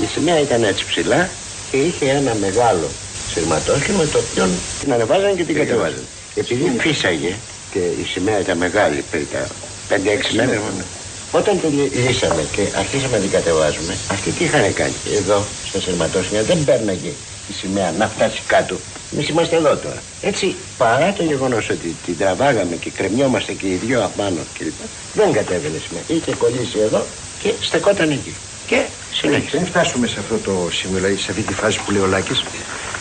Η 0.00 0.06
σημαία 0.06 0.40
ήταν 0.40 0.62
έτσι 0.62 0.86
ψηλά 0.86 1.28
και 1.70 1.76
είχε 1.76 2.10
ένα 2.10 2.34
μεγάλο 2.34 2.88
σειρματόσχημα 3.26 4.04
το 4.08 4.18
οποίο 4.18 4.50
την 4.78 4.92
ανεβάζανε 4.92 5.32
και 5.32 5.44
την 5.44 5.54
κατεβάζανε. 5.54 6.06
Επειδή 6.34 6.72
φύσαγε 6.78 7.34
και 7.70 7.78
η 7.78 8.04
σημαία 8.04 8.38
ήταν 8.40 8.56
μεγάλη, 8.58 9.04
περί 9.10 9.26
τα 9.26 9.46
5-6 9.88 10.34
μέρες 10.34 10.58
μόνο. 10.58 10.84
Όταν 11.30 11.60
τη 11.60 11.66
λύ- 11.66 11.94
λύσαμε 11.94 12.42
και 12.50 12.60
αρχίσαμε 12.76 13.16
να 13.16 13.22
την 13.22 13.30
κατεβάζουμε, 13.30 13.98
αυτοί 14.06 14.30
τι 14.30 14.44
είχαν 14.44 14.72
κάνει. 14.72 14.94
Εδώ, 15.04 15.46
στα 15.62 15.80
σειρματόσχημα, 15.80 16.42
δεν 16.42 16.64
παίρναγε 16.64 17.12
η 17.46 17.52
σημαία 17.52 17.92
να 17.92 18.08
φτάσει 18.08 18.42
κάτω. 18.46 18.80
Εμείς 19.12 19.28
είμαστε 19.28 19.56
εδώ 19.56 19.76
τώρα. 19.76 20.02
Έτσι, 20.20 20.56
παρά 20.76 21.12
το 21.12 21.22
γεγονός 21.22 21.68
ότι 21.70 21.96
την 22.04 22.16
τραβάγαμε 22.18 22.76
και 22.76 22.90
κρεμιόμαστε 22.90 23.52
και 23.52 23.66
οι 23.66 23.74
δυο 23.74 24.04
απάνω 24.04 24.46
κλπ. 24.58 24.78
Δεν 25.12 25.32
κατέβαινε 25.32 25.76
η 25.76 25.80
σημαία. 25.80 26.02
Είχε 26.06 26.34
κολλήσει 26.34 26.78
εδώ 26.78 27.06
και 27.38 27.54
στεκόταν 27.60 28.10
εκεί. 28.10 28.36
Και 28.66 28.84
συνέχισε. 29.12 29.50
Πριν 29.50 29.66
φτάσουμε 29.66 30.06
σε 30.06 30.18
αυτό 30.20 30.36
το 30.36 30.68
σημείο, 30.70 30.96
δηλαδή 30.96 31.16
σε 31.16 31.30
αυτή 31.30 31.42
τη 31.42 31.54
φάση 31.54 31.80
που 31.84 31.90
λέει 31.90 32.02
ο 32.02 32.06
Λάκης, 32.06 32.44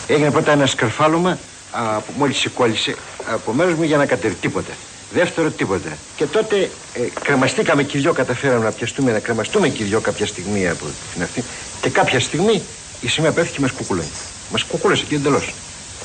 έγινε 0.07 0.31
πρώτα 0.31 0.51
ένα 0.51 0.65
σκαρφάλωμα 0.65 1.39
α, 1.71 1.99
που 1.99 2.13
μόλις 2.17 2.37
σηκώλησε 2.37 2.95
από 3.25 3.53
μέρος 3.53 3.73
μου 3.73 3.83
για 3.83 3.97
να 3.97 4.05
κατέβει 4.05 4.35
τίποτα. 4.35 4.71
Δεύτερο 5.13 5.49
τίποτα. 5.51 5.97
Και 6.15 6.25
τότε 6.25 6.69
ε, 6.93 6.99
κρεμαστήκαμε 7.23 7.83
και 7.83 7.97
οι 7.97 8.01
δυο, 8.01 8.13
καταφέραμε 8.13 8.63
να 8.63 8.71
πιαστούμε, 8.71 9.11
να 9.11 9.19
κρεμαστούμε 9.19 9.69
και 9.69 9.83
οι 9.83 9.85
δυο 9.85 9.99
κάποια 9.99 10.25
στιγμή 10.25 10.69
από 10.69 10.85
την 11.13 11.23
αυτή. 11.23 11.43
Και 11.81 11.89
κάποια 11.89 12.19
στιγμή 12.19 12.61
η 13.01 13.07
σημαία 13.07 13.31
πέφτει 13.31 13.53
και 13.53 13.59
μας 13.61 13.71
κουκουλώνει. 13.71 14.11
Μας 14.51 14.63
κουκούλωσε 14.63 15.03
και 15.07 15.15
εντελώς. 15.15 15.53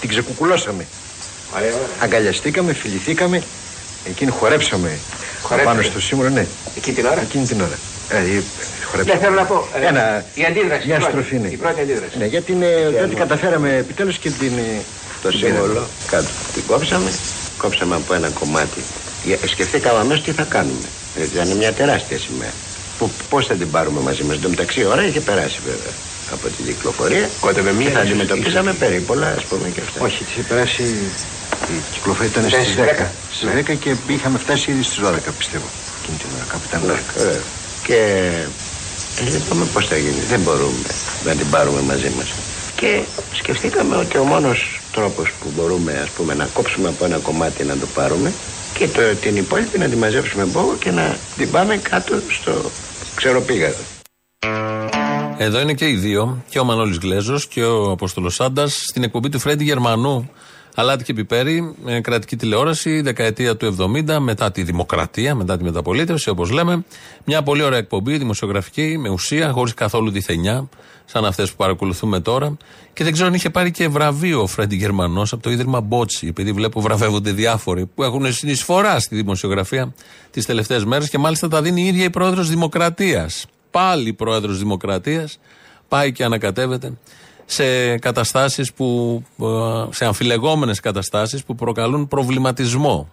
Την 0.00 0.08
ξεκουκουλώσαμε. 0.08 0.86
Αγκαλιαστήκαμε, 1.98 2.72
φιληθήκαμε, 2.72 3.42
εκείνη 4.02 4.30
χορέψαμε 4.30 5.00
Χορέψατε. 5.42 5.62
πάνω 5.74 5.82
στο 5.82 6.00
σύμβολο, 6.00 6.28
ναι. 6.30 6.48
Εκεί 6.74 6.92
την 6.92 7.06
ώρα; 7.06 7.20
Εκείνη 7.20 7.46
την 7.46 7.60
ώρα. 7.60 7.80
Ε, 8.08 8.16
ε, 8.16 8.42
χορέψαμε. 8.84 9.18
Ναι, 9.18 9.24
θέλω 9.24 9.34
να 9.34 9.44
πω. 9.44 9.68
ε, 9.74 9.86
Ένα, 9.86 10.24
η 10.34 10.44
αντίδραση. 10.44 10.86
μια 10.86 10.96
η 10.96 10.98
πρώτη. 10.98 11.12
στροφή, 11.12 11.38
ναι. 11.38 11.48
Η 11.48 11.56
πρώτη 11.56 11.80
αντίδραση. 11.80 12.18
Ναι, 12.18 12.26
γιατί 12.26 12.52
είναι, 12.52 12.66
τότε 13.00 13.14
καταφέραμε 13.14 13.76
επιτέλους 13.76 14.18
και 14.18 14.30
την... 14.30 14.58
ε, 14.58 14.86
το 15.20 15.28
την 15.28 15.38
σύμβολο 15.38 15.66
πήραμε. 15.72 15.88
κάτω. 16.06 16.32
Την 16.52 16.66
κόψαμε, 16.66 17.18
κόψαμε 17.56 17.94
από 17.94 18.14
ένα 18.14 18.28
κομμάτι. 18.30 18.84
Για- 19.22 19.38
Σκεφτήκαμε 19.44 19.98
αμέσως 19.98 20.22
τι 20.24 20.32
θα 20.32 20.42
κάνουμε. 20.44 20.88
Γιατί 21.14 21.34
ήταν 21.34 21.56
μια 21.56 21.72
τεράστια 21.72 22.18
σημαία. 22.18 22.54
Που, 22.96 23.16
πώς 23.28 23.46
θα 23.46 23.54
την 23.54 23.70
πάρουμε 23.70 24.00
μαζί 24.00 24.22
μας. 24.24 24.34
Εν 24.36 24.42
τω 24.42 24.48
μεταξύ 24.48 24.80
η 24.80 24.84
ώρα 24.84 25.04
είχε 25.06 25.20
περάσει 25.20 25.60
βέβαια 25.64 25.92
από 26.30 26.48
την 26.48 26.64
κυκλοφορία. 26.64 27.30
Κόντευε 27.40 27.72
μία 27.72 27.86
και 27.86 27.92
θα 27.92 27.98
ίσως, 28.02 28.10
αντιμετωπίσαμε 28.10 28.70
ίσως. 28.70 28.78
περίπολα 28.78 29.26
ας 29.36 29.44
πούμε 29.44 29.68
και 29.68 29.80
αυτά. 29.80 30.04
Όχι, 30.04 30.24
της 30.24 30.32
είχε 30.32 30.42
περάσει 30.42 31.16
η 31.68 31.76
κυκλοφορία 31.92 32.30
ήταν 32.30 32.46
Ήταν 32.46 32.60
στις 32.62 32.72
στις 32.72 32.84
10. 32.84 33.02
10. 33.02 33.06
Στις 33.32 33.48
10 33.72 33.76
και 33.80 33.90
είχαμε 34.12 34.38
φτάσει 34.38 34.70
ήδη 34.70 34.82
στις 34.82 34.98
12 34.98 35.32
πιστεύω. 35.38 35.64
Εκείνη 36.02 36.16
την 36.18 36.28
ώρα, 36.36 36.44
κάπου 36.52 36.62
ήταν 36.68 36.80
Ναι, 36.86 36.92
12. 36.92 37.20
ωραία. 37.20 37.40
Και 37.86 37.98
ε, 39.20 39.36
είπαμε 39.36 39.64
πώς 39.72 39.86
θα 39.88 39.96
γίνει. 39.96 40.20
Δεν 40.28 40.40
μπορούμε 40.40 40.82
να 41.24 41.32
την 41.34 41.50
πάρουμε 41.50 41.80
μαζί 41.80 42.10
μας. 42.16 42.26
Και 42.76 43.00
σκεφτήκαμε 43.34 43.96
ότι 43.96 44.18
ο 44.18 44.24
μόνος 44.24 44.80
τρόπος 44.92 45.32
που 45.40 45.52
μπορούμε 45.56 45.92
ας 46.02 46.08
πούμε 46.10 46.34
να 46.34 46.44
κόψουμε 46.52 46.88
από 46.88 47.04
ένα 47.04 47.18
κομμάτι 47.18 47.64
να 47.64 47.76
το 47.76 47.86
πάρουμε 47.94 48.32
και 48.74 48.88
το, 48.88 49.00
την 49.20 49.36
υπόλοιπη 49.36 49.78
να 49.78 49.86
τη 49.88 49.96
μαζέψουμε 49.96 50.44
μπόγο 50.44 50.76
και 50.80 50.90
να 50.90 51.16
την 51.36 51.50
πάμε 51.50 51.76
κάτω 51.76 52.14
στο 52.28 52.70
ξεροπήγαδο. 53.14 53.82
Εδώ 55.36 55.60
είναι 55.60 55.72
και 55.74 55.88
οι 55.88 55.94
δύο, 55.94 56.44
και 56.48 56.58
ο 56.58 56.64
Μανώλης 56.64 56.96
Γλέζος 56.96 57.46
και 57.46 57.64
ο 57.64 57.90
Απόστολος 57.90 58.34
Σάντας, 58.34 58.74
στην 58.88 59.02
εκπομπή 59.02 59.28
του 59.28 59.38
Φρέντι 59.38 59.64
Γερμανού. 59.64 60.30
Αλάτι 60.74 61.04
και 61.04 61.12
πιπέρι, 61.12 61.74
ε, 61.86 62.00
κρατική 62.00 62.36
τηλεόραση, 62.36 63.00
δεκαετία 63.00 63.56
του 63.56 63.66
70, 63.66 64.20
μετά 64.20 64.50
τη 64.50 64.62
δημοκρατία, 64.62 65.34
μετά 65.34 65.56
τη 65.56 65.64
μεταπολίτευση, 65.64 66.30
όπως 66.30 66.50
λέμε. 66.50 66.84
Μια 67.24 67.42
πολύ 67.42 67.62
ωραία 67.62 67.78
εκπομπή, 67.78 68.18
δημοσιογραφική, 68.18 68.98
με 68.98 69.08
ουσία, 69.08 69.50
χωρίς 69.50 69.74
καθόλου 69.74 70.10
διθενιά, 70.10 70.68
σαν 71.04 71.24
αυτές 71.24 71.50
που 71.50 71.56
παρακολουθούμε 71.56 72.20
τώρα. 72.20 72.56
Και 72.92 73.04
δεν 73.04 73.12
ξέρω 73.12 73.28
αν 73.28 73.34
είχε 73.34 73.50
πάρει 73.50 73.70
και 73.70 73.88
βραβείο 73.88 74.42
ο 74.42 74.46
Φρέντι 74.46 74.76
Γερμανός 74.76 75.32
από 75.32 75.42
το 75.42 75.50
ίδρυμα 75.50 75.80
Μπότσι, 75.80 76.26
επειδή 76.26 76.52
βλέπω 76.52 76.80
βραβεύονται 76.80 77.32
διάφοροι 77.32 77.86
που 77.86 78.02
έχουν 78.02 78.32
συνεισφορά 78.32 79.00
στη 79.00 79.14
δημοσιογραφία 79.16 79.94
τις 80.30 80.46
τελευταίες 80.46 80.84
μέρες 80.84 81.08
και 81.08 81.18
μάλιστα 81.18 81.48
τα 81.48 81.62
δίνει 81.62 81.82
η 81.82 81.86
ίδια 81.86 82.04
η 82.04 82.10
πρόεδρος 82.10 82.48
Δημοκρατίας. 82.48 83.46
Πάλι 83.70 84.12
πρόεδρος 84.12 84.58
Δημοκρατίας, 84.58 85.38
πάει 85.88 86.12
και 86.12 86.24
ανακατεύεται 86.24 86.92
σε 87.52 87.98
καταστάσεις 87.98 88.72
που, 88.72 89.22
ε, 89.42 89.46
σε 89.90 90.04
αμφιλεγόμενες 90.04 90.80
καταστάσεις 90.80 91.44
που 91.44 91.54
προκαλούν 91.54 92.08
προβληματισμό 92.08 93.08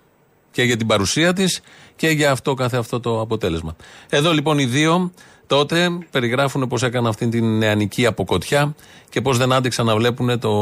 και 0.52 0.64
για 0.64 0.78
την 0.78 0.88
παρουσία 0.88 1.34
της 1.34 1.62
και 1.96 2.10
για 2.10 2.32
αυτό 2.32 2.54
κάθε 2.54 2.78
αυτό 2.78 3.00
το 3.00 3.22
αποτέλεσμα. 3.22 3.76
Εδώ 4.10 4.34
λοιπόν 4.34 4.60
οι 4.60 4.66
δύο 4.66 5.12
τότε 5.48 5.90
περιγράφουν 6.12 6.68
πώς 6.68 6.84
έκαναν 6.84 7.10
αυτή 7.10 7.28
την 7.28 7.58
νεανική 7.58 8.06
αποκοτιά 8.06 8.76
και 9.10 9.22
πώς 9.22 9.38
δεν 9.38 9.52
άντεξαν 9.52 9.86
να 9.86 9.96
βλέπουν 9.96 10.40
το 10.40 10.54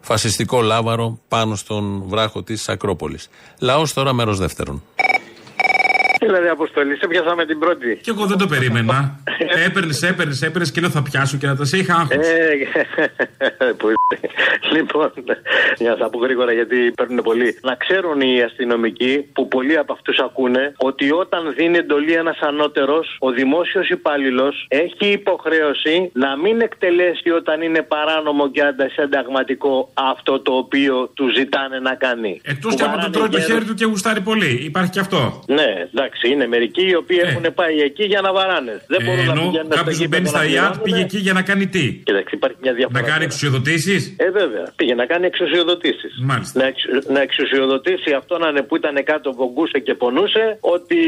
φασιστικό 0.00 0.60
λάβαρο 0.60 1.18
πάνω 1.28 1.56
στον 1.56 2.02
βράχο 2.06 2.42
της 2.42 2.68
Ακρόπολης. 2.68 3.28
Λαός 3.58 3.92
τώρα 3.92 4.12
μέρος 4.12 4.38
δεύτερον. 4.38 4.82
Δηλαδή, 6.26 6.48
Αποστολή, 6.48 6.96
σε 6.96 7.06
πιάσαμε 7.06 7.44
την 7.46 7.58
πρώτη. 7.58 7.98
Και 8.02 8.10
εγώ 8.10 8.26
δεν 8.26 8.38
το 8.38 8.46
περίμενα. 8.46 9.18
έπαιρνες, 9.66 10.02
έπαιρνες, 10.02 10.42
έπαιρνες 10.42 10.70
και 10.72 10.80
λέω 10.80 10.90
θα 10.90 11.02
πιάσω 11.02 11.36
και 11.38 11.46
να 11.46 11.56
τα 11.56 11.64
σε 11.64 11.76
είχα 11.76 11.94
άγχος. 11.94 12.26
Ε, 12.26 12.68
που 13.78 13.86
είσαι. 13.88 14.20
λοιπόν, 14.72 15.12
για 15.78 15.90
να 15.90 15.96
τα 15.96 16.10
πω 16.10 16.18
γρήγορα 16.18 16.52
γιατί 16.52 16.76
παίρνουν 16.96 17.22
πολύ. 17.22 17.58
Να 17.62 17.74
ξέρουν 17.74 18.20
οι 18.20 18.42
αστυνομικοί 18.42 19.18
που 19.32 19.48
πολλοί 19.48 19.76
από 19.78 19.92
αυτούς 19.92 20.18
ακούνε 20.18 20.72
ότι 20.76 21.10
όταν 21.12 21.54
δίνει 21.56 21.78
εντολή 21.78 22.12
ένας 22.12 22.38
ανώτερος, 22.40 23.16
ο 23.18 23.30
δημόσιος 23.30 23.88
υπάλληλος 23.88 24.66
έχει 24.68 25.06
υποχρέωση 25.12 26.10
να 26.12 26.36
μην 26.36 26.60
εκτελέσει 26.60 27.30
όταν 27.30 27.62
είναι 27.62 27.82
παράνομο 27.82 28.50
και 28.50 28.62
αντασυνταγματικό 28.62 29.90
αυτό 29.94 30.40
το 30.40 30.52
οποίο 30.52 31.10
του 31.14 31.28
ζητάνε 31.36 31.78
να 31.78 31.94
κάνει. 31.94 32.40
Εκτός 32.44 32.70
Που 32.70 32.76
και 32.76 32.82
άμα 32.84 32.92
το 32.92 32.96
βαράνε 32.98 33.14
τρώει 33.16 33.28
το 33.28 33.36
γέρος- 33.38 33.52
χέρι 33.52 33.64
του 33.64 33.74
και 33.74 33.84
γουστάρει 33.84 34.20
πολύ. 34.20 34.60
Υπάρχει 34.64 34.90
και 34.90 35.00
αυτό. 35.00 35.42
Ναι, 35.46 35.68
εντάξει, 35.94 36.11
είναι 36.30 36.46
μερικοί 36.46 36.84
οι 36.90 36.94
οποίοι 37.02 37.18
έχουν 37.22 37.44
πάει 37.54 37.76
εκεί 37.80 38.04
για 38.04 38.20
να 38.20 38.32
βαράνε. 38.32 38.74
Δεν 38.92 39.00
μπορούν 39.04 39.20
Ε, 39.20 39.24
να 39.26 39.32
ενώ 39.32 39.42
πηγαίνουν 39.42 39.66
στο 39.66 39.76
κάποιο 39.76 39.92
που 39.92 39.98
γήπεδο 40.02 40.08
μπαίνει 40.22 40.28
στα 40.34 40.38
να 40.38 40.44
ΙΑΤ 40.44 40.52
πληρώνουν. 40.54 40.82
πήγε 40.84 41.00
εκεί 41.08 41.18
για 41.26 41.32
να 41.32 41.42
κάνει 41.42 41.66
τι; 41.74 41.84
Κοίταξε, 42.08 42.34
υπάρχει 42.40 42.56
μια 42.64 42.72
διαφορά. 42.78 43.00
Να 43.00 43.06
κάνει 43.10 43.24
εξουσιοδοτήσεις; 43.24 44.00
Ε, 44.26 44.30
βέβαια. 44.30 44.64
Πήγε 44.76 44.94
να 44.94 45.06
κάνει 45.06 45.26
εξουσιοδοτήσεις. 45.26 46.12
Μάλιστα. 46.30 46.60
Να, 46.60 46.66
εξ, 46.66 46.78
να 47.08 47.20
εξουσιοδοτήσει 47.20 48.10
αυτόν 48.20 48.44
ανε 48.44 48.62
που 48.62 48.76
ήταν 48.76 49.04
κάτω, 49.04 49.32
βογκούσε 49.32 49.78
και 49.78 49.94
πονούσε, 49.94 50.44
ότι 50.60 51.00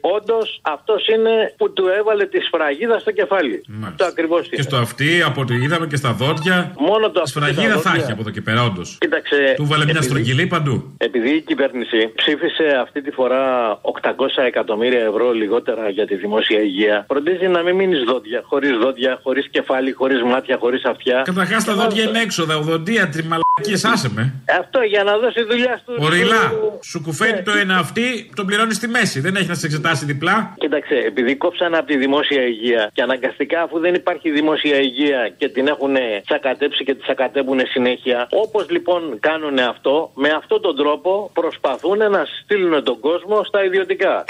όντως 0.00 0.60
αυτός 0.62 1.06
είναι 1.14 1.34
που 1.56 1.72
του 1.72 1.84
έβαλε 1.98 2.24
τη 2.26 2.38
σφραγίδα 2.40 2.98
στο 2.98 3.10
κεφάλι. 3.10 3.56
Το 3.96 4.04
ακριβώς 4.04 4.42
Και 4.42 4.48
είναι. 4.52 4.62
στο 4.62 4.76
αυτί, 4.76 5.22
από 5.22 5.40
ό,τι 5.40 5.54
είδαμε 5.54 5.86
και 5.86 5.96
στα 5.96 6.12
δόντια. 6.12 6.74
Μόνο 6.78 7.10
το 7.10 7.22
Σφραγίδα 7.24 7.74
τα 7.74 7.80
θα 7.80 7.90
δόντια. 7.90 8.02
έχει 8.02 8.12
από 8.12 8.20
εδώ 8.20 8.30
και 8.30 8.40
πέρα, 8.40 8.62
όντως. 8.64 8.96
Κοίταξε. 9.00 9.54
Του 9.56 9.64
βάλε 9.66 9.84
μια 9.84 9.92
επειδή- 9.96 10.08
στρογγυλή 10.08 10.46
παντού. 10.46 10.94
Επειδή 10.98 11.30
η 11.30 11.40
κυβέρνηση 11.40 12.12
ψήφισε 12.14 12.66
αυτή 12.82 13.02
τη 13.02 13.10
φορά 13.10 13.42
800 13.82 14.37
εκατομμύρια 14.42 15.00
ευρώ 15.00 15.32
λιγότερα 15.32 15.88
για 15.88 16.06
τη 16.06 16.14
δημόσια 16.14 16.60
υγεία, 16.60 17.04
φροντίζει 17.08 17.46
να 17.48 17.62
μην 17.62 17.74
μείνεις 17.74 18.02
δόντια, 18.02 18.42
χωρίς 18.44 18.76
δόντια, 18.78 19.20
χωρίς 19.22 19.48
κεφάλι, 19.48 19.92
χωρίς 19.92 20.22
μάτια, 20.22 20.56
χωρίς 20.60 20.84
αυτιά. 20.84 21.22
Καταρχάς 21.24 21.64
τα 21.64 21.74
δόντια 21.74 22.02
είναι 22.04 22.20
έξοδα, 22.20 22.56
οδοντία, 22.56 23.08
τριμαλακίε, 23.08 23.47
άσε 23.92 24.10
με. 24.14 24.34
Αυτό 24.60 24.80
για 24.80 25.02
να 25.04 25.18
δώσει 25.18 25.42
δουλειά 25.42 25.80
στου. 25.82 25.94
Οριλά, 25.98 26.52
σου 26.84 27.02
κουφαίνει 27.02 27.42
το 27.42 27.52
ένα 27.62 27.76
αυτή, 27.76 28.30
τον 28.34 28.46
πληρώνεις 28.46 28.76
στη 28.76 28.88
μέση. 28.88 29.20
Δεν 29.20 29.36
έχει 29.36 29.48
να 29.48 29.54
σε 29.54 29.66
εξετάσει 29.66 30.04
διπλά. 30.04 30.54
Κοίταξε, 30.58 30.94
επειδή 30.94 31.36
κόψαν 31.36 31.74
από 31.74 31.86
τη 31.86 31.96
δημόσια 31.96 32.42
υγεία 32.42 32.90
και 32.92 33.02
αναγκαστικά 33.02 33.62
αφού 33.62 33.78
δεν 33.78 33.94
υπάρχει 33.94 34.30
δημόσια 34.30 34.80
υγεία 34.80 35.32
και 35.38 35.48
την 35.48 35.66
έχουν 35.66 35.94
τσακατέψει 36.24 36.84
και 36.84 36.94
τη 36.94 37.02
τσακατεύουν 37.02 37.60
συνέχεια, 37.66 38.26
όπως 38.30 38.70
λοιπόν 38.70 39.18
κάνουν 39.20 39.58
αυτό, 39.58 40.10
με 40.14 40.28
αυτόν 40.28 40.60
τον 40.60 40.76
τρόπο 40.76 41.30
προσπαθούν 41.32 41.98
να 41.98 42.26
στείλουν 42.42 42.84
τον 42.84 43.00
κόσμο 43.00 43.44
στα 43.44 43.64
ιδιωτικά. 43.64 44.24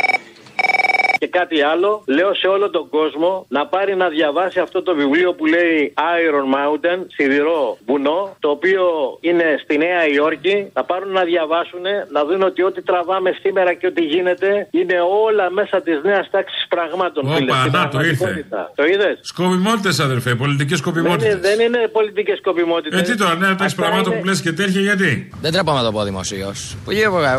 Και 1.18 1.26
κάτι 1.26 1.62
άλλο, 1.62 2.02
λέω 2.06 2.34
σε 2.34 2.46
όλο 2.46 2.70
τον 2.70 2.88
κόσμο 2.88 3.46
να 3.48 3.66
πάρει 3.66 3.96
να 3.96 4.08
διαβάσει 4.08 4.58
αυτό 4.60 4.82
το 4.82 4.94
βιβλίο 4.94 5.32
που 5.34 5.46
λέει 5.46 5.94
Iron 6.16 6.46
Mountain, 6.56 6.98
σιδηρό 7.16 7.78
βουνό, 7.86 8.36
το 8.38 8.48
οποίο 8.50 8.82
είναι 9.20 9.44
στη 9.62 9.78
Νέα 9.78 10.06
Υόρκη. 10.14 10.70
Να 10.74 10.84
πάρουν 10.84 11.12
να 11.12 11.24
διαβάσουν, 11.24 11.80
να 12.12 12.24
δουν 12.24 12.42
ότι 12.42 12.62
ό,τι 12.62 12.82
τραβάμε 12.82 13.30
σήμερα 13.42 13.74
και 13.74 13.86
ό,τι 13.86 14.02
γίνεται 14.02 14.68
είναι 14.70 14.94
όλα 15.26 15.50
μέσα 15.50 15.80
της 15.82 16.00
νέας 16.02 16.30
τάξης 16.30 16.66
πραγμάτων. 16.68 17.22
φίλε, 17.34 17.50
Όπα, 17.52 17.60
στην 17.60 17.72
να 17.72 17.88
το 17.88 17.98
ήρθε. 18.00 18.16
πραγματικότητα. 18.16 18.72
Το 18.74 18.84
είδες; 18.84 19.18
Σκοπιμότητες, 19.22 20.00
αδερφέ, 20.00 20.34
πολιτικές 20.34 20.68
Δεν, 20.68 20.78
σκοπιμότητες. 20.78 21.32
είναι- 21.32 21.40
δεν 21.40 21.60
είναι 21.60 21.88
πολιτικές 21.92 22.38
σκοπιμότητες. 22.38 23.00
Ε, 23.00 23.02
τι 23.02 23.16
τώρα, 23.16 23.34
νέα 23.34 23.54
τάξη 23.54 23.74
πραγμάτων 23.74 24.18
που 24.18 24.24
λες 24.24 24.40
και 24.40 24.52
τέτοια, 24.52 24.80
γιατί; 24.80 25.28
Δεν 25.40 25.52
τρέπομαι 25.52 25.78
να 25.78 25.84
το 25.84 25.92
πω 25.92 26.02
δημοσίως. 26.02 26.76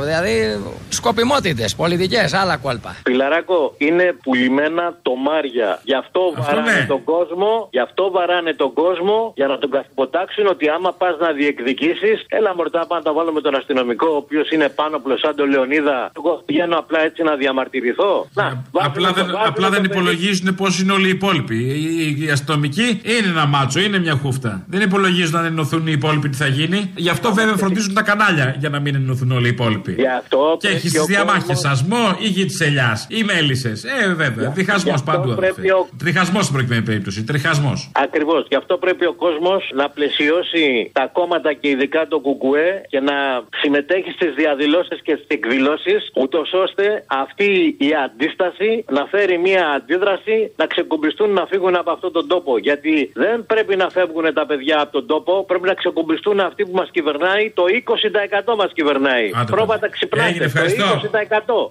Δηλαδή, 0.03 0.61
σκοπιμότητες, 0.89 1.75
πολιτικές, 1.75 2.33
άλλα 2.33 2.57
κόλπα. 2.57 2.95
Πιλαράκο, 3.03 3.68
είναι 3.77 4.15
πουλημένα 4.23 4.85
τομάρια. 5.01 5.69
Γι' 5.83 5.93
αυτό, 6.03 6.21
Αυτό 6.37 6.41
βαράνε 6.55 6.71
ναι. 6.79 6.85
τον 6.87 7.03
κόσμο, 7.03 7.67
γι' 7.71 7.79
αυτό 7.79 8.11
βαράνε 8.11 8.53
τον 8.53 8.73
κόσμο 8.73 9.33
για 9.35 9.47
να 9.47 9.57
τον 9.57 9.69
καθυποτάξουν 9.71 10.45
ότι 10.47 10.69
άμα 10.69 10.91
πας 10.93 11.15
να 11.19 11.31
διεκδικήσεις, 11.31 12.17
έλα 12.27 12.55
μορτά 12.55 12.79
πάνω 12.87 13.01
να 13.03 13.07
τα 13.07 13.13
βάλω 13.13 13.31
με 13.31 13.41
τον 13.41 13.55
αστυνομικό, 13.55 14.07
ο 14.07 14.15
οποίος 14.15 14.49
είναι 14.51 14.69
πάνω 14.69 15.01
σαν 15.21 15.35
τον 15.35 15.49
Λεωνίδα. 15.49 16.11
Εγώ 16.17 16.41
πηγαίνω 16.45 16.77
απλά 16.77 16.99
έτσι 17.01 17.23
να 17.23 17.35
διαμαρτυρηθώ. 17.35 18.27
Να, 18.33 18.43
βάζουμε 18.43 18.93
Απλά 18.93 19.07
το- 19.07 19.13
δεν, 19.13 19.23
βάζουμε 19.25 19.43
απλά 19.47 19.65
το 19.67 19.71
δεν 19.73 19.81
παιδί. 19.81 19.93
υπολογίζουν 19.93 20.55
πώς 20.55 20.79
είναι 20.79 20.91
όλοι 20.91 21.07
οι 21.07 21.09
υπόλοιποι. 21.09 21.55
Οι, 21.55 22.15
οι, 22.19 22.25
οι 22.25 22.29
αστυνομικοί 22.29 23.01
είναι 23.03 23.27
ένα 23.27 23.45
μάτσο, 23.45 23.79
είναι 23.79 23.99
μια 23.99 24.15
χούφτα. 24.21 24.63
Δεν 24.67 24.81
υπολογίζουν 24.81 25.35
αν 25.35 25.45
ενωθούν 25.45 25.87
οι 25.87 25.91
υπόλοιποι 25.91 26.29
τι 26.29 26.37
θα 26.37 26.47
γίνει. 26.47 26.91
Γι' 26.95 27.09
αυτό 27.09 27.33
βέβαια 27.33 27.55
φροντίζουν 27.55 27.93
τα 27.93 28.01
κανάλια 28.01 28.55
για 28.59 28.69
να 28.69 28.79
μην 28.79 28.95
ενωθούν 28.95 29.31
όλοι 29.31 29.45
οι 29.45 29.49
υπόλοιποι. 29.49 29.93
Γι' 29.93 30.07
αυτό 30.07 30.57
Και 30.59 30.67
πρέπει 30.67 30.75
έχεις 30.85 30.99
ο 30.99 31.05
τι 31.05 31.11
διαμάχες 31.13 31.43
κόσμος- 31.45 31.65
ασμό 31.65 32.15
ή 32.19 32.27
γη 32.27 32.45
της 32.45 32.59
ελιάς 32.59 33.05
ή 33.09 33.23
μέλισσε. 33.63 33.87
Ε, 34.03 34.13
βέβαια. 34.13 34.49
Διχασμός 34.49 34.83
γι' 34.83 34.91
αυτό 34.91 35.11
παντού. 35.11 35.35
πρέπει 35.35 35.69
ο- 35.71 35.87
Τριχασμό 35.97 36.41
στην 36.41 36.53
προκειμένη 36.55 36.81
περίπτωση. 36.81 37.23
Τριχασμός. 37.23 37.91
Ακριβώς. 37.95 38.45
Γι' 38.49 38.55
αυτό 38.55 38.77
πρέπει 38.77 39.05
ο 39.05 39.13
κόσμος 39.13 39.69
να 39.73 39.89
πλαισιώσει 39.89 40.89
τα 40.93 41.07
κόμματα 41.13 41.53
και 41.53 41.67
ειδικά 41.69 42.07
το 42.07 42.19
Κουκουέ 42.19 42.81
και 42.89 42.99
να 42.99 43.13
συμμετέχει 43.61 44.11
στις 44.11 44.33
διαδηλώσεις 44.35 45.01
και 45.01 45.13
στις 45.15 45.27
εκδηλώσεις, 45.27 46.09
ούτως 46.15 46.53
ώστε 46.53 47.03
αυτή 47.07 47.75
η 47.79 47.89
αντίσταση 48.05 48.83
να 48.91 49.05
φέρει 49.05 49.37
μια 49.37 49.67
αντίδραση 49.77 50.51
να 50.55 50.65
ξεκουμπιστούν 50.65 51.29
να 51.33 51.45
φύγουν 51.45 51.75
από 51.75 51.91
αυτόν 51.91 52.11
τον 52.11 52.27
τόπο. 52.27 52.57
Γιατί 52.57 53.11
δεν 53.13 53.45
πρέπει 53.45 53.75
να 53.75 53.89
φεύγουν 53.89 54.33
τα 54.33 54.45
παιδιά 54.45 54.81
από 54.81 54.91
τον 54.91 55.05
τόπο, 55.07 55.45
πρέπει 55.45 55.67
να 55.67 55.73
ξεκουμπιστούν 55.73 56.39
αυτοί 56.39 56.63
που 56.65 56.71
μας 56.75 56.89
κυβερνάει. 56.91 57.51
Το 57.51 57.63
20% 57.67 58.55
μας 58.55 58.71
κυβερνάει. 58.73 59.31
Άντε, 59.35 59.51
Πρόβατα 59.51 59.85
Έγινε, 59.85 59.95
ξυπνάτε. 59.95 60.43
ευχαριστώ. 60.43 60.83
Το 60.83 61.09
20%. 61.11 61.69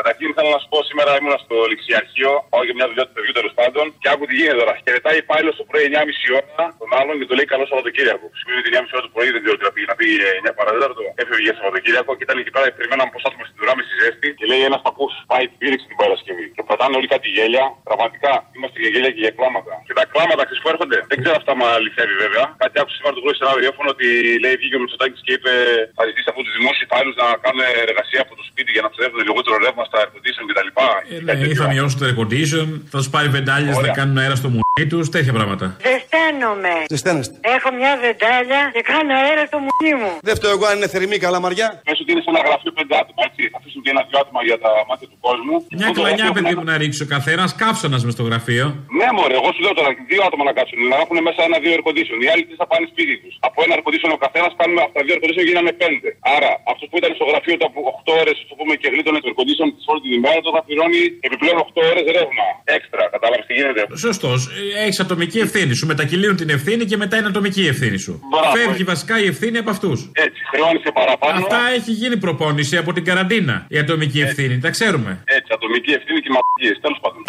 Καταρχήν 0.00 0.28
θέλω 0.36 0.50
να 0.56 0.60
σου 0.62 0.68
πω 0.72 0.78
σήμερα 0.90 1.10
ήμουν 1.18 1.34
στο 1.44 1.56
ληξιαρχείο, 1.72 2.32
πάω 2.52 2.62
για 2.68 2.74
μια 2.78 2.86
δουλειά 2.90 3.04
του 3.06 3.14
παιδιού 3.16 3.32
τέλος 3.38 3.52
πάντων 3.58 3.84
και 4.00 4.08
άκου 4.12 4.24
τι 4.28 4.34
γίνεται 4.38 4.58
τώρα. 4.62 4.74
Χαιρετάει 4.84 5.16
υπάλληλο 5.24 5.52
το 5.60 5.64
πρωί 5.70 5.84
9.30 5.92 6.38
ώρα 6.38 6.64
τον 6.80 6.90
άλλον 6.98 7.14
και 7.18 7.26
του 7.28 7.34
λέει 7.38 7.48
καλό 7.52 7.64
Σαββατοκύριακο. 7.70 8.26
Που 8.30 8.38
Σημαίνει 8.40 8.58
ότι 8.62 8.70
9.30 8.76 8.96
ώρα 8.96 9.04
το 9.06 9.12
πρωί 9.14 9.28
δεν 9.34 9.40
ξέρω 9.44 9.56
τι 9.60 9.64
να 9.68 9.72
πει, 9.74 9.82
να 9.92 9.96
πει 10.00 10.06
9 10.48 10.58
παραδέταρτο. 10.58 11.02
Έφευγε 11.22 11.42
για 11.48 11.54
Σαββατοκύριακο 11.58 12.10
και 12.16 12.24
ήταν 12.26 12.36
εκεί 12.42 12.52
πέρα 12.54 12.64
περιμέναμε 12.78 13.10
πώ 13.14 13.20
άτομα 13.28 13.44
στην 13.48 13.58
ουρά 13.62 13.72
με 13.78 13.82
στη 13.86 13.94
ζέστη 14.00 14.28
και 14.38 14.44
λέει 14.50 14.62
ένας 14.70 14.80
παππούς 14.86 15.12
πάει 15.30 15.44
την 15.50 15.58
πήρεξε 15.60 15.86
την 15.92 15.98
Παρασκευή. 16.02 16.46
Και 16.54 16.62
πατάνε 16.68 16.94
όλοι 16.98 17.08
κάτι 17.14 17.28
γέλια. 17.36 17.64
Πραγματικά 17.88 18.32
είμαστε 18.56 18.78
για 18.82 18.90
γέλια 18.94 19.12
και 19.14 19.22
για 19.26 19.32
κλάματα. 19.38 19.72
Και 19.86 19.94
τα 19.98 20.04
κλάματα 20.12 20.42
ξέρεις 20.46 20.60
που 20.62 20.70
έρχονται; 20.74 20.98
Δεν 21.10 21.16
ξέρω 21.22 21.34
αυτά 21.40 21.52
μα 21.60 21.66
αληθεύει 21.78 22.16
βέβαια. 22.24 22.44
Κάτι 22.62 22.76
άκουσα 22.80 22.96
σήμερα 22.98 23.14
το 23.18 23.22
πρωί 23.24 23.34
σε 23.38 23.42
ένα 23.44 23.52
ραδιόφωνο 23.56 23.88
ότι 23.96 24.06
λέει 24.44 24.54
βγήκε 24.60 24.76
ο 24.78 24.82
Μητσοτάκης 24.82 25.20
και 25.26 25.32
είπε 25.36 25.52
θα 25.96 26.02
ζητήσει 26.08 26.28
από 26.32 26.40
τους 26.44 26.54
δημόσιους 26.58 26.84
υπάλληλους 26.88 27.16
να 27.22 27.26
κάνουν 27.44 27.62
εργασία 27.86 28.20
από 28.26 28.32
το 28.38 28.44
σπίτι 28.50 28.70
για 28.76 28.82
να 28.86 28.90
ψεύδουν 28.94 29.20
λιγότερο 29.28 29.56
ρεύμα 29.66 29.84
στα 29.90 29.98
air 30.02 30.08
condition 30.14 30.44
κτλ. 30.50 30.68
Ε, 31.14 31.20
ναι, 31.26 31.46
ή 31.52 31.54
θα 31.54 31.66
μειώσουν 31.72 31.98
το 32.00 32.04
air 32.08 32.16
condition, 32.22 32.66
θα 32.92 32.98
τους 33.00 33.10
πάρει 33.14 33.28
βεντάλια 33.28 33.72
να 33.86 33.88
κάνουν 33.98 34.18
αέρα 34.18 34.36
στο 34.42 34.48
μουνί 34.48 34.84
τους, 34.88 35.08
τέτοια 35.08 35.32
πράγματα. 35.32 35.76
Ζεσταίνομαι. 35.88 36.74
Ζεσταίνεστε. 36.92 37.34
Έχω 37.56 37.68
μια 37.80 37.92
βεντάλια 38.04 38.60
και 38.74 38.82
κάνω 38.92 39.12
αέρα 39.22 39.44
στο 39.50 39.58
μουνί 39.64 39.92
μου. 40.00 40.12
Δεν 40.28 40.34
φταίω 40.38 40.50
εγώ 40.56 40.64
αν 40.70 40.76
είναι 40.76 40.88
θερμή 40.94 41.16
καλαμαριά. 41.26 41.68
Πες 41.84 42.00
ότι 42.02 42.10
είναι 42.12 42.22
σε 42.26 42.30
ένα 42.34 42.40
γραφείο 42.46 42.72
πέντε 42.78 42.94
άτομα, 43.00 43.20
έτσι. 43.28 43.42
Αφήσουν 43.80 43.84
και 43.84 43.92
ένα 43.96 44.02
δυο 44.08 44.18
άτομα 44.22 44.40
για 44.48 44.58
τα 44.64 44.70
μάτια 44.88 45.06
του 45.12 45.18
κόσμου. 45.26 45.54
Μια 45.78 45.88
Αυτό 45.88 45.94
το 45.96 46.00
κλανιά, 46.00 46.24
γραφείο 46.24 46.34
παιδί 46.36 46.52
έχουν 46.54 46.64
μου, 46.66 46.70
να 46.72 46.76
ρίξει 46.82 47.00
ο 47.06 47.08
καθένας, 47.14 47.48
κάψονας 47.62 48.02
μες 48.06 48.14
στο 48.16 48.24
γραφείο. 48.28 48.66
Ναι, 48.98 49.08
μωρέ, 49.16 49.34
εγώ 49.40 49.48
σου 49.54 49.60
λέω 49.64 49.74
τώρα 49.78 49.90
δύο 50.10 50.22
άτομα 50.28 50.44
να 50.48 50.52
κάτσουν. 50.58 50.78
Να 50.92 50.96
έχουν 51.04 51.16
μέσα 51.28 51.40
ένα-δύο 51.48 51.72
air 51.76 51.82
condition. 51.88 52.18
Οι 52.24 52.28
άλλοι 52.32 52.42
τι 52.48 52.54
θα 52.60 52.66
πάνε 52.70 52.84
σπίτι 52.92 53.14
τους. 53.22 53.34
Από 53.48 53.58
ένα 53.64 53.72
air 53.76 53.82
condition 53.86 54.10
ο 54.18 54.20
καθένας 54.26 54.50
κάνουμε 54.60 54.80
αυτά 54.86 54.94
τα 54.98 55.02
δύο 55.06 55.14
air 55.16 55.20
condition 55.24 55.44
γίνανε 55.50 55.72
πέντε. 55.82 56.08
Άρα 56.36 56.50
αυτός 56.72 56.86
που 56.90 56.96
ήταν 57.00 57.10
στο 57.18 57.24
γραφείο 57.30 57.54
του 57.58 57.66
από 57.70 57.78
8 57.98 58.12
ώρες, 58.22 58.36
το 58.50 58.54
πούμε 58.58 58.72
και 58.80 58.88
γλίτωνε 58.92 59.18
το 59.22 59.26
air 59.30 59.36
condition 59.40 59.68
της 59.76 59.84
όλη 59.90 60.00
την 60.06 60.12
ημέρα, 60.20 60.38
το 60.46 60.50
θα 60.56 60.60
πληρώνει 60.66 61.00
επιπλέον 61.26 61.58
8 61.64 61.80
ώρες 61.90 62.04
ρεύμα. 62.16 62.46
Έξτρα. 62.76 63.02
Κατάλαβες 63.14 63.44
τι 63.48 63.52
γίνεται; 63.58 63.80
Σωστός. 64.06 64.40
Έχεις 64.84 64.98
ατομική 65.04 65.38
ευθύνη 65.46 65.72
σου. 65.78 65.84
Μετακυλίουν 65.92 66.36
την 66.42 66.48
ευθύνη 66.56 66.82
και 66.90 66.96
μετά 67.02 67.14
είναι 67.18 67.28
ατομική 67.32 67.62
η 67.68 67.70
ευθύνη 67.74 67.98
σου. 68.04 68.12
Μπράβο. 68.30 68.52
Φεύγει 68.56 68.84
βασικά 68.92 69.14
η 69.24 69.26
ευθύνη 69.32 69.56
από 69.62 69.70
αυτούς. 69.76 69.98
Έτσι, 70.26 70.40
χρεώνει 70.50 70.78
παραπάνω. 71.00 71.36
Αυτά 71.42 71.60
έχει 71.78 71.92
γίνει 72.00 72.16
προπόνηση 72.26 72.74
από 72.82 72.90
την 72.96 73.04
καραντίνα. 73.08 73.66
Η 73.72 73.78
ατομική 73.78 74.20
ευθύνη. 74.20 74.58
Τα 74.58 74.70
ξέρουμε. 74.70 75.22
Έτσι, 75.24 75.52
ατομική 75.54 75.92
ευθύνη 75.92 76.20
και 76.20 76.28
μαγικίε. 76.30 76.80
Τέλος 76.80 76.98
πάντων. 77.00 77.22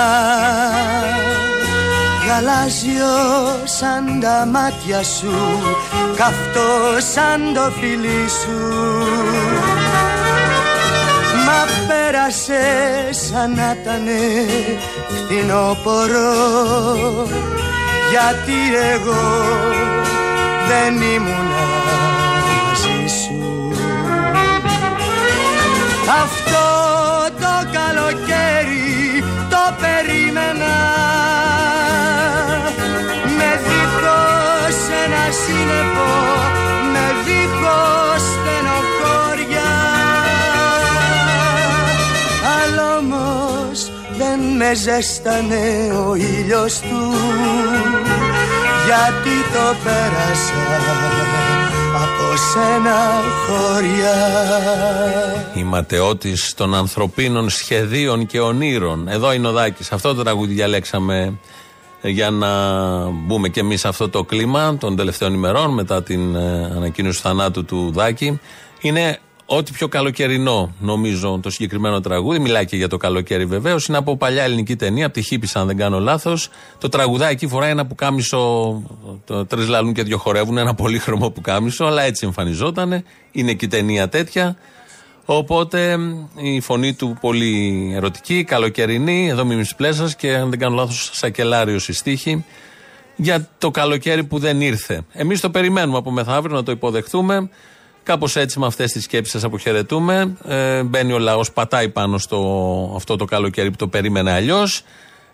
Γαλάζιο 2.28 3.16
σαν 3.64 4.20
τα 4.20 4.48
μάτια 4.52 5.04
σου 5.04 5.34
Καυτό 6.16 6.70
σαν 7.14 7.54
το 7.54 7.72
φιλί 7.80 8.26
σου. 8.30 8.60
Μα 11.46 11.66
πέρασε 11.88 12.62
σαν 13.30 13.56
να 13.56 13.76
ήτανε 13.82 14.20
φθινόπορο 15.08 16.34
Γιατί 18.12 18.60
εγώ 18.94 19.24
δεν 20.68 20.96
ήμουνα 20.96 21.64
μαζί 22.68 23.14
σου. 23.24 23.72
Αυτός 26.24 26.51
με 44.72 44.78
ζέστανε 44.78 45.92
ο 46.08 46.16
ήλιος 46.16 46.80
του 46.80 47.14
Γιατί 48.86 49.36
το 49.54 49.76
πέρασα 49.84 50.80
από 51.96 52.38
σένα 52.52 53.22
χωριά 53.46 54.16
Η 55.56 55.64
ματαιώτης 55.64 56.54
των 56.54 56.76
ανθρωπίνων 56.76 57.50
σχεδίων 57.50 58.26
και 58.26 58.40
ονείρων. 58.40 59.08
Εδώ 59.08 59.34
είναι 59.34 59.48
ο 59.48 59.52
Δάκης. 59.52 59.92
Αυτό 59.92 60.16
το 60.16 60.24
τραγούδι 60.24 60.54
διαλέξαμε 60.54 61.40
για 62.02 62.30
να 62.30 62.50
μπούμε 63.10 63.50
και 63.50 63.60
εμείς 63.60 63.80
σε 63.80 63.88
αυτό 63.88 64.10
το 64.10 64.24
κλίμα 64.24 64.78
των 64.78 64.96
τελευταίων 64.96 65.34
ημερών 65.34 65.74
μετά 65.74 66.04
την 66.04 66.36
ε, 66.36 66.72
ανακοίνωση 66.76 67.22
του 67.22 67.28
θανάτου 67.28 67.66
του 67.66 67.92
Δάκη. 67.94 68.40
Είναι 68.82 69.20
ό,τι 69.58 69.72
πιο 69.72 69.88
καλοκαιρινό 69.88 70.74
νομίζω 70.80 71.40
το 71.42 71.50
συγκεκριμένο 71.50 72.00
τραγούδι. 72.00 72.40
Μιλάει 72.40 72.66
και 72.66 72.76
για 72.76 72.88
το 72.88 72.98
καλοκαίρι 72.98 73.46
βεβαίως. 73.46 73.88
Είναι 73.88 73.98
από 73.98 74.18
παλιά 74.18 74.44
ελληνική 74.44 74.76
ταινία, 74.76 75.06
από 75.06 75.14
τη 75.14 75.22
Χίπη, 75.22 75.48
αν 75.54 75.68
δεν 75.68 75.78
κάνω 75.78 76.00
λάθος. 76.00 76.50
Το 76.78 76.90
τραγουδάκι 76.90 77.48
φοράει 77.48 77.70
ένα 77.70 77.86
πουκάμισο. 77.86 78.82
Τρεις 79.48 79.68
λαλούν 79.68 79.94
και 79.94 80.04
δύο 80.04 80.18
χορεύουν, 80.18 80.58
ένα 80.58 80.74
πολύχρωμο 80.74 81.30
πουκάμισο, 81.30 81.86
αλλά 81.86 82.02
έτσι 82.02 82.26
εμφανιζόταν. 82.26 83.04
Είναι 83.32 83.54
και 83.54 83.66
η 83.66 83.68
ταινία 83.68 84.10
τέτοια. 84.10 84.58
Οπότε 85.26 85.98
η 86.36 86.60
φωνή 86.60 86.94
του 86.94 87.18
πολύ 87.22 87.92
ερωτική, 87.96 88.44
καλοκαιρινή, 88.44 89.30
εδώ 89.30 89.46
μιμης 89.46 89.76
πλέσας 89.76 90.16
και 90.16 90.36
αν 90.36 90.50
δεν 90.50 90.60
κάνω 90.60 90.76
λάθος 90.76 91.10
σακελάριος 91.14 91.88
η 91.88 91.94
στίχη 91.94 92.46
για 93.16 93.48
το 93.58 93.72
καλοκαίρι 93.72 94.24
που 94.24 94.40
δεν 94.40 94.62
ήρθε. 94.62 95.02
Εμείς 95.12 95.40
το 95.40 95.50
περιμένουμε 95.50 95.98
από 95.98 96.12
μεθαύριο 96.12 96.56
να 96.56 96.64
το 96.64 96.72
υποδεχτούμε. 96.72 97.50
Κάπως 98.04 98.36
έτσι 98.36 98.60
με 98.60 98.66
αυτές 98.66 98.92
τις 98.92 99.04
σκέψεις 99.04 99.32
σας 99.32 99.44
αποχαιρετούμε. 99.44 100.38
Ε, 100.48 100.84
μπαίνει 100.84 101.14
ο 101.14 101.20
λαός, 101.20 101.52
πατάει 101.52 101.90
πάνω 101.90 102.18
στο 102.18 102.94
αυτό 102.96 103.16
το 103.16 103.26
καλοκαίρι 103.26 103.70
που 103.70 103.78
το 103.78 103.88
περίμενε 103.88 104.32
αλλιώς. 104.32 104.84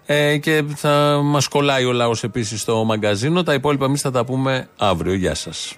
Ε, 0.06 0.38
και 0.38 0.64
θα 0.76 1.20
μας 1.24 1.48
κολλάει 1.48 1.86
ο 1.86 1.92
λαός 1.92 2.24
επίσης 2.24 2.62
στο 2.62 2.84
μαγκαζίνο. 2.84 3.44
Τα 3.44 3.54
υπόλοιπα 3.54 3.86
εμείς 3.86 4.02
θα 4.02 4.12
τα 4.12 4.26
πούμε 4.26 4.68
αύριο. 4.78 5.14
Γεια 5.14 5.36
σας. 5.36 5.78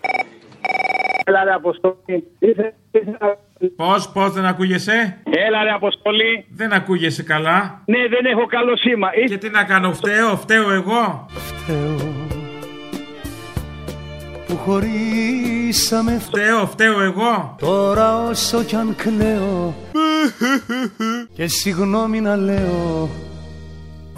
Έλα 1.24 1.44
ρε 1.44 1.52
Αποστόλη. 1.52 2.24
Πώς, 3.76 4.10
πώς 4.10 4.32
δεν 4.32 4.46
ακούγεσαι; 4.46 5.18
Έλα 5.48 5.64
ρε 5.64 5.70
Αποστόλη. 5.70 6.46
Δεν 6.50 6.74
ακούγεσαι 6.74 7.24
καλά. 7.24 7.82
Ναι, 7.86 7.98
δεν 7.98 8.26
έχω 8.26 8.46
καλό 8.46 8.78
σήμα. 8.78 9.08
Και 9.28 9.38
τι 9.38 9.50
να 9.50 9.64
κάνω, 9.64 9.94
φταίω, 9.94 10.38
φταίω 10.38 10.72
εγώ; 10.72 11.26
Φταίω 11.30 12.29
που 14.50 14.58
χωρίσαμε 14.58 16.20
Φταίω, 16.20 16.68
φταίω 16.68 17.02
εγώ. 17.02 17.56
Τώρα 17.60 18.24
όσο 18.24 18.64
κι 18.64 18.76
αν 18.76 18.96
κλαίω 18.96 19.76
Και 21.36 21.48
συγγνώμη 21.48 22.22
να 22.22 22.36
λέω 22.36 23.10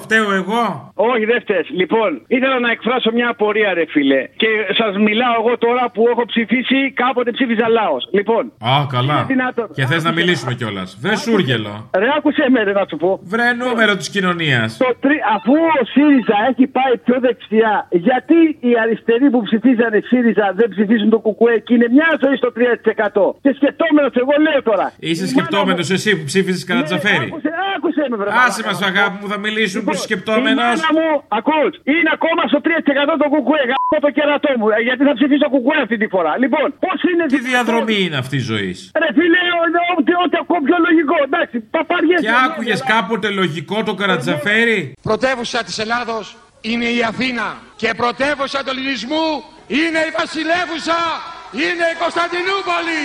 φταίω 0.05 0.27
εγώ; 0.41 0.63
Όχι, 1.11 1.25
δεν 1.31 1.39
φταίς. 1.43 1.65
Λοιπόν, 1.81 2.09
ήθελα 2.27 2.57
να 2.65 2.69
εκφράσω 2.75 3.09
μια 3.17 3.27
απορία, 3.29 3.69
ρε 3.73 3.85
φίλε. 3.93 4.21
Και 4.41 4.47
σας 4.79 4.93
μιλάω 5.07 5.33
εγώ 5.41 5.53
τώρα 5.65 5.83
που 5.93 6.01
έχω 6.11 6.23
ψηφίσει, 6.31 6.79
κάποτε 7.01 7.31
ψήφιζα 7.37 7.67
λαός. 7.69 8.03
Λοιπόν. 8.17 8.43
Α, 8.71 8.73
καλά. 8.95 9.13
είναι 9.17 9.25
δυνατόν. 9.35 9.67
Και 9.77 9.85
θες 9.85 10.03
να 10.03 10.11
μιλήσουμε 10.19 10.53
κιόλας. 10.59 10.89
Βρε 11.03 11.15
σούργελο. 11.25 11.73
Ρε, 12.01 12.07
άκουσε 12.17 12.45
με, 12.53 12.59
ρε, 12.63 12.71
να 12.79 12.85
σου 12.89 12.97
πω. 13.03 13.19
Βρε 13.33 13.47
νούμερο 13.63 13.93
της 14.01 14.09
κοινωνίας. 14.15 14.69
Το 14.77 14.89
τρι- 15.03 15.23
Αφού 15.35 15.53
ο 15.81 15.83
ΣΥΡΙΖΑ 15.93 16.37
έχει 16.51 16.65
πάει 16.77 16.93
πιο 17.05 17.15
δεξιά, 17.25 17.73
γιατί 18.07 18.39
οι 18.67 18.71
αριστεροί 18.83 19.27
που 19.33 19.41
ψηφίζανε 19.47 19.99
ΣΥΡΙΖΑ 20.09 20.45
δεν 20.59 20.67
ψηφίζουν 20.73 21.09
το 21.15 21.19
ΚΚΕ 21.25 21.53
και 21.65 21.73
είναι 21.75 21.87
μια 21.97 22.09
ζωή 22.23 22.35
στο 22.41 22.49
3%. 22.57 23.23
Και 23.43 23.51
σκεπτόμενος, 23.59 24.13
εγώ 24.23 24.33
λέω 24.45 24.61
τώρα. 24.69 24.85
Είσαι 24.99 25.25
σκεπτόμενος 25.33 25.89
εσύ 25.95 26.09
που 26.17 26.23
ψήφιζε 26.31 26.65
Καρατζαφέρη. 26.69 27.27
Άκουσε, 27.31 27.49
άκουσε 27.75 28.03
με, 28.09 28.15
βρε. 28.21 28.29
Άσε 28.45 28.61
μας, 28.67 28.81
αγάπη 28.91 29.15
μου, 29.21 29.27
θα 29.33 29.37
μιλήσουν 29.45 29.83
που 29.91 29.97
είσαι 29.97 30.07
σκεπτόμενος. 30.09 30.69
Η 30.77 30.81
μάνα 30.81 30.89
μου, 30.97 31.07
ακούς, 31.39 31.71
είναι 31.95 32.09
ακόμα 32.17 32.41
στο 32.51 32.59
3% 32.65 33.13
το 33.23 33.27
κουκουέ. 33.33 33.61
Γαμώ 33.71 33.97
το 34.05 34.09
κερατό 34.17 34.49
μου. 34.59 34.67
ε, 34.75 34.77
Γιατί 34.87 35.01
θα 35.09 35.13
ψηφίσω 35.17 35.45
κουκουέ 35.55 35.77
αυτή 35.85 35.95
τη 36.01 36.07
φορά. 36.13 36.31
Λοιπόν, 36.43 36.65
πώς 36.85 36.97
είναι. 37.09 37.23
Τι 37.33 37.39
διαδρομή 37.51 37.97
είναι 38.05 38.17
αυτή 38.23 38.35
η 38.43 38.45
ζωή; 38.53 38.71
Ρε 39.01 39.09
φίλε, 39.17 39.41
ο- 39.59 39.69
ο- 39.81 39.93
ό,τι 39.97 40.11
ό,τι 40.23 40.35
ακούω 40.41 40.59
πιο 40.67 40.77
λογικό. 40.87 41.15
Εντάξει, 41.27 41.55
παπαριές. 41.75 42.19
Και 42.25 42.33
άκουγες 42.45 42.79
κάποτε 42.93 43.27
λογικό 43.41 43.77
το 43.89 43.93
Καρατζαφέρη. 44.01 44.79
Πρωτεύουσα 45.09 45.59
της 45.67 45.77
Ελλάδος 45.83 46.25
είναι 46.71 46.85
η 46.97 46.99
Αθήνα 47.11 47.47
και 47.81 47.89
πρωτεύουσα 48.01 48.59
του 48.63 48.69
ελληνισμού 48.75 49.27
είναι 49.79 49.99
η 50.09 50.11
Βασιλεύουσα, 50.19 50.99
είναι 51.65 51.85
η 51.93 51.95
Κωνσταντινούπολη. 52.03 53.03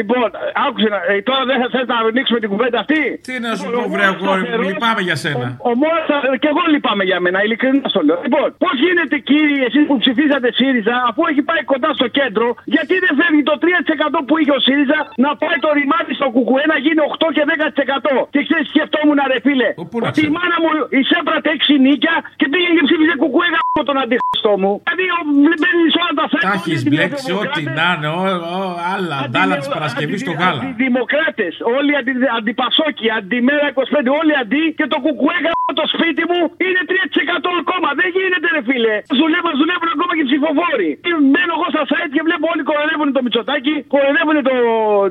Λοιπόν, 0.00 0.28
άκουσε 0.66 0.88
να. 0.94 0.98
ε, 1.10 1.14
τώρα 1.28 1.42
δεν 1.50 1.56
θα 1.62 1.68
θες 1.74 1.86
να 1.92 1.96
ανοίξουμε 2.10 2.38
την 2.44 2.50
κουβέντα 2.52 2.78
αυτή; 2.84 3.00
Τι 3.28 3.34
να 3.44 3.50
σου 3.58 3.66
πω, 3.74 3.80
βρε 3.94 4.04
αγόρι 4.12 4.42
μου, 4.50 4.60
λυπάμαι 4.68 5.02
για 5.08 5.16
σένα. 5.24 5.46
Ο 5.68 5.70
μόνο 5.82 5.98
και 6.42 6.48
εγώ 6.52 6.62
λυπάμαι 6.74 7.04
για 7.10 7.18
μένα, 7.24 7.38
ειλικρινά 7.44 7.80
στο 7.92 8.00
λέω. 8.06 8.18
Λοιπόν, 8.26 8.46
πώς 8.64 8.74
γίνεται 8.84 9.16
κύριοι 9.30 9.56
εσείς 9.68 9.84
που 9.88 9.96
ψηφίσατε 10.02 10.48
ΣΥΡΙΖΑ, 10.58 10.94
αφού 11.08 11.20
έχει 11.30 11.42
πάει 11.48 11.62
κοντά 11.72 11.90
στο 11.98 12.06
κέντρο, 12.18 12.46
γιατί 12.74 12.94
δεν 13.04 13.12
φεύγει 13.20 13.42
το 13.50 13.54
3% 13.64 14.18
που 14.26 14.34
είχε 14.40 14.52
ο 14.58 14.60
ΣΥΡΙΖΑ 14.66 14.98
να 15.24 15.30
πάει 15.42 15.58
το 15.64 15.70
ρημάδι 15.78 16.12
στο 16.20 16.26
κουκουέ 16.36 16.62
να 16.72 16.76
γίνει 16.84 17.00
8 17.14 17.26
και 17.36 17.42
10%. 17.50 18.16
Και 18.34 18.40
ξέρεις, 18.46 18.66
σκεφτόμουν 18.72 19.18
ρε 19.32 19.38
φίλε, 19.46 19.68
να 20.02 20.08
ότι 20.08 20.20
η 20.28 20.30
μάνα 20.36 20.56
μου 20.62 20.70
εισέπρατε 20.98 21.48
6 21.58 21.74
νίκια 21.86 22.14
και 22.40 22.46
πήγε 22.52 22.68
και 22.76 22.82
ψήφιζε 22.88 23.14
κουκουέ 23.22 23.46
γάμο 23.54 23.80
τον 23.90 23.96
αντίχριστό 24.02 24.52
μου. 24.62 24.72
Δηλαδή, 24.84 25.04
ο- 25.16 25.26
μπαίνεις 25.60 25.90
σε 25.94 25.98
όλα 26.04 26.14
τα 26.20 26.24
Τα 26.24 26.28
θέματα. 26.32 26.52
έχεις 26.58 26.80
μπλέξει 26.90 27.30
ό,τι 27.42 27.60
να 27.78 27.86
είναι, 27.94 28.08
ο- 28.18 28.42
ο- 28.58 28.76
άλλα, 28.94 29.16
αντάλλα 29.26 29.54
τη 29.62 29.66
Παρασκευή 29.84 30.16
στο 30.24 30.32
γάλα. 30.40 30.62
Αντιδημοκράτες, 30.64 31.54
όλοι 31.76 31.92
αντι, 31.98 32.12
αντιπασόκοι, 32.38 33.06
αντιμέρα 33.18 33.66
25, 33.74 34.10
όλοι 34.20 34.32
αντί 34.42 34.64
και 34.78 34.86
το 34.92 34.98
κουκουέ 35.04 35.36
γάμο 35.44 35.70
το 35.80 35.84
σπίτι 35.94 36.22
μου 36.30 36.40
είναι 36.66 36.82
3% 36.90 37.50
ακόμα. 37.62 37.88
Δεν 38.00 38.08
γίνεται, 38.16 38.46
ρε 38.56 38.62
φίλε. 38.68 38.94
Δουλεύουν, 39.20 39.52
δουλεύουν 39.60 39.88
ακόμα 39.96 40.12
και 40.16 40.22
οι 40.24 40.28
ψηφοφόροι. 40.30 40.90
Και 41.04 41.12
Μένω 41.34 41.52
εγώ 41.58 41.66
στα 41.74 41.82
site 41.90 42.10
και 42.16 42.22
βλέπω 42.28 42.44
όλοι 42.52 42.62
κοροϊδεύουν 42.68 43.08
το 43.16 43.20
Μητσοτάκι, 43.24 43.74
κοροϊδεύουν 43.92 44.36
το 44.50 44.54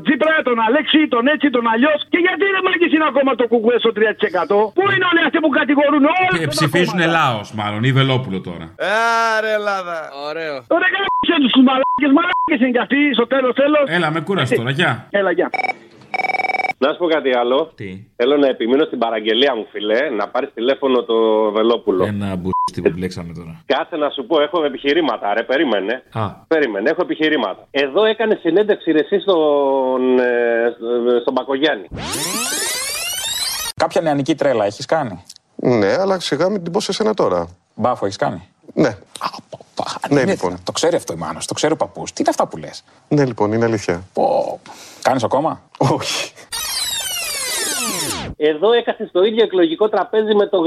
Τζίπρα, 0.04 0.36
τον 0.50 0.58
Αλέξη, 0.66 1.02
τον 1.14 1.24
έτσι, 1.34 1.48
τον 1.56 1.66
αλλιώς. 1.74 2.00
Και 2.14 2.20
γιατί 2.26 2.46
δεν 2.56 2.64
μάγκε 2.68 2.88
είναι 2.96 3.08
ακόμα 3.12 3.32
το 3.42 3.46
κουκουέ 3.52 3.76
στο 3.84 3.92
3%. 3.98 4.60
Πού 4.78 4.84
είναι 4.94 5.06
όλοι 5.12 5.22
αυτοί 5.28 5.38
που 5.44 5.52
κατηγορούν 5.60 6.04
όλοι. 6.24 6.38
Και 6.44 6.52
ψηφίζουν 6.56 7.00
Λάο, 7.18 7.40
μάλλον, 7.60 7.80
ή 7.90 7.92
Βελόπουλο 8.00 8.40
τώρα. 8.50 8.66
Άρε 9.36 9.52
Ελλάδα. 9.60 9.96
Ωραίο. 10.30 10.56
Ωραία, 10.76 10.90
κάτσε 10.96 11.36
του 11.56 11.62
μαλάκες, 11.70 12.12
μαλάκες 12.18 12.60
είναι 12.62 12.74
και 12.76 12.84
αυτοί 12.86 13.00
στο 13.18 13.26
τέλος 13.34 13.54
τέλος. 13.62 13.84
Έλα, 13.88 14.12
με 14.12 14.20
κούρασε 14.20 14.56
τώρα, 14.64 14.76
γεια. 14.76 15.08
Έλα, 15.10 15.32
γεια. 15.32 15.50
Να 16.78 16.90
σου 16.92 16.98
πω 16.98 17.08
κάτι 17.08 17.36
άλλο. 17.36 17.72
Τι; 17.76 18.08
Θέλω 18.16 18.38
να 18.38 18.48
επιμείνω 18.48 18.86
στην 18.86 19.00
παραγγελία 19.00 19.56
μου, 19.56 19.66
φιλέ, 19.72 20.10
να 20.10 20.28
πάρεις 20.28 20.50
τηλέφωνο 20.54 21.04
το 21.04 21.16
Βελόπουλο. 21.52 22.06
Ένα 22.06 22.36
μπουστί 22.36 22.82
που 22.84 22.92
μπλέξαμε 22.96 23.34
τώρα. 23.34 23.64
Κάτσε 23.66 23.96
να 23.96 24.10
σου 24.10 24.26
πω, 24.26 24.42
έχω 24.42 24.64
επιχειρήματα, 24.64 25.34
ρε. 25.34 25.44
Περίμενε. 25.44 26.04
Α. 26.14 26.30
Περίμενε, 26.48 26.90
έχω 26.90 27.02
επιχειρήματα. 27.02 27.68
Εδώ 27.72 28.06
έκανε 28.06 28.40
συνέντευξη 28.42 28.92
ρε, 28.92 29.00
εσύ 29.00 29.20
στον, 29.20 30.20
ε, 30.20 30.76
στον 31.22 31.34
Μπακογιάννη. 31.34 31.88
Κάποια 33.76 34.02
νεανική 34.02 34.36
τρέλα 34.36 34.66
έχεις 34.66 34.86
κάνει; 34.86 35.24
Ναι, 35.56 35.94
αλλά 35.94 36.20
σιγά 36.20 36.50
μην 36.50 36.64
την 36.64 36.72
πω 36.72 36.80
σε 36.80 36.92
σένα 36.92 37.14
τώρα. 37.14 37.48
Μπάφο 37.76 38.06
έχεις 38.06 38.18
κάνει; 38.18 38.48
Ναι. 38.74 38.98
Ναι, 40.10 40.20
Είναι- 40.22 40.32
λοιπόν. 40.32 40.58
Το 40.64 40.72
ξέρει 40.72 40.96
αυτό 40.96 41.14
η 41.14 41.16
μάνα, 41.16 41.40
σου, 41.40 41.48
το 41.48 41.54
ξέρει 41.54 41.74
ο 41.74 41.76
παππού. 41.76 42.04
Τι 42.04 42.14
είναι 42.18 42.30
αυτά 42.30 42.48
που 42.48 42.58
λε. 42.58 42.70
Ναι, 43.08 43.26
λοιπόν, 43.26 43.54
είναι 43.54 43.66
αλήθεια. 43.66 44.04
Πω. 44.14 44.60
Κάνει 45.02 45.20
ακόμα. 45.24 45.62
Όχι. 45.78 46.32
Εδώ 48.38 48.72
έκασε 48.72 49.06
στο 49.08 49.24
ίδιο 49.24 49.44
εκλογικό 49.44 49.90
τραπέζι 49.90 50.34
με 50.36 50.46
τον 50.48 50.66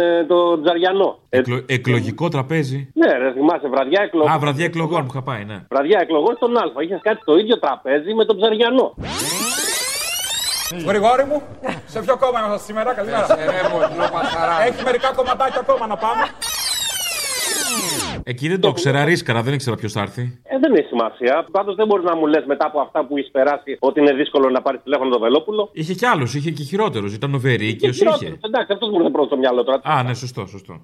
ε, 0.00 0.24
το 0.24 0.60
Τζαριανό. 0.62 1.18
Ε, 1.28 1.38
Εκλο- 1.38 1.64
εκλογικό 1.66 2.28
τραπέζι. 2.28 2.90
ναι, 2.94 3.12
ρε, 3.12 3.32
θυμάσαι, 3.32 3.68
βραδιά 3.68 4.02
εκλογών. 4.02 4.32
Α, 4.32 4.38
βραδιά 4.38 4.64
εκλογών 4.64 5.00
που 5.04 5.10
είχα 5.10 5.22
πάει, 5.22 5.44
ναι. 5.44 5.58
Βραδιά 5.68 5.98
εκλογών 6.02 6.34
στον 6.36 6.56
Α. 6.56 6.62
Είχε 6.82 7.00
κάτι 7.02 7.18
στο 7.22 7.36
ίδιο 7.38 7.58
τραπέζι 7.58 8.14
με 8.14 8.24
τον 8.24 8.36
Ψαριανό. 8.36 8.94
Γρηγόρη 10.86 11.24
μου, 11.24 11.42
σε 11.86 12.00
ποιο 12.00 12.16
κόμμα 12.16 12.38
είμαστε 12.46 12.64
σήμερα, 12.64 12.94
καλημέρα. 12.94 13.26
Έχει 14.66 14.82
μερικά 14.84 15.12
κομματάκια 15.16 15.60
ακόμα 15.60 15.86
να 15.86 15.96
πάμε. 15.96 16.22
Εκεί 18.24 18.48
δεν 18.48 18.60
το 18.60 18.68
ήξερα, 18.68 19.04
ρίσκαρα, 19.04 19.42
δεν 19.42 19.54
ήξερα 19.54 19.76
ποιος 19.76 19.92
θα 19.92 20.00
έρθει. 20.00 20.40
Ε, 20.42 20.58
δεν 20.58 20.74
έχει 20.74 20.86
σημασία. 20.86 21.46
Πάντως 21.50 21.74
δεν 21.74 21.86
μπορείς 21.86 22.04
να 22.04 22.16
μου 22.16 22.26
λες 22.26 22.44
μετά 22.46 22.66
από 22.66 22.80
αυτά 22.80 23.04
που 23.04 23.16
έχεις 23.16 23.30
περάσει 23.30 23.76
ότι 23.78 24.00
είναι 24.00 24.12
δύσκολο 24.12 24.50
να 24.50 24.62
πάρεις 24.62 24.80
τηλέφωνο 24.82 25.10
τον 25.10 25.20
Βελόπουλο. 25.20 25.68
Είχε 25.72 25.94
κι 25.94 26.06
άλλου, 26.06 26.24
είχε 26.34 26.50
και 26.50 26.62
χειρότερου. 26.62 27.06
Ήταν 27.06 27.34
ο 27.34 27.38
Βερίκιος, 27.38 27.96
είχε. 27.96 28.04
Χειρότερος. 28.04 28.38
Εντάξει, 28.40 28.72
αυτός 28.72 28.88
μου 28.88 28.96
ήρθε 28.96 29.10
πρώτο 29.10 29.26
στο 29.26 29.36
μυαλό 29.36 29.64
τώρα. 29.64 29.80
Α, 29.84 30.02
ναι, 30.02 30.14
σωστό, 30.14 30.46
σωστό. 30.46 30.80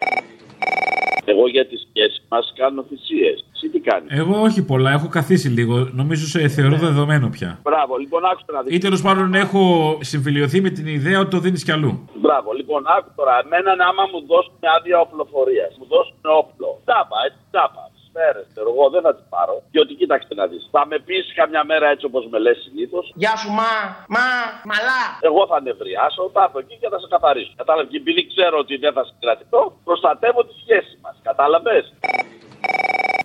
Εγώ 1.24 1.48
για 1.48 1.66
τι 1.66 1.76
σχέσει 1.76 2.22
μας 2.28 2.52
κάνω 2.56 2.84
θυσίες. 2.88 3.44
Εσύ 3.54 3.68
τι 3.68 3.80
κάνεις; 3.80 4.10
Εγώ 4.10 4.40
όχι 4.40 4.64
πολλά, 4.64 4.90
έχω 4.92 5.08
καθίσει 5.08 5.48
λίγο. 5.48 5.74
Νομίζω 5.92 6.26
σε 6.26 6.48
θεωρώ 6.48 6.76
δεδομένο 6.76 7.28
πια. 7.28 7.58
Μπράβο, 7.62 7.96
λοιπόν, 7.96 8.24
άκουσα 8.24 8.52
να 8.52 8.62
δεις. 8.62 8.74
Ή 8.76 8.78
τέλος 8.78 9.02
πάντων 9.02 9.34
έχω 9.34 9.62
συμφιλειωθεί 10.00 10.60
με 10.60 10.70
την 10.70 10.86
ιδέα 10.86 11.18
ότι 11.20 11.30
το 11.30 11.38
δίνεις 11.38 11.64
κι 11.64 11.72
αλλού. 11.72 12.08
Μπράβο, 12.14 12.52
λοιπόν, 12.52 12.82
άκου 12.96 13.10
τώρα. 13.16 13.34
Εμένα, 13.44 13.70
άμα 13.90 14.04
μου 14.12 14.20
δώσουν 14.26 14.54
άδεια 14.76 14.98
οπλοφορίας, 15.00 15.70
μου 15.78 15.86
δώσουν 15.94 16.20
όπλο. 16.40 16.68
Τάπα, 16.84 17.16
έτσι, 17.26 17.40
τάπα. 17.50 17.84
Μέρες, 18.16 18.46
ξέρω 18.52 18.68
εγώ, 18.74 18.84
δεν 18.94 19.02
θα 19.06 19.12
τις 19.14 19.24
πάρω. 19.34 19.62
Διότι 19.70 19.92
κοίταξε 19.94 20.34
να 20.40 20.46
δεις. 20.50 20.68
Θα 20.74 20.86
με 20.86 20.98
πεις 21.06 21.24
καμιά 21.34 21.62
μέρα 21.64 21.86
έτσι 21.94 22.04
όπως 22.10 22.24
με 22.32 22.38
λες 22.38 22.58
συνήθως. 22.64 23.12
Γεια 23.14 23.34
σου, 23.40 23.50
μα, 23.60 23.72
μα, 24.16 24.26
μαλά. 24.70 25.02
Εγώ 25.28 25.42
θα 25.50 25.58
νευριάσω, 25.60 26.30
θα 26.34 26.42
έρθω 26.46 26.58
εκεί 26.64 26.76
και 26.80 26.88
θα 26.92 26.98
σε 26.98 27.06
καθαρίσω. 27.14 27.52
Κατάλαβε. 27.56 27.88
Και 27.92 27.96
επειδή 27.96 28.22
ξέρω 28.32 28.56
ότι 28.58 28.74
δεν 28.76 28.92
θα 28.96 29.04
συγκρατηθώ, 29.04 29.62
προστατεύω 29.84 30.40
τη 30.44 30.54
σχέση 30.62 30.94
μας. 31.02 31.14
Κατάλαβες; 31.22 31.84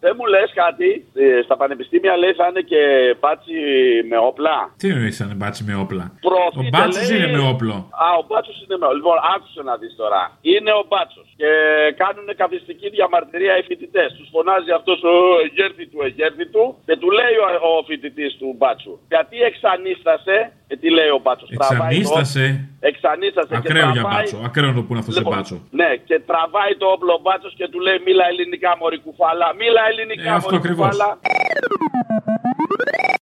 Δεν 0.05 0.13
μου 0.17 0.25
λες 0.33 0.49
κάτι. 0.63 0.89
ε, 1.23 1.41
Στα 1.45 1.55
πανεπιστήμια 1.61 2.13
λέει 2.17 2.33
θα 2.39 2.45
είναι 2.49 2.61
και 2.71 2.81
πάτσι 3.23 3.53
με 4.09 4.17
όπλα. 4.29 4.55
Τι 4.81 4.87
εννοείς 4.93 5.21
αν 5.21 5.27
είναι 5.27 5.39
μπάτσι 5.41 5.63
με 5.69 5.75
όπλα; 5.83 6.05
Προωθείται, 6.27 6.65
Ο 6.67 6.69
μπάτσος 6.73 7.09
λέει- 7.09 7.17
είναι 7.17 7.29
με 7.37 7.43
όπλο. 7.53 7.75
Α, 8.05 8.07
ο 8.21 8.23
μπάτσος 8.27 8.57
είναι 8.63 8.77
με 8.81 8.85
όπλο. 8.85 8.97
Λοιπόν, 8.99 9.17
άκουσε 9.35 9.61
να 9.69 9.73
δεις 9.81 9.93
τώρα. 10.01 10.21
Είναι 10.51 10.71
ο 10.81 10.83
μπάτσος. 10.89 11.27
Και 11.41 11.49
κάνουν 12.01 12.27
καθιστική 12.43 12.87
διαμαρτυρία 12.95 13.53
οι 13.57 13.63
φοιτητές. 13.69 14.09
Τους 14.17 14.29
φωνάζει 14.35 14.71
αυτός 14.79 14.99
ο 15.11 15.13
εγέρθη 15.45 15.85
του 15.91 15.99
εγέρθη 16.09 16.45
του 16.53 16.63
και 16.87 16.95
του 17.01 17.09
λέει 17.19 17.35
ο, 17.43 17.45
ο 17.71 17.83
φοιτητής 17.87 18.31
του 18.39 18.47
μπάτσου. 18.57 18.93
Γιατί 19.13 19.35
εξανίστασε. 19.49 20.37
Και 20.68 20.78
τι 20.82 20.89
λέει 20.97 21.07
ο 21.18 21.20
μπάτσος. 21.24 21.49
Εξανίστασε. 21.49 22.45
Εξανίστασε 22.80 23.47
και 23.49 23.55
Ακραίο 23.55 23.89
για 23.91 24.01
τραβάει. 24.01 24.13
μπάτσο. 24.20 24.38
Ακραίο 24.47 24.68
να 24.72 24.76
το 24.80 24.84
πούνε 24.88 24.99
αυτός 24.99 25.13
σε 25.13 25.20
Λοιπόν, 25.20 25.36
μπάτσο. 25.36 25.57
Ναι, 25.80 25.89
και 26.07 26.15
τραβάει 26.30 26.74
το 26.82 26.86
όπλο 26.95 27.11
ο 27.13 27.20
μπάτσος 27.24 27.53
και 27.59 27.68
του 27.72 27.80
λέει 27.80 27.97
Μίλα 28.05 28.26
ελληνικά, 28.32 28.70
Μωρή 28.80 28.99
κουφάλα. 29.05 29.47
Μίλα 29.59 29.82
ελληνικά, 29.91 30.30
Ε, 30.32 30.36
αυτό 30.39 30.51
Μωρή 30.53 30.61
ακριβώς. 30.63 30.88
κουφάλα. 30.89 31.09